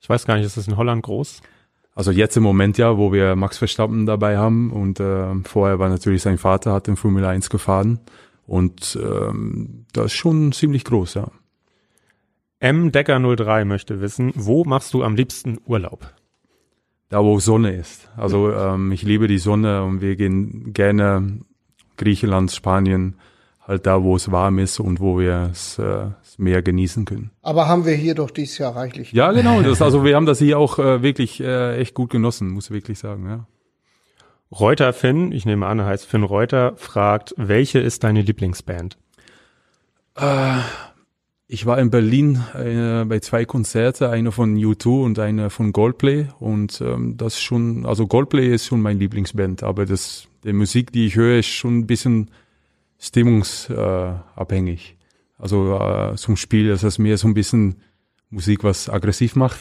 ich 0.00 0.08
weiß 0.08 0.26
gar 0.26 0.36
nicht, 0.36 0.46
ist 0.46 0.56
das 0.56 0.68
in 0.68 0.76
Holland 0.76 1.02
groß? 1.02 1.40
Also 1.96 2.10
jetzt 2.10 2.36
im 2.36 2.42
Moment 2.42 2.76
ja, 2.76 2.98
wo 2.98 3.10
wir 3.10 3.36
Max 3.36 3.56
Verstappen 3.56 4.04
dabei 4.04 4.36
haben 4.36 4.70
und 4.70 5.00
äh, 5.00 5.34
vorher 5.44 5.78
war 5.78 5.88
natürlich 5.88 6.20
sein 6.20 6.36
Vater, 6.36 6.74
hat 6.74 6.86
den 6.86 6.96
Formel 6.96 7.24
1 7.24 7.48
gefahren 7.48 8.00
und 8.46 8.98
ähm, 9.02 9.86
das 9.94 10.06
ist 10.06 10.12
schon 10.12 10.52
ziemlich 10.52 10.84
groß, 10.84 11.14
ja. 11.14 11.30
M. 12.60 12.92
Decker 12.92 13.18
03 13.18 13.64
möchte 13.64 14.02
wissen, 14.02 14.30
wo 14.34 14.64
machst 14.64 14.92
du 14.92 15.02
am 15.02 15.16
liebsten 15.16 15.58
Urlaub? 15.66 16.12
Da, 17.08 17.24
wo 17.24 17.38
Sonne 17.38 17.72
ist. 17.72 18.10
Also 18.16 18.52
ähm, 18.52 18.92
ich 18.92 19.02
liebe 19.02 19.26
die 19.26 19.38
Sonne 19.38 19.82
und 19.82 20.02
wir 20.02 20.16
gehen 20.16 20.74
gerne 20.74 21.40
Griechenland, 21.96 22.52
Spanien, 22.52 23.16
halt 23.62 23.86
da, 23.86 24.02
wo 24.02 24.16
es 24.16 24.30
warm 24.30 24.58
ist 24.58 24.80
und 24.80 25.00
wo 25.00 25.18
wir 25.18 25.48
es 25.50 25.78
äh, 25.78 26.08
mehr 26.36 26.62
genießen 26.62 27.04
können. 27.04 27.30
Aber 27.42 27.68
haben 27.68 27.84
wir 27.84 27.94
hier 27.94 28.14
doch 28.14 28.30
dieses 28.30 28.58
Jahr 28.58 28.76
reichlich. 28.76 29.12
Ja, 29.12 29.32
genau. 29.32 29.60
Das, 29.66 29.82
also 29.82 30.04
wir 30.04 30.14
haben 30.14 30.26
das 30.26 30.38
hier 30.38 30.58
auch 30.58 30.78
äh, 30.78 31.02
wirklich 31.02 31.40
äh, 31.40 31.76
echt 31.78 31.94
gut 31.94 32.10
genossen, 32.10 32.50
muss 32.50 32.66
ich 32.66 32.70
wirklich 32.70 32.98
sagen. 32.98 33.28
Ja. 33.28 33.46
Reuter 34.52 34.92
Finn, 34.92 35.32
ich 35.32 35.44
nehme 35.44 35.66
an, 35.66 35.80
er 35.80 35.86
heißt 35.86 36.06
Finn 36.06 36.22
Reuter, 36.22 36.76
fragt, 36.76 37.34
welche 37.36 37.80
ist 37.80 38.04
deine 38.04 38.22
Lieblingsband? 38.22 38.96
Äh, 40.14 40.58
ich 41.48 41.66
war 41.66 41.78
in 41.78 41.90
Berlin 41.90 42.42
äh, 42.54 43.04
bei 43.04 43.20
zwei 43.20 43.44
Konzerte, 43.44 44.10
eine 44.10 44.32
von 44.32 44.56
U2 44.56 45.04
und 45.04 45.18
eine 45.18 45.50
von 45.50 45.72
Goldplay 45.72 46.26
und 46.38 46.80
ähm, 46.80 47.16
das 47.16 47.40
schon, 47.40 47.86
also 47.86 48.06
Goldplay 48.06 48.52
ist 48.52 48.66
schon 48.66 48.80
mein 48.80 48.98
Lieblingsband, 48.98 49.62
aber 49.62 49.86
das, 49.86 50.28
die 50.44 50.52
Musik, 50.52 50.92
die 50.92 51.06
ich 51.06 51.16
höre, 51.16 51.38
ist 51.38 51.46
schon 51.46 51.78
ein 51.78 51.86
bisschen 51.86 52.30
stimmungsabhängig. 52.98 54.95
Also 55.38 55.78
äh, 55.78 56.16
zum 56.16 56.36
Spiel 56.36 56.68
ist 56.70 56.84
das 56.84 56.98
mehr 56.98 57.18
so 57.18 57.28
ein 57.28 57.34
bisschen 57.34 57.76
Musik, 58.30 58.64
was 58.64 58.88
aggressiv 58.88 59.36
macht. 59.36 59.58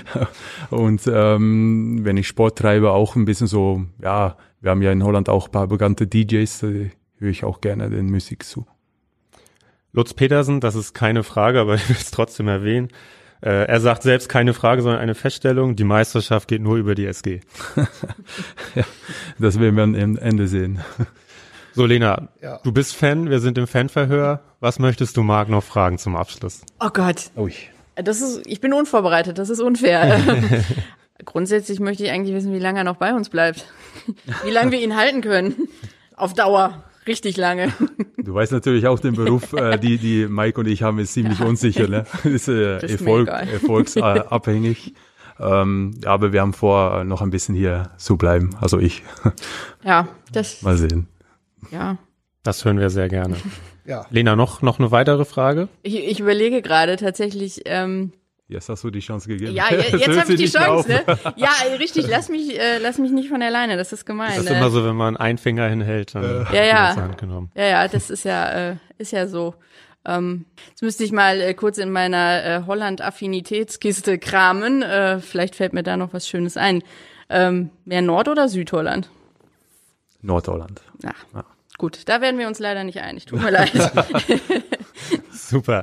und 0.70 1.02
ähm, 1.12 2.00
wenn 2.02 2.16
ich 2.16 2.28
Sport 2.28 2.58
treibe, 2.58 2.92
auch 2.92 3.16
ein 3.16 3.24
bisschen 3.24 3.46
so, 3.46 3.84
ja, 4.02 4.36
wir 4.60 4.70
haben 4.70 4.82
ja 4.82 4.92
in 4.92 5.04
Holland 5.04 5.28
auch 5.28 5.46
ein 5.46 5.52
paar 5.52 5.68
bekannte 5.68 6.06
DJs, 6.06 6.58
da 6.60 6.66
höre 6.66 7.30
ich 7.30 7.44
auch 7.44 7.60
gerne 7.60 7.90
den 7.90 8.10
Musik 8.10 8.44
zu. 8.44 8.66
Lutz 9.92 10.14
Petersen, 10.14 10.60
das 10.60 10.76
ist 10.76 10.94
keine 10.94 11.22
Frage, 11.22 11.60
aber 11.60 11.74
ich 11.76 11.88
will 11.88 11.96
es 11.98 12.10
trotzdem 12.10 12.48
erwähnen. 12.48 12.88
Äh, 13.42 13.66
er 13.66 13.80
sagt 13.80 14.02
selbst 14.02 14.28
keine 14.28 14.54
Frage, 14.54 14.82
sondern 14.82 15.00
eine 15.00 15.14
Feststellung, 15.14 15.76
die 15.76 15.84
Meisterschaft 15.84 16.48
geht 16.48 16.62
nur 16.62 16.76
über 16.76 16.94
die 16.94 17.06
SG. 17.06 17.40
ja, 18.74 18.84
das 19.38 19.58
werden 19.58 19.76
wir 19.76 19.84
am 19.84 20.16
Ende 20.16 20.46
sehen. 20.46 20.80
So, 21.80 21.86
Lena, 21.86 22.28
ja. 22.42 22.60
du 22.62 22.72
bist 22.72 22.94
Fan, 22.94 23.30
wir 23.30 23.40
sind 23.40 23.56
im 23.56 23.66
Fanverhör. 23.66 24.42
Was 24.60 24.78
möchtest 24.78 25.16
du 25.16 25.22
Marc 25.22 25.48
noch 25.48 25.64
fragen 25.64 25.96
zum 25.96 26.14
Abschluss? 26.14 26.60
Oh 26.78 26.90
Gott. 26.92 27.30
Ui. 27.38 27.54
Das 27.94 28.20
ist, 28.20 28.42
ich 28.44 28.60
bin 28.60 28.74
unvorbereitet, 28.74 29.38
das 29.38 29.48
ist 29.48 29.60
unfair. 29.60 30.20
Grundsätzlich 31.24 31.80
möchte 31.80 32.04
ich 32.04 32.10
eigentlich 32.10 32.36
wissen, 32.36 32.52
wie 32.52 32.58
lange 32.58 32.80
er 32.80 32.84
noch 32.84 32.96
bei 32.96 33.14
uns 33.14 33.30
bleibt. 33.30 33.64
Wie 34.44 34.50
lange 34.50 34.72
wir 34.72 34.82
ihn 34.82 34.94
halten 34.94 35.22
können. 35.22 35.54
Auf 36.16 36.34
Dauer. 36.34 36.84
Richtig 37.06 37.38
lange. 37.38 37.72
Du 38.18 38.34
weißt 38.34 38.52
natürlich 38.52 38.86
auch 38.86 38.98
den 38.98 39.14
Beruf, 39.14 39.54
äh, 39.54 39.78
die, 39.78 39.96
die 39.96 40.26
Mike 40.28 40.60
und 40.60 40.68
ich 40.68 40.82
haben, 40.82 40.98
ist 40.98 41.14
ziemlich 41.14 41.38
ja. 41.38 41.46
unsicher, 41.46 41.88
ne? 41.88 42.04
Ist, 42.24 42.46
äh, 42.46 42.84
ist 42.84 43.00
Erfolg, 43.00 43.26
erfolgsabhängig. 43.28 44.92
Ähm, 45.38 45.94
aber 46.04 46.34
wir 46.34 46.42
haben 46.42 46.52
vor, 46.52 47.04
noch 47.04 47.22
ein 47.22 47.30
bisschen 47.30 47.54
hier 47.54 47.88
zu 47.96 48.18
bleiben. 48.18 48.50
Also 48.60 48.78
ich. 48.78 49.02
Ja, 49.82 50.08
das. 50.30 50.60
Mal 50.60 50.76
sehen 50.76 51.08
ja, 51.70 51.98
Das 52.42 52.64
hören 52.64 52.78
wir 52.78 52.90
sehr 52.90 53.08
gerne. 53.08 53.36
Ja. 53.86 54.06
Lena, 54.10 54.36
noch, 54.36 54.62
noch 54.62 54.78
eine 54.78 54.92
weitere 54.92 55.24
Frage? 55.24 55.68
Ich, 55.82 55.96
ich 55.96 56.20
überlege 56.20 56.62
gerade 56.62 56.96
tatsächlich, 56.96 57.62
ähm, 57.64 58.12
Jetzt 58.46 58.68
hast 58.68 58.84
du 58.84 58.90
die 58.90 59.00
Chance 59.00 59.26
gegeben. 59.26 59.52
ja, 59.54 59.64
jetzt 59.72 60.06
hört 60.06 60.20
habe 60.20 60.32
ich 60.32 60.38
die. 60.40 60.48
Chance, 60.48 60.88
ne? 60.88 61.02
Ja, 61.36 61.48
äh, 61.68 61.74
richtig, 61.76 62.06
lass 62.08 62.28
mich, 62.28 62.56
äh, 62.58 62.78
lass 62.78 62.98
mich 62.98 63.10
nicht 63.10 63.28
von 63.30 63.42
alleine, 63.42 63.76
das 63.76 63.92
ist 63.92 64.04
gemein. 64.04 64.28
Das 64.36 64.44
ist 64.44 64.50
ne? 64.50 64.58
immer 64.58 64.70
so, 64.70 64.84
wenn 64.84 64.94
man 64.96 65.16
einen 65.16 65.38
Finger 65.38 65.66
hinhält, 65.68 66.14
dann 66.14 66.22
Ja, 66.22 66.52
wird 66.52 66.66
ja. 66.66 66.96
Hand 66.96 67.18
genommen. 67.18 67.50
Ja, 67.56 67.64
ja, 67.64 67.88
das 67.88 68.10
ist 68.10 68.24
ja, 68.24 68.70
äh, 68.72 68.76
ist 68.98 69.12
ja 69.12 69.26
so. 69.26 69.54
Ähm, 70.04 70.44
jetzt 70.68 70.82
müsste 70.82 71.02
ich 71.04 71.10
mal 71.12 71.40
äh, 71.40 71.54
kurz 71.54 71.78
in 71.78 71.90
meiner 71.90 72.44
äh, 72.44 72.62
Holland-Affinitätskiste 72.66 74.18
kramen. 74.18 74.82
Äh, 74.82 75.20
vielleicht 75.20 75.54
fällt 75.56 75.72
mir 75.72 75.82
da 75.82 75.96
noch 75.96 76.12
was 76.12 76.28
Schönes 76.28 76.56
ein. 76.56 76.82
Ähm, 77.28 77.70
mehr 77.84 78.02
Nord- 78.02 78.28
oder 78.28 78.48
Südholland? 78.48 79.10
Nordholland. 80.22 80.82
Ach, 81.34 81.44
gut, 81.78 82.00
da 82.08 82.20
werden 82.20 82.38
wir 82.38 82.46
uns 82.48 82.58
leider 82.58 82.84
nicht 82.84 82.98
einig. 83.00 83.26
Tut 83.26 83.42
mir 83.42 83.50
leid. 83.50 83.72
Super. 85.32 85.82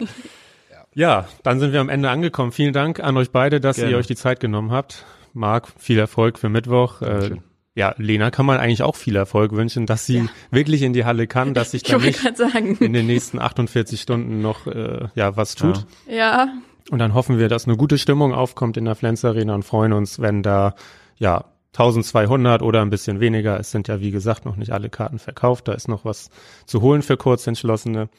Ja, 0.93 1.27
dann 1.43 1.59
sind 1.59 1.73
wir 1.73 1.79
am 1.81 1.89
Ende 1.89 2.09
angekommen. 2.09 2.51
Vielen 2.51 2.73
Dank 2.73 2.99
an 2.99 3.17
euch 3.17 3.31
beide, 3.31 3.59
dass 3.59 3.75
Gerne. 3.77 3.91
ihr 3.91 3.97
euch 3.97 4.07
die 4.07 4.15
Zeit 4.15 4.39
genommen 4.39 4.71
habt. 4.71 5.05
Marc, 5.33 5.67
viel 5.77 5.99
Erfolg 5.99 6.39
für 6.39 6.49
Mittwoch. 6.49 7.01
Äh, 7.01 7.05
Dankeschön. 7.05 7.43
ja, 7.75 7.93
Lena 7.97 8.31
kann 8.31 8.45
man 8.47 8.57
eigentlich 8.57 8.81
auch 8.81 8.95
viel 8.95 9.15
Erfolg 9.15 9.51
wünschen, 9.51 9.85
dass 9.85 10.05
sie 10.05 10.27
wirklich 10.49 10.81
in 10.81 10.93
die 10.93 11.05
Halle 11.05 11.27
kann, 11.27 11.53
dass 11.53 11.71
sich 11.71 11.83
Ich 11.87 12.21
da 12.23 12.59
nicht 12.59 12.81
in 12.81 12.93
den 12.93 13.05
nächsten 13.05 13.39
48 13.39 14.01
Stunden 14.01 14.41
noch 14.41 14.65
äh, 14.65 15.09
ja 15.13 15.37
was 15.37 15.53
tut. 15.55 15.85
Ja. 16.07 16.15
Ja, 16.15 16.47
Und 16.89 16.97
dann 16.99 17.13
hoffen 17.13 17.37
wir, 17.37 17.49
dass 17.49 17.65
eine 17.67 17.77
gute 17.77 17.99
Stimmung 17.99 18.33
aufkommt 18.33 18.77
in 18.77 18.85
der 18.85 18.95
Flens 18.95 19.23
Arena 19.23 19.53
und 19.53 19.63
freuen 19.63 19.93
uns, 19.93 20.19
wenn 20.19 20.41
da 20.41 20.73
ja 21.17 21.45
1200 21.77 22.63
oder 22.63 22.81
ein 22.81 22.89
bisschen 22.89 23.19
weniger. 23.19 23.59
Es 23.59 23.69
sind 23.69 23.87
ja 23.87 24.01
wie 24.01 24.09
gesagt 24.09 24.45
noch 24.45 24.55
nicht 24.55 24.71
alle 24.71 24.89
Karten 24.89 25.19
verkauft. 25.19 25.67
Da 25.67 25.73
ist 25.73 25.87
noch 25.87 26.05
was 26.05 26.29
zu 26.65 26.81
holen 26.81 27.03
für 27.03 27.17
Kurzentschlossene. 27.17 28.09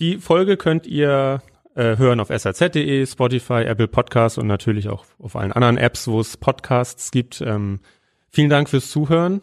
Die 0.00 0.18
Folge 0.18 0.58
könnt 0.58 0.86
ihr 0.86 1.40
äh, 1.74 1.96
hören 1.96 2.20
auf 2.20 2.28
saz.de, 2.28 3.06
Spotify, 3.06 3.62
Apple 3.64 3.88
Podcasts 3.88 4.36
und 4.36 4.46
natürlich 4.46 4.90
auch 4.90 5.06
auf 5.18 5.34
allen 5.34 5.52
anderen 5.52 5.78
Apps, 5.78 6.06
wo 6.08 6.20
es 6.20 6.36
Podcasts 6.36 7.10
gibt. 7.10 7.40
Ähm, 7.40 7.80
vielen 8.28 8.50
Dank 8.50 8.68
fürs 8.68 8.90
Zuhören. 8.90 9.40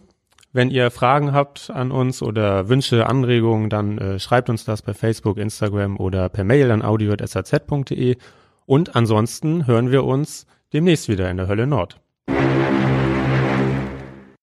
Wenn 0.54 0.70
ihr 0.70 0.92
Fragen 0.92 1.32
habt 1.32 1.72
an 1.72 1.92
uns 1.92 2.22
oder 2.22 2.70
Wünsche, 2.70 3.08
Anregungen, 3.08 3.70
dann 3.70 3.98
äh, 3.98 4.20
schreibt 4.20 4.50
uns 4.50 4.66
das 4.66 4.82
bei 4.82 4.94
Facebook, 4.94 5.38
Instagram 5.38 5.98
oder 5.98 6.30
per 6.30 6.44
Mail 6.44 6.70
an 6.70 6.84
audio.saz.de. 6.84 8.18
Und 8.66 8.96
ansonsten 8.96 9.66
hören 9.66 9.92
wir 9.92 10.04
uns 10.04 10.46
demnächst 10.74 11.08
wieder 11.10 11.30
in 11.32 11.38
der 11.38 11.48
Hölle 11.48 11.66
Nord. 11.68 12.00